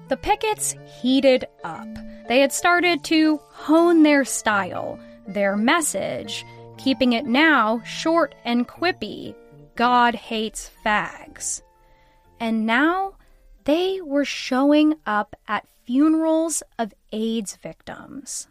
The 0.09 0.17
pickets 0.17 0.75
heated 1.01 1.45
up. 1.65 1.87
They 2.29 2.41
had 2.41 2.53
started 2.53 3.05
to 3.05 3.41
hone 3.51 4.03
their 4.03 4.25
style, 4.25 4.99
their 5.27 5.57
message, 5.57 6.45
keeping 6.79 7.13
it 7.13 7.27
now 7.27 7.83
short 7.85 8.35
and 8.45 8.67
quippy 8.69 9.35
God 9.75 10.15
hates 10.15 10.71
fags. 10.85 11.63
And 12.39 12.67
now 12.67 13.15
they 13.65 14.01
were 14.01 14.25
showing 14.25 14.95
up 15.07 15.37
at 15.49 15.67
funerals 15.85 16.63
of 16.79 16.95
AIDS 17.13 17.57
victims. 17.57 18.49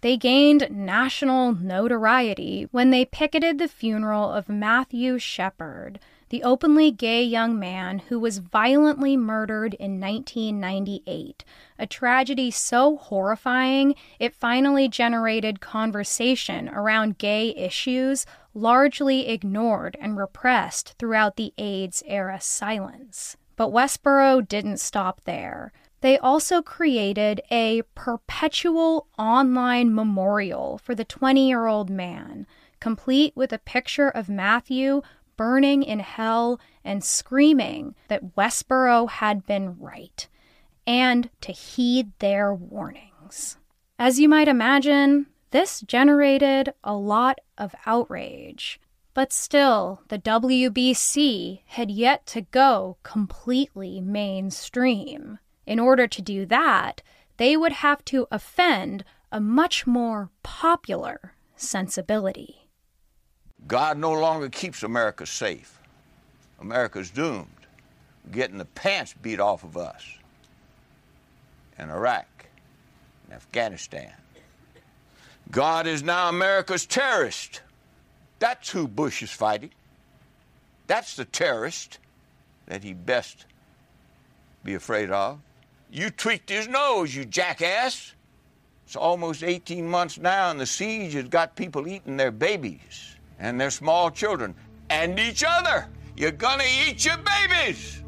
They 0.00 0.16
gained 0.16 0.68
national 0.70 1.54
notoriety 1.54 2.68
when 2.70 2.90
they 2.90 3.04
picketed 3.04 3.58
the 3.58 3.68
funeral 3.68 4.32
of 4.32 4.48
Matthew 4.48 5.18
Shepard, 5.18 6.00
the 6.30 6.42
openly 6.44 6.92
gay 6.92 7.22
young 7.22 7.58
man 7.58 7.98
who 8.08 8.18
was 8.18 8.38
violently 8.38 9.16
murdered 9.16 9.74
in 9.74 10.00
1998, 10.00 11.44
a 11.78 11.86
tragedy 11.86 12.50
so 12.50 12.96
horrifying 12.96 13.94
it 14.18 14.34
finally 14.34 14.88
generated 14.88 15.60
conversation 15.60 16.68
around 16.68 17.18
gay 17.18 17.54
issues 17.56 18.26
largely 18.54 19.28
ignored 19.28 19.96
and 20.00 20.16
repressed 20.16 20.94
throughout 20.98 21.36
the 21.36 21.52
AIDS 21.58 22.02
era 22.06 22.40
silence. 22.40 23.36
But 23.56 23.72
Westboro 23.72 24.46
didn't 24.46 24.78
stop 24.78 25.22
there. 25.24 25.72
They 26.00 26.16
also 26.16 26.62
created 26.62 27.42
a 27.50 27.82
perpetual 27.94 29.08
online 29.18 29.94
memorial 29.94 30.78
for 30.78 30.94
the 30.94 31.04
20 31.04 31.46
year 31.46 31.66
old 31.66 31.90
man, 31.90 32.46
complete 32.78 33.36
with 33.36 33.52
a 33.52 33.58
picture 33.58 34.08
of 34.08 34.28
Matthew 34.28 35.02
burning 35.40 35.82
in 35.82 36.00
hell 36.00 36.60
and 36.84 37.02
screaming 37.02 37.94
that 38.08 38.36
Westboro 38.36 39.08
had 39.08 39.46
been 39.46 39.74
right, 39.78 40.28
and 40.86 41.30
to 41.40 41.50
heed 41.50 42.12
their 42.18 42.52
warnings. 42.52 43.56
As 43.98 44.20
you 44.20 44.28
might 44.28 44.48
imagine, 44.48 45.24
this 45.50 45.80
generated 45.80 46.74
a 46.84 46.92
lot 46.92 47.38
of 47.56 47.74
outrage. 47.86 48.78
But 49.14 49.32
still, 49.32 50.02
the 50.08 50.18
WBC 50.18 51.62
had 51.68 51.90
yet 51.90 52.26
to 52.26 52.42
go 52.42 52.98
completely 53.02 53.98
mainstream. 53.98 55.38
In 55.64 55.80
order 55.80 56.06
to 56.06 56.20
do 56.20 56.44
that, 56.44 57.00
they 57.38 57.56
would 57.56 57.72
have 57.72 58.04
to 58.06 58.28
offend 58.30 59.04
a 59.32 59.40
much 59.40 59.86
more 59.86 60.28
popular 60.42 61.32
sensibility. 61.56 62.59
God 63.70 63.98
no 63.98 64.10
longer 64.10 64.48
keeps 64.48 64.82
America 64.82 65.24
safe. 65.24 65.78
America's 66.60 67.08
doomed, 67.08 67.46
getting 68.32 68.58
the 68.58 68.64
pants 68.64 69.14
beat 69.22 69.38
off 69.38 69.62
of 69.62 69.76
us 69.76 70.04
in 71.78 71.88
Iraq 71.88 72.26
and 73.24 73.34
Afghanistan. 73.34 74.10
God 75.52 75.86
is 75.86 76.02
now 76.02 76.28
America's 76.28 76.84
terrorist. 76.84 77.62
That's 78.40 78.68
who 78.70 78.88
Bush 78.88 79.22
is 79.22 79.30
fighting. 79.30 79.70
That's 80.88 81.14
the 81.14 81.24
terrorist 81.24 82.00
that 82.66 82.82
he 82.82 82.92
best 82.92 83.46
be 84.64 84.74
afraid 84.74 85.12
of. 85.12 85.38
You 85.92 86.10
tweaked 86.10 86.50
his 86.50 86.66
nose, 86.66 87.14
you 87.14 87.24
jackass. 87.24 88.14
It's 88.84 88.96
almost 88.96 89.44
18 89.44 89.86
months 89.86 90.18
now, 90.18 90.50
and 90.50 90.58
the 90.58 90.66
siege 90.66 91.12
has 91.12 91.28
got 91.28 91.54
people 91.54 91.86
eating 91.86 92.16
their 92.16 92.32
babies 92.32 93.14
and 93.40 93.60
their 93.60 93.70
small 93.70 94.10
children 94.10 94.54
and 94.90 95.18
each 95.18 95.42
other. 95.46 95.88
You're 96.16 96.30
gonna 96.30 96.64
eat 96.86 97.04
your 97.04 97.16
babies! 97.16 98.02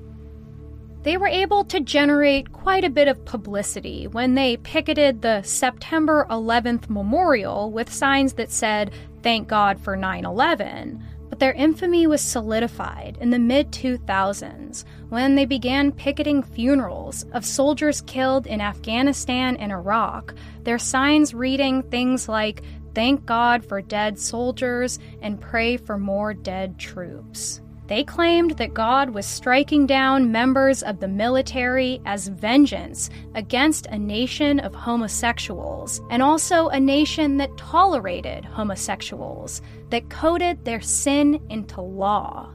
They 1.03 1.17
were 1.17 1.27
able 1.27 1.65
to 1.65 1.81
generate 1.81 2.53
quite 2.53 2.85
a 2.85 2.91
bit 2.91 3.09
of 3.09 3.25
publicity 3.25 4.07
when 4.07 4.37
they 4.37 4.59
picketed 4.59 5.23
the 5.23 5.43
September 5.43 6.27
11th 6.31 6.89
memorial 6.89 7.73
with 7.73 7.93
signs 7.93 8.35
that 8.35 8.53
said, 8.53 8.93
Thank 9.23 9.49
God 9.49 9.81
for 9.81 9.97
9 9.97 10.25
11 10.25 11.03
but 11.33 11.39
their 11.39 11.55
infamy 11.55 12.07
was 12.07 12.21
solidified 12.21 13.17
in 13.19 13.31
the 13.31 13.39
mid 13.39 13.73
2000s 13.73 14.85
when 15.09 15.35
they 15.35 15.47
began 15.47 15.91
picketing 15.91 16.43
funerals 16.43 17.25
of 17.33 17.43
soldiers 17.43 18.03
killed 18.03 18.47
in 18.47 18.61
Afghanistan 18.61 19.57
and 19.57 19.73
Iraq, 19.73 20.35
their 20.65 20.79
signs 20.79 21.33
reading 21.33 21.85
things 21.85 22.29
like, 22.29 22.61
Thank 22.95 23.25
God 23.25 23.65
for 23.65 23.81
dead 23.81 24.19
soldiers 24.19 24.99
and 25.23 25.41
pray 25.41 25.77
for 25.77 25.99
more 25.99 26.35
dead 26.35 26.79
troops. 26.79 27.61
They 27.89 28.05
claimed 28.05 28.53
that 28.53 28.75
God 28.75 29.11
was 29.11 29.27
striking 29.27 29.87
down 29.87 30.33
members 30.33 30.83
of 30.83 31.01
the 31.01 31.09
military 31.09 32.01
as 32.07 32.29
vengeance 32.29 33.11
against 33.35 33.87
a 33.87 33.99
nation 33.99 34.61
of 34.61 34.75
homosexuals, 34.75 36.01
and 36.09 36.23
also 36.23 36.69
a 36.69 36.81
nation 36.81 37.37
that 37.39 37.57
tolerated 37.57 38.45
homosexuals, 38.45 39.61
that 39.91 40.09
coded 40.09 40.65
their 40.65 40.81
sin 40.81 41.39
into 41.51 41.83
law. 41.83 42.55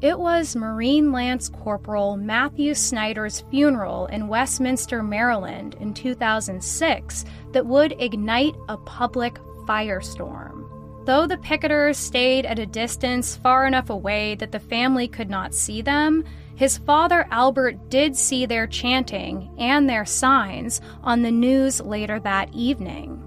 It 0.00 0.16
was 0.16 0.54
Marine 0.54 1.10
Lance 1.10 1.48
Corporal 1.48 2.16
Matthew 2.16 2.74
Snyder's 2.74 3.40
funeral 3.50 4.06
in 4.06 4.28
Westminster, 4.28 5.02
Maryland 5.02 5.74
in 5.80 5.92
2006 5.92 7.24
that 7.50 7.66
would 7.66 7.96
ignite 7.98 8.54
a 8.68 8.76
public 8.76 9.40
firestorm. 9.68 10.64
Though 11.04 11.26
the 11.26 11.36
picketers 11.38 11.96
stayed 11.96 12.44
at 12.46 12.58
a 12.58 12.66
distance 12.66 13.36
far 13.36 13.66
enough 13.66 13.90
away 13.90 14.34
that 14.36 14.52
the 14.52 14.60
family 14.60 15.08
could 15.08 15.30
not 15.30 15.54
see 15.54 15.82
them, 15.82 16.24
his 16.54 16.78
father 16.78 17.26
Albert 17.30 17.88
did 17.88 18.16
see 18.16 18.44
their 18.44 18.66
chanting 18.66 19.50
and 19.58 19.88
their 19.88 20.04
signs 20.04 20.80
on 21.02 21.22
the 21.22 21.30
news 21.30 21.80
later 21.80 22.18
that 22.20 22.52
evening. 22.52 23.24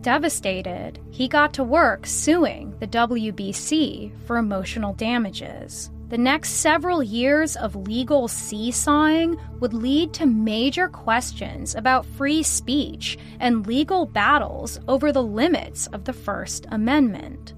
Devastated, 0.00 0.98
he 1.10 1.28
got 1.28 1.54
to 1.54 1.62
work 1.64 2.06
suing 2.06 2.74
the 2.78 2.86
WBC 2.86 4.12
for 4.26 4.36
emotional 4.36 4.92
damages. 4.94 5.90
The 6.10 6.18
next 6.18 6.50
several 6.50 7.02
years 7.02 7.56
of 7.56 7.74
legal 7.74 8.28
seesawing 8.28 9.38
would 9.60 9.72
lead 9.72 10.12
to 10.14 10.26
major 10.26 10.88
questions 10.88 11.74
about 11.74 12.04
free 12.04 12.42
speech 12.42 13.16
and 13.40 13.66
legal 13.66 14.04
battles 14.04 14.78
over 14.86 15.12
the 15.12 15.22
limits 15.22 15.86
of 15.88 16.04
the 16.04 16.12
First 16.12 16.66
Amendment. 16.70 17.54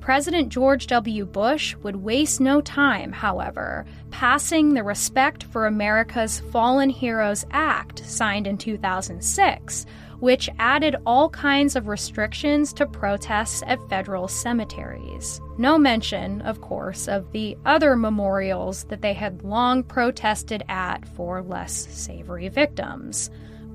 President 0.00 0.48
George 0.48 0.86
W. 0.88 1.26
Bush 1.26 1.76
would 1.76 1.96
waste 1.96 2.40
no 2.40 2.60
time, 2.62 3.12
however, 3.12 3.84
passing 4.10 4.72
the 4.72 4.82
Respect 4.82 5.44
for 5.44 5.66
America's 5.66 6.40
Fallen 6.40 6.90
Heroes 6.90 7.44
Act, 7.52 8.04
signed 8.04 8.46
in 8.46 8.56
2006, 8.56 9.86
which 10.22 10.48
added 10.60 10.94
all 11.04 11.28
kinds 11.30 11.74
of 11.74 11.88
restrictions 11.88 12.72
to 12.72 12.86
protests 12.86 13.60
at 13.66 13.88
federal 13.88 14.28
cemeteries. 14.28 15.40
No 15.58 15.76
mention, 15.76 16.40
of 16.42 16.60
course, 16.60 17.08
of 17.08 17.32
the 17.32 17.58
other 17.66 17.96
memorials 17.96 18.84
that 18.84 19.02
they 19.02 19.14
had 19.14 19.42
long 19.42 19.82
protested 19.82 20.62
at 20.68 21.04
for 21.08 21.42
less 21.42 21.72
savory 21.72 22.48
victims. 22.48 23.30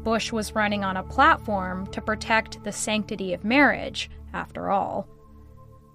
Bush 0.06 0.32
was 0.32 0.56
running 0.56 0.86
on 0.86 0.96
a 0.96 1.04
platform 1.04 1.86
to 1.88 2.00
protect 2.00 2.64
the 2.64 2.72
sanctity 2.72 3.34
of 3.34 3.44
marriage, 3.44 4.10
after 4.32 4.72
all. 4.72 5.06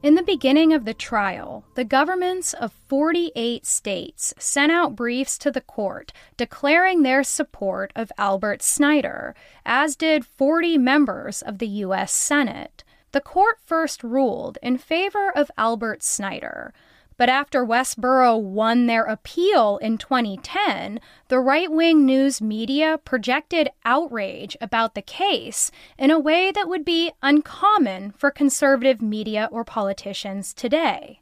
In 0.02 0.16
the 0.16 0.22
beginning 0.24 0.72
of 0.72 0.84
the 0.84 0.94
trial, 0.94 1.64
the 1.76 1.84
governments 1.84 2.54
of 2.54 2.72
48 2.88 3.64
states 3.64 4.34
sent 4.36 4.72
out 4.72 4.96
briefs 4.96 5.38
to 5.38 5.52
the 5.52 5.60
court 5.60 6.12
declaring 6.36 7.02
their 7.02 7.22
support 7.22 7.92
of 7.94 8.10
Albert 8.18 8.62
Snyder, 8.62 9.36
as 9.64 9.94
did 9.94 10.26
40 10.26 10.76
members 10.76 11.40
of 11.40 11.58
the 11.58 11.68
U.S. 11.68 12.10
Senate. 12.10 12.82
The 13.12 13.20
court 13.20 13.58
first 13.64 14.02
ruled 14.02 14.58
in 14.60 14.76
favor 14.76 15.30
of 15.30 15.52
Albert 15.56 16.02
Snyder, 16.02 16.74
but 17.16 17.28
after 17.28 17.64
Westboro 17.64 18.40
won 18.40 18.86
their 18.86 19.04
appeal 19.04 19.78
in 19.78 19.98
2010, 19.98 21.00
the 21.28 21.38
right 21.38 21.70
wing 21.70 22.04
news 22.04 22.40
media 22.40 22.98
projected 23.04 23.70
outrage 23.84 24.56
about 24.60 24.94
the 24.94 25.02
case 25.02 25.70
in 25.98 26.10
a 26.10 26.18
way 26.18 26.50
that 26.50 26.68
would 26.68 26.84
be 26.84 27.12
uncommon 27.22 28.12
for 28.12 28.30
conservative 28.30 29.00
media 29.00 29.48
or 29.52 29.64
politicians 29.64 30.52
today. 30.52 31.20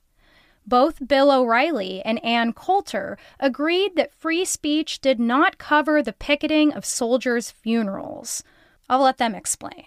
Both 0.66 1.08
Bill 1.08 1.32
O'Reilly 1.32 2.02
and 2.02 2.22
Ann 2.24 2.52
Coulter 2.52 3.18
agreed 3.40 3.96
that 3.96 4.14
free 4.14 4.44
speech 4.44 5.00
did 5.00 5.18
not 5.18 5.58
cover 5.58 6.02
the 6.02 6.12
picketing 6.12 6.72
of 6.72 6.84
soldiers' 6.84 7.50
funerals. 7.50 8.44
I'll 8.88 9.02
let 9.02 9.18
them 9.18 9.34
explain. 9.34 9.86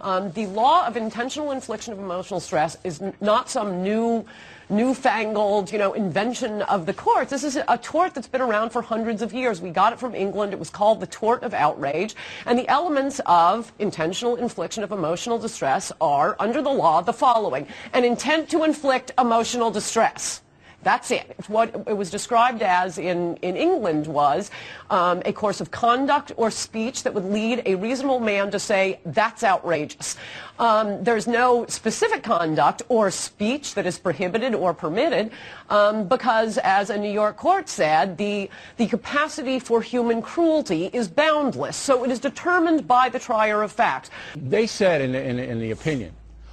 Um, 0.00 0.32
the 0.32 0.46
law 0.46 0.86
of 0.86 0.96
intentional 0.96 1.52
infliction 1.52 1.92
of 1.92 1.98
emotional 1.98 2.40
stress 2.40 2.76
is 2.84 3.02
not 3.20 3.48
some 3.48 3.82
new 3.82 4.24
newfangled, 4.68 5.72
you 5.72 5.78
know, 5.78 5.92
invention 5.92 6.62
of 6.62 6.86
the 6.86 6.92
courts. 6.92 7.30
This 7.30 7.44
is 7.44 7.56
a 7.56 7.78
tort 7.78 8.14
that's 8.14 8.28
been 8.28 8.40
around 8.40 8.70
for 8.70 8.82
hundreds 8.82 9.22
of 9.22 9.32
years. 9.32 9.60
We 9.60 9.70
got 9.70 9.92
it 9.92 9.98
from 9.98 10.14
England. 10.14 10.52
It 10.52 10.58
was 10.58 10.70
called 10.70 11.00
the 11.00 11.06
tort 11.06 11.42
of 11.42 11.54
outrage. 11.54 12.14
And 12.46 12.58
the 12.58 12.68
elements 12.68 13.20
of 13.26 13.72
intentional 13.78 14.36
infliction 14.36 14.82
of 14.82 14.92
emotional 14.92 15.38
distress 15.38 15.92
are, 16.00 16.36
under 16.38 16.62
the 16.62 16.70
law, 16.70 17.00
the 17.00 17.12
following. 17.12 17.66
An 17.92 18.04
intent 18.04 18.50
to 18.50 18.64
inflict 18.64 19.12
emotional 19.18 19.70
distress. 19.70 20.42
That's 20.86 21.10
it. 21.10 21.34
It's 21.36 21.48
what 21.48 21.74
it 21.88 21.96
was 21.96 22.12
described 22.12 22.62
as 22.62 22.96
in, 22.96 23.38
in 23.38 23.56
England 23.56 24.06
was 24.06 24.52
um, 24.88 25.20
a 25.24 25.32
course 25.32 25.60
of 25.60 25.72
conduct 25.72 26.30
or 26.36 26.48
speech 26.48 27.02
that 27.02 27.12
would 27.12 27.24
lead 27.24 27.62
a 27.66 27.74
reasonable 27.74 28.20
man 28.20 28.52
to 28.52 28.60
say, 28.60 29.00
that's 29.04 29.42
outrageous. 29.42 30.16
Um, 30.60 31.02
there's 31.02 31.26
no 31.26 31.66
specific 31.66 32.22
conduct 32.22 32.82
or 32.88 33.10
speech 33.10 33.74
that 33.74 33.84
is 33.84 33.98
prohibited 33.98 34.54
or 34.54 34.72
permitted 34.72 35.32
um, 35.70 36.06
because, 36.06 36.56
as 36.58 36.90
a 36.90 36.96
New 36.96 37.10
York 37.10 37.36
court 37.36 37.68
said, 37.68 38.16
the, 38.16 38.48
the 38.76 38.86
capacity 38.86 39.58
for 39.58 39.82
human 39.82 40.22
cruelty 40.22 40.88
is 40.92 41.08
boundless. 41.08 41.76
So 41.76 42.04
it 42.04 42.12
is 42.12 42.20
determined 42.20 42.86
by 42.86 43.08
the 43.08 43.18
trier 43.18 43.64
of 43.64 43.72
fact. 43.72 44.10
They 44.36 44.68
said 44.68 45.00
in, 45.00 45.16
in, 45.16 45.40
in 45.40 45.58
the 45.58 45.72
opinion, 45.72 46.12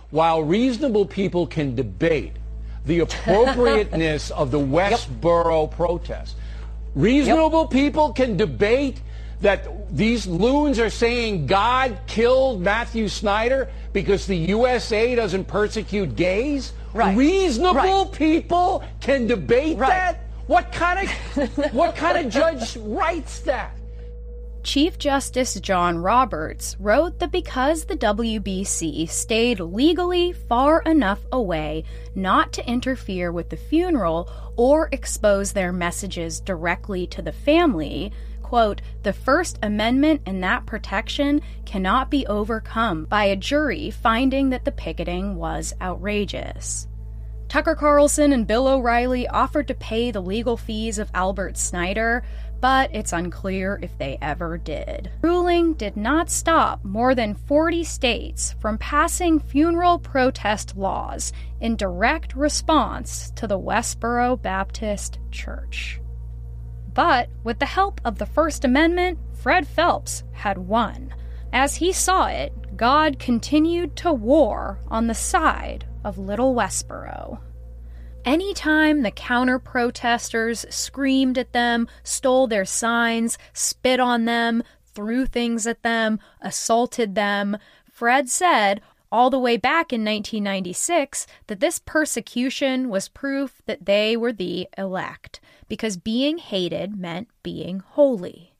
while 0.09 0.41
reasonable 0.41 1.05
people 1.05 1.45
can 1.45 1.75
debate 1.75 2.34
the 2.86 2.99
appropriateness 3.05 4.31
of 4.31 4.51
the 4.51 4.59
Westboro 4.59 5.67
yep. 5.67 5.77
protest. 5.77 6.36
Reasonable 6.95 7.61
yep. 7.61 7.71
people 7.71 8.13
can 8.13 8.38
debate 8.38 9.01
that 9.41 9.95
these 9.95 10.25
loons 10.25 10.79
are 10.79 10.89
saying 10.89 11.47
God 11.47 11.97
killed 12.07 12.61
Matthew 12.61 13.07
Snyder 13.07 13.69
because 13.91 14.25
the 14.25 14.36
USA 14.36 15.15
doesn't 15.15 15.45
persecute 15.45 16.15
gays. 16.15 16.71
Right. 16.93 17.15
Reasonable 17.15 18.05
right. 18.05 18.11
people 18.11 18.84
can 19.01 19.27
debate 19.27 19.77
right. 19.77 19.89
that. 19.89 20.19
What 20.47 20.71
kind 20.71 21.07
of 21.07 21.73
what 21.73 21.95
kind 21.95 22.25
of 22.25 22.31
judge 22.31 22.77
writes 22.77 23.39
that? 23.41 23.75
Chief 24.64 24.97
Justice 24.97 25.59
John 25.59 25.97
Roberts 25.97 26.78
wrote 26.80 27.20
that 27.20 27.34
because 27.34 27.84
the 27.84 27.97
WBC 27.97 29.09
stayed 29.09 29.59
legally 29.59 30.32
far 30.32 30.82
enough 30.84 31.20
away 31.34 31.84
not 32.16 32.53
to 32.53 32.68
interfere 32.68 33.34
with 33.34 33.49
the 33.49 33.57
funeral 33.57 34.30
or 34.55 34.88
expose 34.93 35.51
their 35.51 35.74
messages 35.74 36.39
directly 36.39 37.05
to 37.07 37.22
the 37.22 37.34
family, 37.34 38.14
quote, 38.41 38.82
the 39.03 39.11
First 39.11 39.59
Amendment 39.61 40.22
and 40.26 40.41
that 40.41 40.66
protection 40.66 41.41
cannot 41.66 42.09
be 42.09 42.26
overcome 42.28 43.03
by 43.03 43.26
a 43.26 43.36
jury 43.36 43.91
finding 43.91 44.49
that 44.51 44.64
the 44.64 44.72
picketing 44.72 45.36
was 45.36 45.74
outrageous. 45.82 46.88
Tucker 47.53 47.76
Carlson 47.76 48.34
and 48.34 48.47
Bill 48.47 48.68
O'Reilly 48.68 49.28
offered 49.28 49.68
to 49.68 49.76
pay 49.76 50.09
the 50.09 50.22
legal 50.22 50.57
fees 50.57 50.97
of 50.97 51.11
Albert 51.14 51.55
Snyder, 51.55 52.24
but 52.64 52.89
it's 52.95 53.11
unclear 53.11 53.78
if 53.82 53.97
they 53.97 54.18
ever 54.22 54.57
did. 54.57 55.11
Ruling 55.22 55.74
did 55.74 55.97
not 55.97 56.30
stop 56.30 56.82
more 56.86 57.14
than 57.14 57.36
40 57.36 57.84
states 57.84 58.55
from 58.61 58.78
passing 58.78 59.38
funeral 59.38 59.99
protest 59.99 60.78
laws 60.78 61.34
in 61.59 61.76
direct 61.76 62.34
response 62.38 63.32
to 63.32 63.47
the 63.47 63.59
Westboro 63.59 64.41
Baptist 64.41 65.20
Church. 65.30 65.99
But 66.93 67.28
with 67.43 67.59
the 67.59 67.66
help 67.66 67.99
of 68.05 68.18
the 68.18 68.26
First 68.26 68.64
Amendment, 68.64 69.20
Fred 69.34 69.68
Phelps 69.68 70.24
had 70.32 70.57
won. 70.57 71.14
As 71.51 71.76
he 71.76 71.91
saw 71.91 72.28
it, 72.28 72.78
God 72.78 73.20
continued 73.20 73.97
to 73.97 74.14
war 74.14 74.80
on 74.88 75.07
the 75.07 75.14
side 75.14 75.84
of 76.05 76.18
Little 76.18 76.55
Westboro. 76.55 77.39
Anytime 78.26 79.01
the 79.01 79.11
counter 79.11 79.59
protesters 79.59 80.65
screamed 80.69 81.38
at 81.38 81.51
them, 81.51 81.89
stole 82.03 82.47
their 82.47 82.63
signs, 82.63 83.38
spit 83.51 83.99
on 83.99 84.24
them, 84.24 84.63
threw 84.95 85.26
things 85.26 85.67
at 85.67 85.84
them, 85.84 86.19
assaulted 86.39 87.15
them, 87.15 87.57
Fred 87.91 88.30
said, 88.30 88.82
all 89.11 89.30
the 89.30 89.38
way 89.39 89.57
back 89.57 89.91
in 89.91 90.01
1996, 90.01 91.28
that 91.47 91.59
this 91.59 91.80
persecution 91.80 92.89
was 92.89 93.09
proof 93.09 93.61
that 93.65 93.86
they 93.86 94.15
were 94.15 94.34
the 94.34 94.67
elect, 94.78 95.39
because 95.67 95.97
being 95.97 96.38
hated 96.38 96.95
meant 96.95 97.28
being 97.43 97.80
holy. 97.80 98.53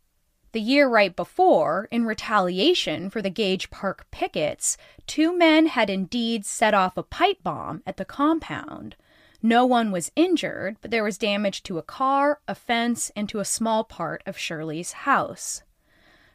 The 0.52 0.62
year 0.62 0.88
right 0.88 1.16
before, 1.16 1.88
in 1.90 2.06
retaliation 2.06 3.10
for 3.10 3.22
the 3.22 3.32
Gage 3.32 3.72
Park 3.72 4.06
pickets, 4.12 4.78
two 5.08 5.36
men 5.36 5.66
had 5.68 5.90
indeed 5.90 6.46
set 6.46 6.76
off 6.76 6.98
a 6.98 7.02
pipe 7.02 7.42
bomb 7.44 7.82
at 7.88 7.98
the 7.98 8.06
compound. 8.06 8.96
No 9.46 9.66
one 9.66 9.92
was 9.92 10.12
injured, 10.16 10.78
but 10.82 10.90
there 10.90 11.04
was 11.04 11.18
damage 11.18 11.64
to 11.64 11.78
a 11.78 11.84
car, 11.84 12.40
a 12.48 12.56
fence, 12.56 13.12
and 13.14 13.28
to 13.28 13.40
a 13.40 13.46
small 13.46 13.84
part 13.84 14.24
of 14.26 14.38
Shirley's 14.38 14.94
house. 14.94 15.64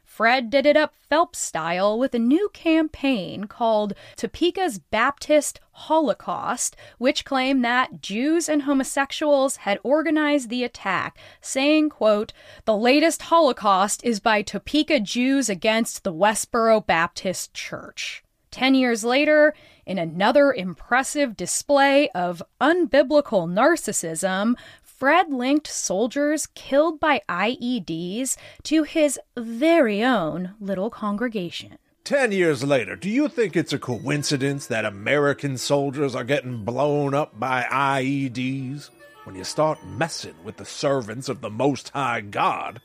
Fred 0.05 0.49
did 0.49 0.65
it 0.65 0.75
up 0.75 0.93
Phelps 0.95 1.39
style 1.39 1.97
with 1.97 2.13
a 2.13 2.19
new 2.19 2.49
campaign 2.49 3.45
called 3.45 3.93
Topeka's 4.15 4.77
Baptist 4.77 5.59
Holocaust, 5.71 6.75
which 6.97 7.25
claimed 7.25 7.63
that 7.63 8.01
Jews 8.01 8.49
and 8.49 8.63
homosexuals 8.63 9.57
had 9.57 9.79
organized 9.81 10.49
the 10.49 10.63
attack, 10.63 11.17
saying, 11.41 11.89
quote, 11.89 12.33
"The 12.65 12.75
latest 12.75 13.23
Holocaust 13.23 14.03
is 14.03 14.19
by 14.19 14.41
Topeka 14.41 14.99
Jews 14.99 15.49
against 15.49 16.03
the 16.03 16.13
Westboro 16.13 16.85
Baptist 16.85 17.53
Church." 17.53 18.23
10 18.51 18.73
years 18.73 19.03
later, 19.03 19.53
in 19.89 19.97
another 19.97 20.53
impressive 20.53 21.35
display 21.35 22.09
of 22.09 22.43
unbiblical 22.61 23.49
narcissism, 23.49 24.53
Fred 24.83 25.33
linked 25.33 25.65
soldiers 25.65 26.45
killed 26.53 26.99
by 26.99 27.21
IEDs 27.27 28.37
to 28.63 28.83
his 28.83 29.19
very 29.35 30.03
own 30.03 30.53
little 30.59 30.91
congregation. 30.91 31.79
Ten 32.03 32.31
years 32.31 32.63
later, 32.63 32.95
do 32.95 33.09
you 33.09 33.27
think 33.27 33.55
it's 33.55 33.73
a 33.73 33.79
coincidence 33.79 34.67
that 34.67 34.85
American 34.85 35.57
soldiers 35.57 36.13
are 36.13 36.23
getting 36.23 36.63
blown 36.63 37.15
up 37.15 37.39
by 37.39 37.63
IEDs? 37.63 38.91
When 39.23 39.35
you 39.35 39.43
start 39.43 39.83
messing 39.85 40.35
with 40.43 40.57
the 40.57 40.65
servants 40.65 41.29
of 41.29 41.41
the 41.41 41.49
Most 41.49 41.89
High 41.89 42.21
God, 42.21 42.79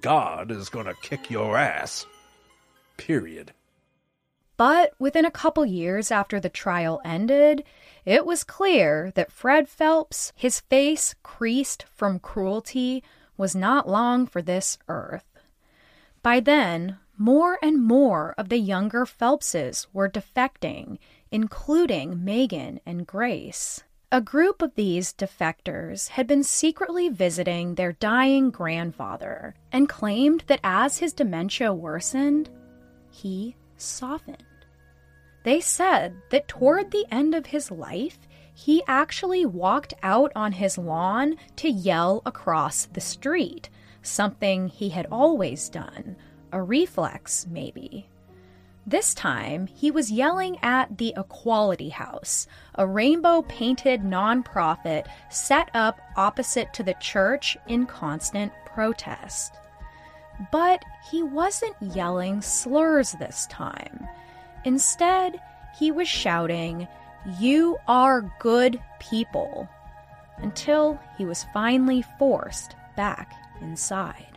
God 0.00 0.50
is 0.50 0.70
gonna 0.70 0.94
kick 1.02 1.30
your 1.30 1.58
ass. 1.58 2.06
Period. 2.96 3.52
But 4.62 4.92
within 4.96 5.24
a 5.24 5.30
couple 5.32 5.66
years 5.66 6.12
after 6.12 6.38
the 6.38 6.48
trial 6.48 7.00
ended, 7.04 7.64
it 8.04 8.24
was 8.24 8.44
clear 8.44 9.10
that 9.16 9.32
Fred 9.32 9.68
Phelps, 9.68 10.32
his 10.36 10.60
face 10.60 11.16
creased 11.24 11.82
from 11.92 12.20
cruelty, 12.20 13.02
was 13.36 13.56
not 13.56 13.88
long 13.88 14.24
for 14.24 14.40
this 14.40 14.78
earth. 14.86 15.26
By 16.22 16.38
then, 16.38 16.98
more 17.18 17.58
and 17.60 17.82
more 17.82 18.36
of 18.38 18.50
the 18.50 18.58
younger 18.58 19.04
Phelpses 19.04 19.88
were 19.92 20.08
defecting, 20.08 20.98
including 21.32 22.22
Megan 22.22 22.78
and 22.86 23.04
Grace. 23.04 23.82
A 24.12 24.20
group 24.20 24.62
of 24.62 24.76
these 24.76 25.12
defectors 25.12 26.06
had 26.10 26.28
been 26.28 26.44
secretly 26.44 27.08
visiting 27.08 27.74
their 27.74 27.94
dying 27.94 28.50
grandfather 28.50 29.56
and 29.72 29.88
claimed 29.88 30.44
that 30.46 30.60
as 30.62 30.98
his 30.98 31.12
dementia 31.12 31.74
worsened, 31.74 32.48
he 33.10 33.56
softened. 33.76 34.44
They 35.44 35.60
said 35.60 36.14
that 36.30 36.48
toward 36.48 36.90
the 36.90 37.06
end 37.10 37.34
of 37.34 37.46
his 37.46 37.70
life, 37.70 38.18
he 38.54 38.82
actually 38.86 39.46
walked 39.46 39.94
out 40.02 40.30
on 40.36 40.52
his 40.52 40.78
lawn 40.78 41.36
to 41.56 41.68
yell 41.68 42.22
across 42.24 42.86
the 42.86 43.00
street, 43.00 43.68
something 44.02 44.68
he 44.68 44.90
had 44.90 45.06
always 45.10 45.68
done, 45.68 46.16
a 46.52 46.62
reflex, 46.62 47.46
maybe. 47.50 48.08
This 48.86 49.14
time, 49.14 49.68
he 49.68 49.90
was 49.90 50.10
yelling 50.10 50.58
at 50.62 50.98
the 50.98 51.14
Equality 51.16 51.90
House, 51.90 52.48
a 52.74 52.86
rainbow 52.86 53.42
painted 53.42 54.02
nonprofit 54.02 55.06
set 55.30 55.70
up 55.72 56.00
opposite 56.16 56.72
to 56.74 56.82
the 56.82 56.94
church 56.94 57.56
in 57.68 57.86
constant 57.86 58.52
protest. 58.66 59.54
But 60.50 60.84
he 61.10 61.22
wasn't 61.22 61.76
yelling 61.80 62.42
slurs 62.42 63.12
this 63.12 63.46
time. 63.46 64.08
Instead, 64.64 65.40
he 65.78 65.90
was 65.90 66.08
shouting, 66.08 66.86
You 67.38 67.78
are 67.88 68.30
good 68.38 68.80
people, 69.00 69.68
until 70.38 70.98
he 71.16 71.24
was 71.24 71.46
finally 71.52 72.02
forced 72.18 72.76
back 72.96 73.32
inside. 73.60 74.31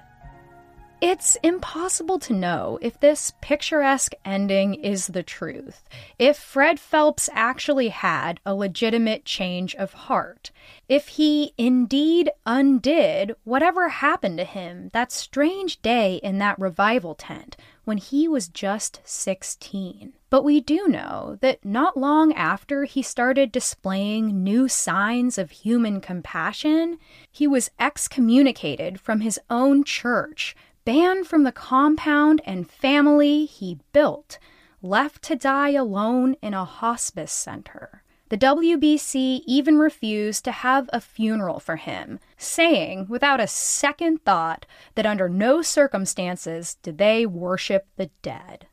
It's 1.02 1.36
impossible 1.44 2.20
to 2.20 2.34
know 2.34 2.80
if 2.82 3.00
this 3.00 3.34
picturesque 3.42 4.14
ending 4.24 4.76
is 4.76 5.08
the 5.08 5.24
truth, 5.24 5.88
if 6.18 6.38
Fred 6.38 6.80
Phelps 6.80 7.30
actually 7.34 7.90
had 7.90 8.40
a 8.46 8.56
legitimate 8.56 9.26
change 9.26 9.76
of 9.76 9.94
heart, 9.94 10.52
if 10.88 11.10
he 11.10 11.54
indeed 11.58 12.32
undid 12.46 13.36
whatever 13.44 13.90
happened 13.90 14.38
to 14.38 14.46
him 14.46 14.90
that 14.94 15.12
strange 15.12 15.82
day 15.82 16.16
in 16.24 16.38
that 16.40 16.58
revival 16.58 17.14
tent 17.14 17.58
when 17.84 17.98
he 17.98 18.28
was 18.28 18.48
just 18.48 19.02
16. 19.04 20.14
But 20.30 20.44
we 20.44 20.60
do 20.60 20.88
know 20.88 21.38
that 21.42 21.64
not 21.64 21.98
long 21.98 22.34
after 22.34 22.86
he 22.86 23.02
started 23.02 23.52
displaying 23.52 24.44
new 24.44 24.68
signs 24.68 25.38
of 25.38 25.52
human 25.52 26.02
compassion, 26.02 27.00
he 27.30 27.48
was 27.48 27.70
excommunicated 27.80 29.00
from 29.00 29.20
his 29.22 29.40
own 29.50 29.84
church, 29.84 30.56
banned 30.86 31.28
from 31.28 31.44
the 31.44 31.52
compound 31.52 32.42
and 32.46 32.70
family 32.70 33.46
he 33.46 33.80
built, 33.92 34.38
left 34.82 35.24
to 35.24 35.36
die 35.36 35.72
alone 35.72 36.36
in 36.42 36.54
a 36.54 36.64
hospice 36.64 37.32
center. 37.32 38.04
The 38.30 38.38
WBC 38.38 39.42
even 39.46 39.78
refused 39.78 40.46
to 40.46 40.52
have 40.52 40.90
a 40.92 41.02
funeral 41.02 41.60
for 41.60 41.76
him, 41.76 42.20
saying 42.38 43.08
without 43.08 43.40
a 43.40 43.48
second 43.48 44.24
thought 44.24 44.66
that 44.96 45.06
under 45.06 45.30
no 45.30 45.62
circumstances 45.62 46.76
did 46.82 46.98
they 46.98 47.26
worship 47.26 47.88
the 47.98 48.10
dead. 48.22 48.68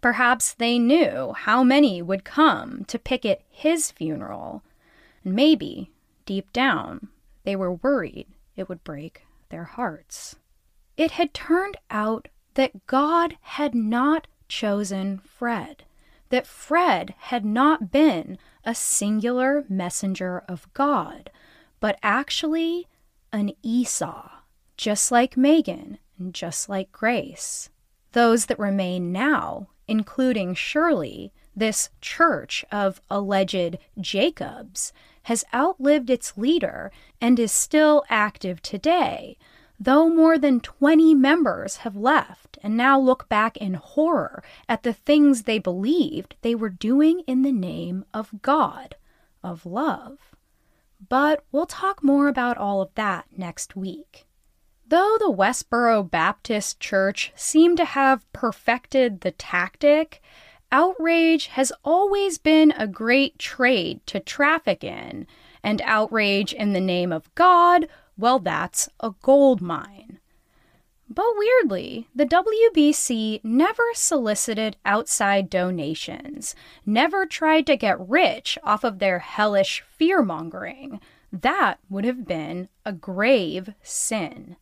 Perhaps 0.00 0.54
they 0.54 0.78
knew 0.78 1.32
how 1.36 1.62
many 1.62 2.02
would 2.02 2.24
come 2.24 2.84
to 2.86 2.98
picket 2.98 3.42
his 3.50 3.90
funeral, 3.90 4.62
and 5.24 5.34
maybe, 5.34 5.92
deep 6.24 6.52
down, 6.52 7.08
they 7.44 7.56
were 7.56 7.74
worried 7.74 8.26
it 8.56 8.68
would 8.68 8.82
break 8.82 9.22
their 9.50 9.64
hearts. 9.64 10.36
It 10.98 11.12
had 11.12 11.32
turned 11.32 11.76
out 11.90 12.26
that 12.54 12.88
God 12.88 13.36
had 13.40 13.72
not 13.72 14.26
chosen 14.48 15.20
Fred, 15.20 15.84
that 16.30 16.44
Fred 16.44 17.14
had 17.18 17.44
not 17.44 17.92
been 17.92 18.36
a 18.64 18.74
singular 18.74 19.64
messenger 19.68 20.42
of 20.48 20.66
God, 20.74 21.30
but 21.78 22.00
actually 22.02 22.88
an 23.32 23.52
Esau, 23.62 24.28
just 24.76 25.12
like 25.12 25.36
Megan 25.36 25.98
and 26.18 26.34
just 26.34 26.68
like 26.68 26.90
Grace. 26.90 27.70
Those 28.10 28.46
that 28.46 28.58
remain 28.58 29.12
now, 29.12 29.68
including 29.86 30.54
Shirley, 30.54 31.32
this 31.54 31.90
church 32.00 32.64
of 32.72 33.00
alleged 33.08 33.78
Jacobs, 34.00 34.92
has 35.22 35.44
outlived 35.54 36.10
its 36.10 36.36
leader 36.36 36.90
and 37.20 37.38
is 37.38 37.52
still 37.52 38.02
active 38.08 38.60
today, 38.62 39.36
though 39.80 40.08
more 40.08 40.38
than 40.38 40.60
20 40.60 41.14
members 41.14 41.78
have 41.78 41.96
left 41.96 42.58
and 42.62 42.76
now 42.76 42.98
look 42.98 43.28
back 43.28 43.56
in 43.56 43.74
horror 43.74 44.42
at 44.68 44.82
the 44.82 44.92
things 44.92 45.42
they 45.42 45.58
believed 45.58 46.34
they 46.42 46.54
were 46.54 46.68
doing 46.68 47.20
in 47.26 47.42
the 47.42 47.52
name 47.52 48.04
of 48.12 48.42
God, 48.42 48.96
of 49.42 49.64
love. 49.64 50.18
But 51.08 51.44
we'll 51.52 51.66
talk 51.66 52.02
more 52.02 52.28
about 52.28 52.58
all 52.58 52.82
of 52.82 52.94
that 52.96 53.26
next 53.36 53.76
week. 53.76 54.26
Though 54.86 55.16
the 55.18 55.30
Westboro 55.30 56.02
Baptist 56.10 56.80
Church 56.80 57.32
seemed 57.36 57.76
to 57.76 57.84
have 57.84 58.30
perfected 58.32 59.20
the 59.20 59.30
tactic, 59.32 60.22
outrage 60.72 61.48
has 61.48 61.72
always 61.84 62.38
been 62.38 62.72
a 62.72 62.86
great 62.86 63.38
trade 63.38 64.00
to 64.06 64.18
traffic 64.18 64.82
in, 64.82 65.26
and 65.62 65.82
outrage 65.84 66.52
in 66.52 66.72
the 66.72 66.80
name 66.80 67.12
of 67.12 67.32
God 67.34 67.86
well, 68.18 68.38
that's 68.38 68.88
a 69.00 69.12
gold 69.22 69.62
mine. 69.62 70.18
But 71.08 71.32
weirdly, 71.36 72.08
the 72.14 72.26
WBC 72.26 73.42
never 73.42 73.82
solicited 73.94 74.76
outside 74.84 75.48
donations, 75.48 76.54
never 76.84 77.24
tried 77.24 77.66
to 77.68 77.76
get 77.76 77.98
rich 77.98 78.58
off 78.62 78.84
of 78.84 78.98
their 78.98 79.20
hellish 79.20 79.82
fear 79.96 80.20
mongering. 80.20 81.00
That 81.32 81.78
would 81.88 82.04
have 82.04 82.26
been 82.26 82.68
a 82.84 82.92
grave 82.92 83.72
sin. 83.82 84.56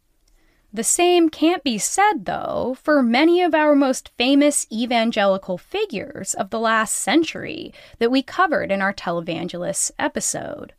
The 0.72 0.84
same 0.84 1.30
can't 1.30 1.64
be 1.64 1.78
said, 1.78 2.26
though, 2.26 2.76
for 2.82 3.02
many 3.02 3.42
of 3.42 3.54
our 3.54 3.74
most 3.74 4.10
famous 4.18 4.66
evangelical 4.70 5.58
figures 5.58 6.34
of 6.34 6.50
the 6.50 6.60
last 6.60 6.94
century 6.94 7.72
that 7.98 8.10
we 8.10 8.22
covered 8.22 8.70
in 8.70 8.82
our 8.82 8.92
televangelists 8.92 9.90
episode. 9.98 10.74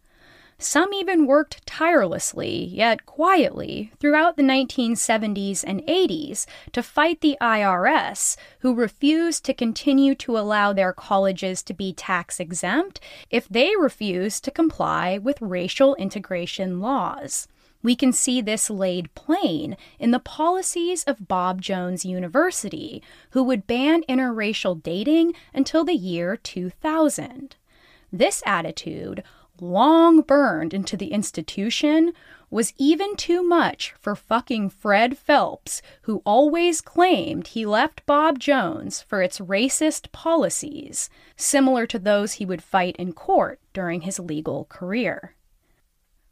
Some 0.60 0.92
even 0.92 1.28
worked 1.28 1.68
tirelessly, 1.68 2.66
yet 2.66 3.06
quietly, 3.06 3.92
throughout 4.00 4.38
the 4.38 4.44
1970s 4.44 5.64
and 5.64 5.84
80s 5.84 6.48
to 6.72 6.82
fight 6.82 7.22
the 7.22 7.38
IRS, 7.40 8.36
who 8.62 8.74
refused 8.74 9.46
to 9.46 9.54
continue 9.54 10.16
to 10.16 10.36
allow 10.36 10.74
their 10.74 10.94
colleges 10.94 11.62
to 11.62 11.76
be 11.76 11.94
tax 11.94 12.40
exempt 12.40 13.00
if 13.30 13.48
they 13.48 13.76
refused 13.80 14.44
to 14.46 14.52
comply 14.52 15.20
with 15.20 15.40
racial 15.42 15.94
integration 15.96 16.80
laws. 16.80 17.48
We 17.84 17.96
can 17.96 18.12
see 18.12 18.42
this 18.42 18.72
laid 18.72 19.14
plain 19.14 19.78
in 20.00 20.10
the 20.10 20.20
policies 20.20 21.04
of 21.04 21.28
Bob 21.28 21.62
Jones 21.62 22.04
University, 22.04 23.04
who 23.30 23.44
would 23.44 23.68
ban 23.68 24.02
interracial 24.10 24.82
dating 24.82 25.36
until 25.54 25.84
the 25.86 25.94
year 25.94 26.36
2000. 26.36 27.56
This 28.12 28.42
attitude, 28.46 29.22
long 29.62 30.22
burned 30.22 30.74
into 30.74 30.98
the 30.98 31.12
institution, 31.12 32.14
was 32.50 32.74
even 32.78 33.16
too 33.16 33.44
much 33.44 33.94
for 34.00 34.16
fucking 34.16 34.70
Fred 34.70 35.18
Phelps, 35.18 35.82
who 36.04 36.22
always 36.26 36.82
claimed 36.82 37.48
he 37.48 37.66
left 37.66 38.06
Bob 38.06 38.40
Jones 38.40 39.02
for 39.02 39.22
its 39.22 39.40
racist 39.40 40.12
policies, 40.12 41.10
similar 41.36 41.86
to 41.88 42.00
those 42.00 42.34
he 42.34 42.46
would 42.46 42.64
fight 42.64 42.96
in 42.98 43.14
court 43.14 43.60
during 43.74 44.02
his 44.02 44.20
legal 44.20 44.66
career. 44.66 45.36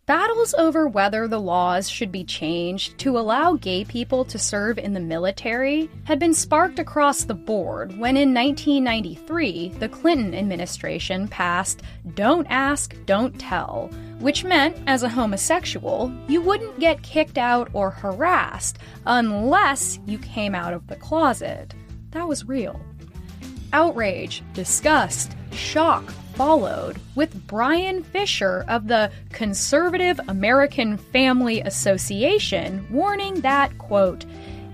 Battles 0.08 0.54
over 0.60 0.88
whether 0.88 1.28
the 1.28 1.42
laws 1.42 1.90
should 1.90 2.12
be 2.12 2.24
changed 2.24 3.00
to 3.00 3.18
allow 3.18 3.54
gay 3.54 3.84
people 3.84 4.24
to 4.26 4.38
serve 4.38 4.78
in 4.78 4.94
the 4.94 5.00
military 5.00 5.90
had 6.04 6.20
been 6.20 6.36
sparked 6.36 6.78
across 6.78 7.24
the 7.24 7.34
board 7.34 7.90
when 7.98 8.16
in 8.16 8.32
1993 8.32 9.70
the 9.80 9.90
Clinton 9.90 10.36
administration 10.36 11.28
passed 11.28 11.82
Don't 12.14 12.46
Ask, 12.52 12.96
Don't 13.08 13.40
Tell, 13.40 13.90
which 14.20 14.44
meant, 14.44 14.78
as 14.86 15.02
a 15.02 15.10
homosexual, 15.10 16.14
you 16.28 16.40
wouldn't 16.40 16.80
get 16.80 17.02
kicked 17.02 17.40
out 17.40 17.72
or 17.74 17.90
harassed 17.90 18.78
unless 19.08 19.98
you 20.06 20.20
came 20.20 20.54
out 20.54 20.76
of 20.76 20.86
the 20.86 20.98
closet. 20.98 21.74
That 22.12 22.28
was 22.28 22.48
real. 22.48 22.80
Outrage, 23.74 24.44
disgust, 24.54 25.36
shock, 25.52 26.14
followed, 26.36 27.00
with 27.16 27.48
Bryan 27.48 28.04
Fischer 28.04 28.66
of 28.68 28.88
the 28.88 29.12
Conservative 29.32 30.20
American 30.28 30.98
Family 30.98 31.62
Association 31.62 32.86
warning 32.92 33.42
that, 33.42 33.78
quote, 33.78 34.26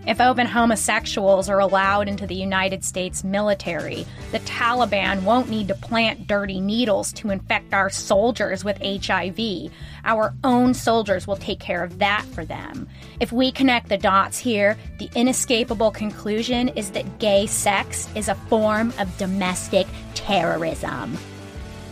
if 0.07 0.19
open 0.19 0.47
homosexuals 0.47 1.47
are 1.47 1.59
allowed 1.59 2.07
into 2.07 2.25
the 2.25 2.33
United 2.35 2.83
States 2.83 3.23
military, 3.23 4.07
the 4.31 4.39
Taliban 4.39 5.21
won't 5.21 5.49
need 5.49 5.67
to 5.67 5.75
plant 5.75 6.25
dirty 6.25 6.59
needles 6.59 7.13
to 7.13 7.29
infect 7.29 7.71
our 7.71 7.91
soldiers 7.91 8.63
with 8.63 8.81
HIV. 8.81 9.71
Our 10.03 10.33
own 10.43 10.73
soldiers 10.73 11.27
will 11.27 11.35
take 11.35 11.59
care 11.59 11.83
of 11.83 11.99
that 11.99 12.25
for 12.33 12.43
them. 12.43 12.89
If 13.19 13.31
we 13.31 13.51
connect 13.51 13.89
the 13.89 13.97
dots 13.97 14.39
here, 14.39 14.75
the 14.97 15.09
inescapable 15.13 15.91
conclusion 15.91 16.69
is 16.69 16.89
that 16.91 17.19
gay 17.19 17.45
sex 17.45 18.09
is 18.15 18.27
a 18.27 18.35
form 18.35 18.91
of 18.97 19.15
domestic 19.19 19.85
terrorism. 20.15 21.15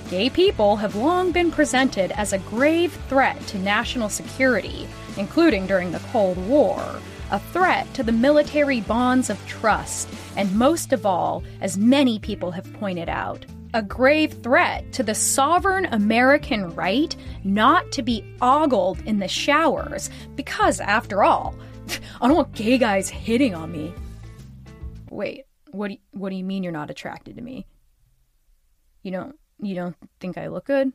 Gay 0.09 0.27
people 0.27 0.75
have 0.77 0.95
long 0.95 1.31
been 1.31 1.51
presented 1.51 2.11
as 2.13 2.33
a 2.33 2.39
grave 2.39 2.91
threat 3.09 3.39
to 3.45 3.59
national 3.59 4.09
security, 4.09 4.87
including 5.17 5.67
during 5.67 5.91
the 5.91 5.99
Cold 6.11 6.35
War, 6.47 6.83
a 7.29 7.37
threat 7.37 7.93
to 7.93 8.01
the 8.01 8.11
military 8.11 8.81
bonds 8.81 9.29
of 9.29 9.45
trust, 9.45 10.09
and 10.35 10.55
most 10.55 10.93
of 10.93 11.05
all, 11.05 11.43
as 11.61 11.77
many 11.77 12.17
people 12.17 12.49
have 12.49 12.73
pointed 12.73 13.07
out, 13.07 13.45
a 13.75 13.83
grave 13.83 14.33
threat 14.41 14.91
to 14.93 15.03
the 15.03 15.13
sovereign 15.13 15.85
American 15.91 16.73
right 16.73 17.15
not 17.43 17.91
to 17.91 18.01
be 18.01 18.25
ogled 18.41 18.99
in 19.01 19.19
the 19.19 19.27
showers, 19.27 20.09
because 20.35 20.79
after 20.79 21.23
all, 21.23 21.53
I 22.19 22.27
don't 22.27 22.35
want 22.35 22.55
gay 22.55 22.79
guys 22.79 23.09
hitting 23.09 23.53
on 23.53 23.71
me. 23.71 23.93
Wait, 25.11 25.43
what 25.69 25.89
do 25.89 25.93
you, 25.93 25.99
what 26.13 26.29
do 26.31 26.35
you 26.35 26.43
mean 26.43 26.63
you're 26.63 26.71
not 26.71 26.89
attracted 26.89 27.35
to 27.35 27.43
me? 27.43 27.67
You 29.03 29.11
don't 29.11 29.35
you 29.61 29.75
don't 29.75 29.95
think 30.19 30.37
I 30.37 30.47
look 30.47 30.65
good? 30.65 30.91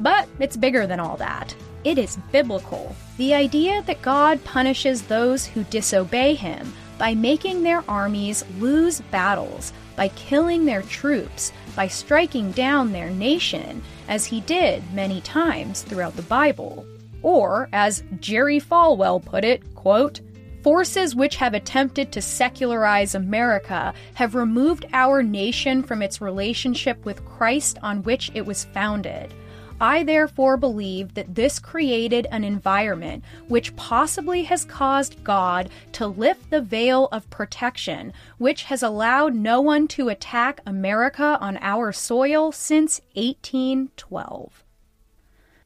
But 0.00 0.28
it's 0.38 0.56
bigger 0.56 0.86
than 0.86 1.00
all 1.00 1.16
that. 1.18 1.54
It 1.84 1.98
is 1.98 2.18
biblical. 2.32 2.94
The 3.16 3.34
idea 3.34 3.82
that 3.82 4.02
God 4.02 4.42
punishes 4.44 5.02
those 5.02 5.46
who 5.46 5.64
disobey 5.64 6.34
him 6.34 6.72
by 6.98 7.14
making 7.14 7.62
their 7.62 7.84
armies 7.88 8.44
lose 8.58 9.00
battles, 9.12 9.72
by 9.96 10.08
killing 10.08 10.64
their 10.64 10.82
troops, 10.82 11.52
by 11.76 11.86
striking 11.86 12.50
down 12.52 12.92
their 12.92 13.10
nation, 13.10 13.82
as 14.08 14.24
he 14.24 14.40
did 14.42 14.82
many 14.92 15.20
times 15.20 15.82
throughout 15.82 16.16
the 16.16 16.22
Bible. 16.22 16.84
Or, 17.22 17.68
as 17.72 18.02
Jerry 18.20 18.60
Falwell 18.60 19.24
put 19.24 19.44
it, 19.44 19.74
quote, 19.74 20.20
Forces 20.62 21.14
which 21.14 21.36
have 21.36 21.54
attempted 21.54 22.10
to 22.12 22.20
secularize 22.20 23.14
America 23.14 23.94
have 24.14 24.34
removed 24.34 24.86
our 24.92 25.22
nation 25.22 25.82
from 25.82 26.02
its 26.02 26.20
relationship 26.20 27.04
with 27.04 27.24
Christ 27.24 27.78
on 27.82 28.02
which 28.02 28.30
it 28.34 28.44
was 28.44 28.64
founded. 28.64 29.32
I 29.80 30.02
therefore 30.02 30.56
believe 30.56 31.14
that 31.14 31.36
this 31.36 31.60
created 31.60 32.26
an 32.32 32.42
environment 32.42 33.22
which 33.46 33.76
possibly 33.76 34.42
has 34.42 34.64
caused 34.64 35.22
God 35.22 35.70
to 35.92 36.08
lift 36.08 36.50
the 36.50 36.60
veil 36.60 37.08
of 37.12 37.30
protection, 37.30 38.12
which 38.38 38.64
has 38.64 38.82
allowed 38.82 39.36
no 39.36 39.60
one 39.60 39.86
to 39.88 40.08
attack 40.08 40.60
America 40.66 41.38
on 41.40 41.58
our 41.58 41.92
soil 41.92 42.50
since 42.50 43.00
1812. 43.14 44.64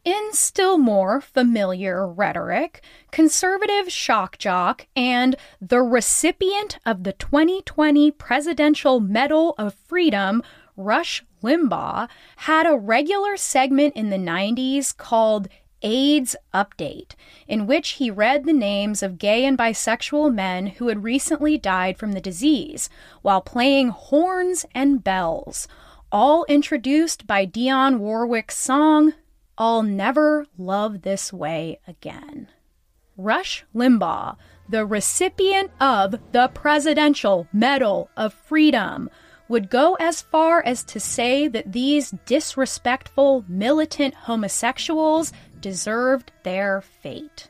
In 0.04 0.32
still 0.32 0.78
more 0.78 1.20
familiar 1.20 2.08
rhetoric, 2.08 2.82
conservative 3.12 3.92
shock 3.92 4.36
jock 4.36 4.88
and 4.96 5.36
the 5.60 5.80
recipient 5.80 6.80
of 6.84 7.04
the 7.04 7.12
2020 7.12 8.10
Presidential 8.10 8.98
Medal 8.98 9.54
of 9.58 9.74
Freedom, 9.74 10.42
Rush 10.76 11.24
Limbaugh, 11.40 12.08
had 12.38 12.66
a 12.66 12.76
regular 12.76 13.36
segment 13.36 13.94
in 13.94 14.10
the 14.10 14.16
90s 14.16 14.96
called 14.96 15.46
AIDS 15.82 16.34
Update, 16.52 17.12
in 17.46 17.68
which 17.68 17.90
he 17.90 18.10
read 18.10 18.44
the 18.44 18.52
names 18.52 19.04
of 19.04 19.18
gay 19.18 19.44
and 19.44 19.56
bisexual 19.56 20.34
men 20.34 20.66
who 20.66 20.88
had 20.88 21.04
recently 21.04 21.56
died 21.56 21.96
from 21.96 22.10
the 22.10 22.20
disease, 22.20 22.90
while 23.22 23.40
playing 23.40 23.90
horns 23.90 24.66
and 24.74 25.04
bells, 25.04 25.68
all 26.10 26.44
introduced 26.48 27.24
by 27.24 27.46
Dionne 27.46 27.98
Warwick's 27.98 28.58
song 28.58 29.14
I'll 29.58 29.82
never 29.82 30.46
love 30.56 31.02
this 31.02 31.32
way 31.32 31.80
again. 31.86 32.48
Rush 33.16 33.64
Limbaugh, 33.74 34.36
the 34.68 34.86
recipient 34.86 35.70
of 35.80 36.16
the 36.32 36.48
Presidential 36.54 37.46
Medal 37.52 38.08
of 38.16 38.32
Freedom, 38.32 39.10
would 39.48 39.68
go 39.68 39.94
as 40.00 40.22
far 40.22 40.62
as 40.64 40.82
to 40.84 40.98
say 40.98 41.46
that 41.46 41.72
these 41.72 42.14
disrespectful, 42.24 43.44
militant 43.46 44.14
homosexuals 44.14 45.32
deserved 45.60 46.32
their 46.42 46.80
fate. 46.80 47.48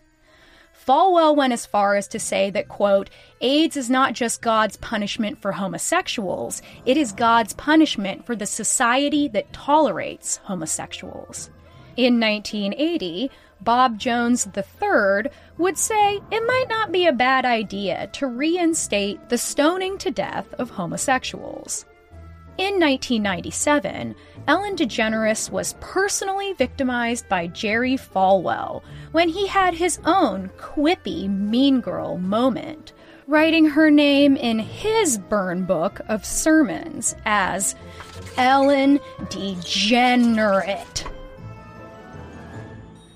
Falwell 0.75 1.37
went 1.37 1.53
as 1.53 1.65
far 1.65 1.95
as 1.95 2.09
to 2.09 2.19
say 2.19 2.51
that, 2.51 2.69
quote, 2.69 3.09
AIDS 3.41 3.77
is 3.77 3.89
not 3.89 4.15
just 4.15 4.43
God's 4.43 4.77
punishment 4.79 5.41
for 5.41 5.53
homosexuals, 5.53 6.61
it 6.85 6.97
is 6.97 7.13
God's 7.13 7.53
punishment 7.53 8.27
for 8.27 8.35
the 8.35 8.47
society 8.47 9.29
that 9.29 9.53
tolerates 9.53 10.39
homosexuals. 10.39 11.51
In 11.97 12.19
1980, 12.19 13.31
Bob 13.61 13.99
Jones 13.99 14.49
III 14.57 15.31
would 15.59 15.79
say 15.79 16.21
it 16.31 16.47
might 16.47 16.67
not 16.69 16.91
be 16.91 17.07
a 17.07 17.13
bad 17.13 17.45
idea 17.45 18.09
to 18.09 18.27
reinstate 18.27 19.29
the 19.29 19.39
stoning 19.39 19.99
to 19.99 20.11
death 20.11 20.53
of 20.55 20.71
homosexuals. 20.71 21.85
In 22.59 22.81
1997, 22.81 24.15
Ellen 24.47 24.77
DeGeneres 24.77 25.51
was 25.51 25.75
personally 25.81 26.53
victimized 26.55 27.29
by 27.29 27.47
Jerry 27.47 27.97
Falwell 27.97 28.83
when 29.13 29.29
he 29.29 29.47
had 29.47 29.75
his 29.75 29.99
own 30.05 30.51
quippy 30.59 31.29
mean 31.29 31.81
girl 31.81 32.19
moment, 32.19 32.93
writing 33.27 33.67
her 33.67 33.91
name 33.91 34.37
in 34.37 34.59
his 34.59 35.19
burn 35.19 35.65
book 35.65 36.01
of 36.09 36.25
sermons 36.25 37.15
as 37.25 37.75
Ellen 38.37 38.99
DeGenerate. 39.31 41.07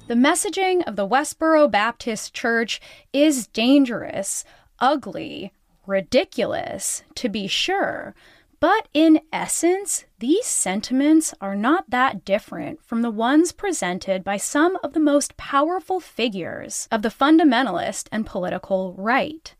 The 0.08 0.14
messaging 0.14 0.86
of 0.86 0.94
the 0.94 1.06
Westboro 1.06 1.68
Baptist 1.68 2.32
Church 2.32 2.80
is 3.12 3.48
dangerous, 3.48 4.44
ugly, 4.78 5.52
ridiculous, 5.84 7.02
to 7.16 7.28
be 7.28 7.48
sure. 7.48 8.14
But 8.60 8.86
in 8.94 9.20
essence, 9.32 10.04
these 10.20 10.46
sentiments 10.46 11.34
are 11.40 11.56
not 11.56 11.90
that 11.90 12.24
different 12.24 12.84
from 12.84 13.02
the 13.02 13.10
ones 13.10 13.50
presented 13.50 14.22
by 14.22 14.36
some 14.36 14.78
of 14.84 14.92
the 14.92 15.00
most 15.00 15.36
powerful 15.36 15.98
figures 15.98 16.86
of 16.92 17.02
the 17.02 17.08
fundamentalist 17.08 18.06
and 18.12 18.24
political 18.24 18.94
right. 18.96 19.56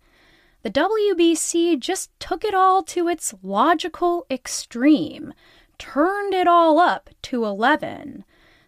The 0.62 0.70
WBC 0.70 1.80
just 1.80 2.10
took 2.20 2.44
it 2.44 2.54
all 2.54 2.84
to 2.84 3.08
its 3.08 3.34
logical 3.42 4.24
extreme, 4.30 5.34
turned 5.76 6.34
it 6.34 6.46
all 6.46 6.78
up 6.78 7.10
to 7.22 7.44
11. 7.44 8.24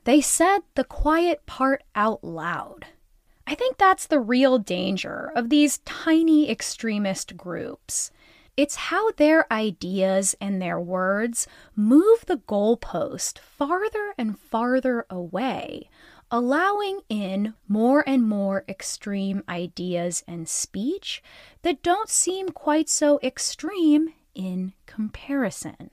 They 0.09 0.23
said 0.23 0.61
the 0.75 0.85
quiet 0.85 1.45
part 1.45 1.83
out 1.95 2.25
loud. 2.25 2.87
I 3.47 3.55
think 3.55 3.77
that's 3.77 4.07
the 4.07 4.21
real 4.21 4.59
danger 4.59 5.31
of 5.37 5.51
these 5.51 5.81
tiny 5.85 6.51
extremist 6.51 7.37
groups. 7.37 8.11
It's 8.57 8.89
how 8.89 9.13
their 9.13 9.45
ideas 9.53 10.35
and 10.41 10.63
their 10.63 10.81
words 10.81 11.47
move 11.77 12.25
the 12.25 12.39
goalpost 12.39 13.39
farther 13.39 14.15
and 14.17 14.39
farther 14.39 15.05
away, 15.11 15.91
allowing 16.31 17.01
in 17.11 17.53
more 17.69 18.03
and 18.09 18.27
more 18.27 18.65
extreme 18.67 19.45
ideas 19.47 20.25
and 20.27 20.49
speech 20.49 21.23
that 21.61 21.83
don't 21.83 22.09
seem 22.09 22.49
quite 22.49 22.89
so 22.89 23.21
extreme 23.23 24.15
in 24.35 24.73
comparison. 24.87 25.91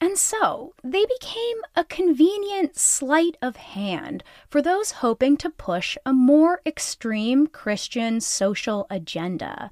And 0.00 0.18
so 0.18 0.74
they 0.84 1.06
became 1.06 1.56
a 1.74 1.84
convenient 1.84 2.76
sleight 2.76 3.36
of 3.40 3.56
hand 3.56 4.22
for 4.48 4.60
those 4.60 4.90
hoping 4.92 5.36
to 5.38 5.50
push 5.50 5.96
a 6.04 6.12
more 6.12 6.60
extreme 6.66 7.46
Christian 7.46 8.20
social 8.20 8.86
agenda, 8.90 9.70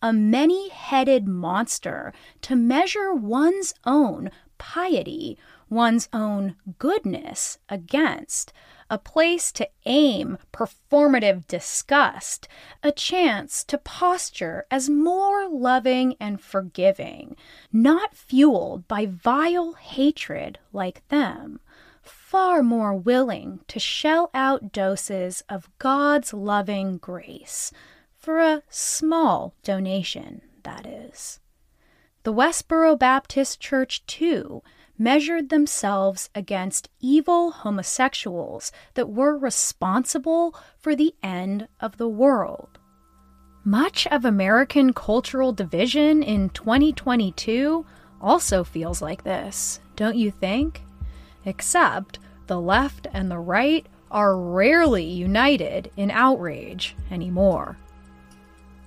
a 0.00 0.12
many 0.12 0.70
headed 0.70 1.28
monster 1.28 2.14
to 2.42 2.56
measure 2.56 3.12
one's 3.12 3.74
own 3.84 4.30
piety, 4.56 5.38
one's 5.68 6.08
own 6.12 6.56
goodness 6.78 7.58
against, 7.68 8.52
a 8.90 8.98
place 8.98 9.50
to 9.52 9.68
aim 9.84 10.38
performative 10.52 11.46
disgust, 11.46 12.48
a 12.82 12.92
chance 12.92 13.64
to 13.64 13.78
posture 13.78 14.66
as 14.70 14.88
more 14.88 15.48
loving 15.48 16.14
and 16.20 16.40
forgiving, 16.40 17.36
not 17.72 18.14
fueled 18.14 18.86
by 18.88 19.06
vile 19.06 19.72
hatred 19.74 20.58
like 20.72 21.06
them, 21.08 21.60
far 22.02 22.62
more 22.62 22.94
willing 22.94 23.60
to 23.68 23.78
shell 23.78 24.30
out 24.32 24.72
doses 24.72 25.42
of 25.48 25.70
God's 25.78 26.32
loving 26.32 26.98
grace 26.98 27.72
for 28.16 28.40
a 28.40 28.62
small 28.68 29.54
donation, 29.62 30.42
that 30.62 30.86
is. 30.86 31.40
The 32.24 32.32
Westboro 32.32 32.98
Baptist 32.98 33.60
Church, 33.60 34.04
too, 34.06 34.62
measured 34.98 35.48
themselves 35.48 36.30
against 36.34 36.88
evil 37.00 37.50
homosexuals 37.50 38.72
that 38.94 39.10
were 39.10 39.36
responsible 39.36 40.54
for 40.78 40.94
the 40.94 41.14
end 41.22 41.68
of 41.80 41.96
the 41.96 42.08
world. 42.08 42.78
Much 43.64 44.06
of 44.08 44.24
American 44.24 44.92
cultural 44.92 45.52
division 45.52 46.22
in 46.22 46.48
2022 46.50 47.84
also 48.20 48.62
feels 48.62 49.02
like 49.02 49.24
this, 49.24 49.80
don't 49.96 50.16
you 50.16 50.30
think? 50.30 50.82
Except 51.44 52.18
the 52.46 52.60
left 52.60 53.06
and 53.12 53.30
the 53.30 53.38
right 53.38 53.86
are 54.10 54.36
rarely 54.36 55.04
united 55.04 55.90
in 55.96 56.10
outrage 56.10 56.94
anymore. 57.10 57.76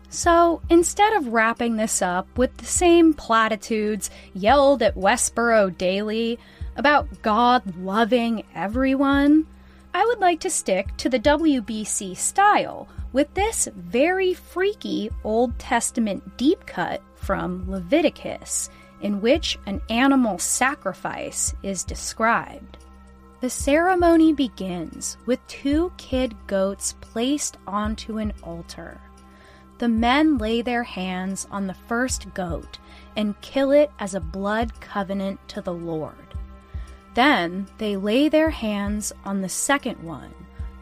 So 0.10 0.62
instead 0.70 1.14
of 1.14 1.28
wrapping 1.28 1.76
this 1.76 2.01
up 2.01 2.28
with 2.36 2.57
the 2.57 2.66
same 2.66 3.14
platitudes 3.14 4.10
yelled 4.34 4.82
at 4.82 4.95
Westboro 4.95 5.78
daily 5.78 6.39
about 6.76 7.22
God 7.22 7.76
loving 7.78 8.43
everyone, 8.55 9.45
I 9.93 10.05
would 10.05 10.20
like 10.20 10.39
to 10.41 10.49
stick 10.49 10.95
to 10.97 11.10
the 11.10 11.20
WBC 11.20 12.18
style 12.18 12.88
with 13.14 13.32
this 13.36 13.68
very 13.76 14.34
freaky 14.34 15.12
Old 15.24 15.57
Testament 15.60 16.38
deep 16.38 16.66
cut 16.66 17.01
from 17.16 17.70
Leviticus, 17.70 18.70
in 19.01 19.22
which 19.22 19.60
an 19.68 19.82
animal 19.89 20.39
sacrifice 20.39 21.53
is 21.62 21.84
described. 21.84 22.78
The 23.41 23.49
ceremony 23.49 24.34
begins 24.34 25.18
with 25.26 25.45
two 25.47 25.91
kid 25.97 26.36
goats 26.47 26.95
placed 26.99 27.57
onto 27.68 28.18
an 28.18 28.34
altar 28.43 28.99
the 29.80 29.89
men 29.89 30.38
lay 30.38 30.61
their 30.61 30.84
hands 30.84 31.47
on 31.49 31.65
the 31.65 31.73
first 31.73 32.34
goat 32.34 32.77
and 33.15 33.39
kill 33.41 33.71
it 33.71 33.89
as 33.97 34.13
a 34.13 34.19
blood 34.19 34.80
covenant 34.82 35.39
to 35.47 35.61
the 35.61 35.73
Lord. 35.73 36.13
Then 37.15 37.65
they 37.77 37.95
lay 37.95 38.27
their 38.27 38.49
hands 38.49 39.13
on 39.23 39.41
the 39.41 39.49
second 39.49 40.03
one, 40.03 40.34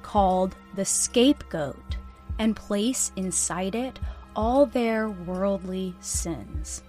called 0.02 0.56
the 0.76 0.84
scapegoat, 0.84 1.98
and 2.40 2.56
place 2.56 3.12
inside 3.16 3.76
it 3.76 4.00
all 4.36 4.66
their 4.66 5.10
worldly 5.10 5.96
sins. 6.00 6.84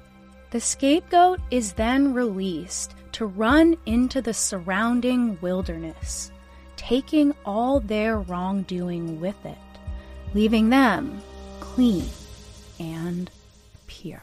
The 0.50 0.60
scapegoat 0.60 1.40
is 1.50 1.74
then 1.74 2.14
released 2.14 2.94
to 3.12 3.26
run 3.26 3.76
into 3.84 4.22
the 4.22 4.34
surrounding 4.34 5.38
wilderness, 5.42 6.30
taking 6.76 7.34
all 7.44 7.80
their 7.80 8.18
wrongdoing 8.18 9.20
with 9.20 9.44
it, 9.44 9.58
leaving 10.32 10.70
them 10.70 11.22
clean 11.78 12.04
and 12.80 13.30
pure. 13.86 14.20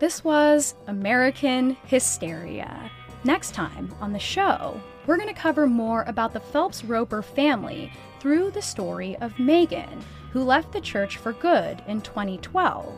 This 0.00 0.24
was 0.24 0.74
American 0.88 1.76
Hysteria. 1.84 2.90
Next 3.22 3.54
time 3.54 3.94
on 4.00 4.12
the 4.12 4.18
show, 4.18 4.80
we're 5.06 5.16
going 5.16 5.32
to 5.32 5.40
cover 5.40 5.68
more 5.68 6.02
about 6.08 6.32
the 6.32 6.40
Phelps 6.40 6.82
Roper 6.82 7.22
family 7.22 7.92
through 8.18 8.50
the 8.50 8.60
story 8.60 9.14
of 9.18 9.38
Megan, 9.38 10.02
who 10.32 10.42
left 10.42 10.72
the 10.72 10.80
church 10.80 11.18
for 11.18 11.32
good 11.34 11.80
in 11.86 12.00
2012. 12.00 12.92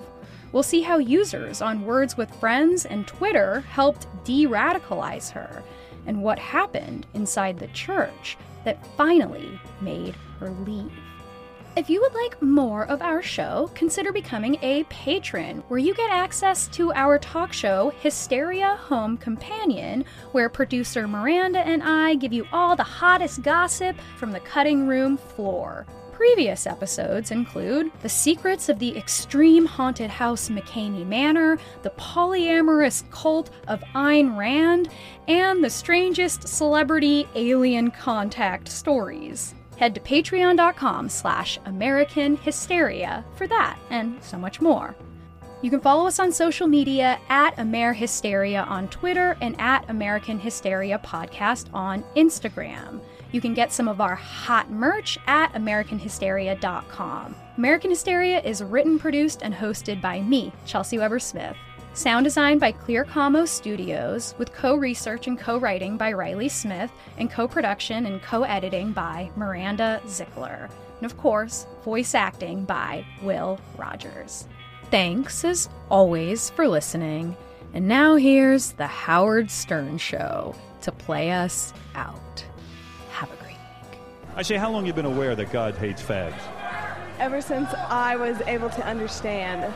We'll 0.53 0.63
see 0.63 0.81
how 0.81 0.97
users 0.97 1.61
on 1.61 1.85
Words 1.85 2.17
with 2.17 2.35
Friends 2.37 2.87
and 2.87 3.07
Twitter 3.07 3.61
helped 3.61 4.07
de 4.25 4.47
radicalize 4.47 5.33
her, 5.33 5.63
and 6.07 6.23
what 6.23 6.39
happened 6.39 7.07
inside 7.13 7.59
the 7.59 7.69
church 7.69 8.39
that 8.67 8.85
finally 8.97 9.59
made 9.81 10.15
her 10.41 10.51
leave. 10.51 10.93
If 11.77 11.89
you 11.91 12.01
would 12.01 12.15
like 12.15 12.41
more 12.41 12.87
of 12.87 13.01
our 13.03 13.23
show, 13.23 13.71
consider 13.75 14.11
becoming 14.11 14.59
a 14.63 14.85
patron, 14.85 15.63
where 15.69 15.79
you 15.79 15.95
get 15.95 16.11
access 16.11 16.69
to 16.69 16.93
our 16.95 17.19
talk 17.19 17.53
show, 17.53 17.93
Hysteria 18.01 18.77
Home 18.89 19.19
Companion, 19.19 20.05
where 20.33 20.49
producer 20.49 21.07
Miranda 21.07 21.61
and 21.61 21.83
I 21.83 22.15
give 22.15 22.33
you 22.33 22.47
all 22.51 22.77
the 22.77 22.83
hottest 22.83 23.43
gossip 23.43 23.95
from 24.17 24.33
the 24.33 24.41
cutting 24.41 24.89
room 24.89 25.19
floor. 25.19 25.87
Previous 26.17 26.67
episodes 26.67 27.31
include 27.31 27.93
The 28.01 28.09
Secrets 28.09 28.71
of 28.71 28.79
the 28.79 28.97
Extreme 28.97 29.67
Haunted 29.67 30.09
House 30.09 30.49
McKamey 30.49 31.07
Manor, 31.07 31.59
The 31.83 31.91
Polyamorous 31.91 33.09
Cult 33.11 33.51
of 33.69 33.83
Ayn 33.95 34.35
Rand, 34.35 34.89
and 35.29 35.63
The 35.63 35.69
Strangest 35.69 36.49
Celebrity 36.49 37.29
Alien 37.35 37.91
Contact 37.91 38.67
Stories. 38.67 39.55
Head 39.77 39.95
to 39.95 40.01
patreon.com 40.01 41.11
slash 41.11 41.59
American 41.67 42.39
Hysteria 42.39 43.23
for 43.35 43.47
that 43.49 43.79
and 43.91 44.17
so 44.25 44.39
much 44.39 44.63
more. 44.63 44.97
You 45.61 45.69
can 45.69 45.83
follow 45.83 46.07
us 46.07 46.19
on 46.19 46.33
social 46.33 46.67
media 46.67 47.21
at 47.29 47.57
AmerHysteria 47.57 48.67
on 48.67 48.89
Twitter 48.89 49.37
and 49.43 49.55
at 49.61 49.91
American 49.91 50.39
Hysteria 50.39 50.99
Podcast 50.99 51.67
on 51.75 52.03
Instagram. 52.17 53.03
You 53.33 53.41
can 53.41 53.55
get 53.55 53.73
some 53.73 53.89
of 53.89 54.01
our 54.01 54.15
hot 54.15 54.71
merch 54.71 55.19
at 55.27 55.53
AmericanHysteria.com. 55.55 57.35
American 57.57 57.91
Hysteria 57.91 58.41
is 58.43 58.63
written, 58.63 58.99
produced, 58.99 59.41
and 59.43 59.55
hosted 59.55 60.01
by 60.01 60.21
me, 60.21 60.53
Chelsea 60.65 60.99
Weber 60.99 61.19
Smith. 61.19 61.57
Sound 61.95 62.25
design 62.25 62.59
by 62.59 62.73
Clear 62.73 63.05
Como 63.05 63.47
Studios, 63.47 64.35
with 64.37 64.53
co 64.53 64.77
research 64.77 65.29
and 65.29 65.39
co 65.39 65.59
writing 65.59 65.97
by 65.97 66.13
Riley 66.13 66.51
Smith, 66.51 66.91
and 67.17 67.31
co 67.31 67.49
production 67.49 68.05
and 68.05 68.21
co 68.21 68.43
editing 68.43 68.93
by 68.93 69.31
Miranda 69.35 70.03
Zickler. 70.05 70.69
And 71.01 71.11
of 71.11 71.17
course, 71.17 71.67
voice 71.85 72.15
acting 72.15 72.67
by 72.67 73.07
Will 73.23 73.59
Rogers. 73.79 74.47
Thanks, 74.91 75.43
as 75.45 75.71
always, 75.91 76.51
for 76.51 76.69
listening. 76.69 77.35
And 77.73 77.89
now 77.89 78.17
here's 78.17 78.73
the 78.73 78.87
Howard 78.87 79.51
Stern 79.51 79.97
Show 79.97 80.55
to 80.83 80.93
play 80.93 81.33
us 81.33 81.73
out. 81.95 82.26
I 84.37 84.43
say, 84.43 84.57
how 84.57 84.71
long 84.71 84.85
you 84.85 84.93
been 84.93 85.07
aware 85.07 85.35
that 85.35 85.51
God 85.51 85.77
hates 85.77 86.03
fags? 86.03 86.39
Ever 87.19 87.41
since 87.41 87.71
I 87.89 88.17
was 88.17 88.39
able 88.43 88.69
to 88.69 88.87
understand. 88.87 89.73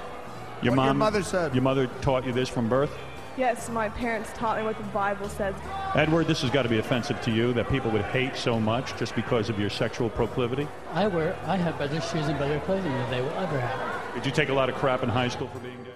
Your 0.61 0.73
What 0.73 0.77
mom, 0.77 0.87
your 0.87 0.95
mother 0.95 1.23
said. 1.23 1.55
Your 1.55 1.63
mother 1.63 1.87
taught 2.03 2.27
you 2.27 2.33
this 2.33 2.51
from 2.51 2.69
birth. 2.69 2.95
Yes, 3.39 3.71
my 3.71 3.89
parents 3.89 4.31
taught 4.35 4.59
me 4.59 4.65
what 4.65 4.77
the 4.77 4.85
Bible 4.85 5.31
says. 5.31 5.55
Edward, 5.95 6.27
this 6.27 6.43
has 6.43 6.51
got 6.51 6.65
to 6.65 6.69
be 6.69 6.79
offensive 6.79 7.19
to 7.23 7.31
you 7.31 7.55
that 7.55 7.71
people 7.71 7.91
would 7.91 8.03
hate 8.03 8.37
so 8.37 8.61
much 8.61 8.95
just 8.99 9.15
because 9.15 9.49
of 9.49 9.59
your 9.59 9.71
sexual 9.71 10.11
proclivity. 10.11 10.69
I 10.93 11.07
wear, 11.07 11.35
I 11.47 11.57
have 11.57 11.79
better 11.79 11.99
shoes 11.99 12.29
and 12.29 12.39
better 12.39 12.61
clothing 12.61 12.93
than 12.93 13.11
they 13.11 13.23
will 13.23 13.31
ever 13.31 13.59
have. 13.59 14.15
Did 14.15 14.27
you 14.27 14.33
take 14.33 14.51
a 14.51 14.53
lot 14.53 14.69
of 14.69 14.75
crap 14.75 15.03
in 15.03 15.09
high 15.09 15.29
school 15.29 15.49
for 15.49 15.61
being 15.61 15.83
gay? 15.85 15.90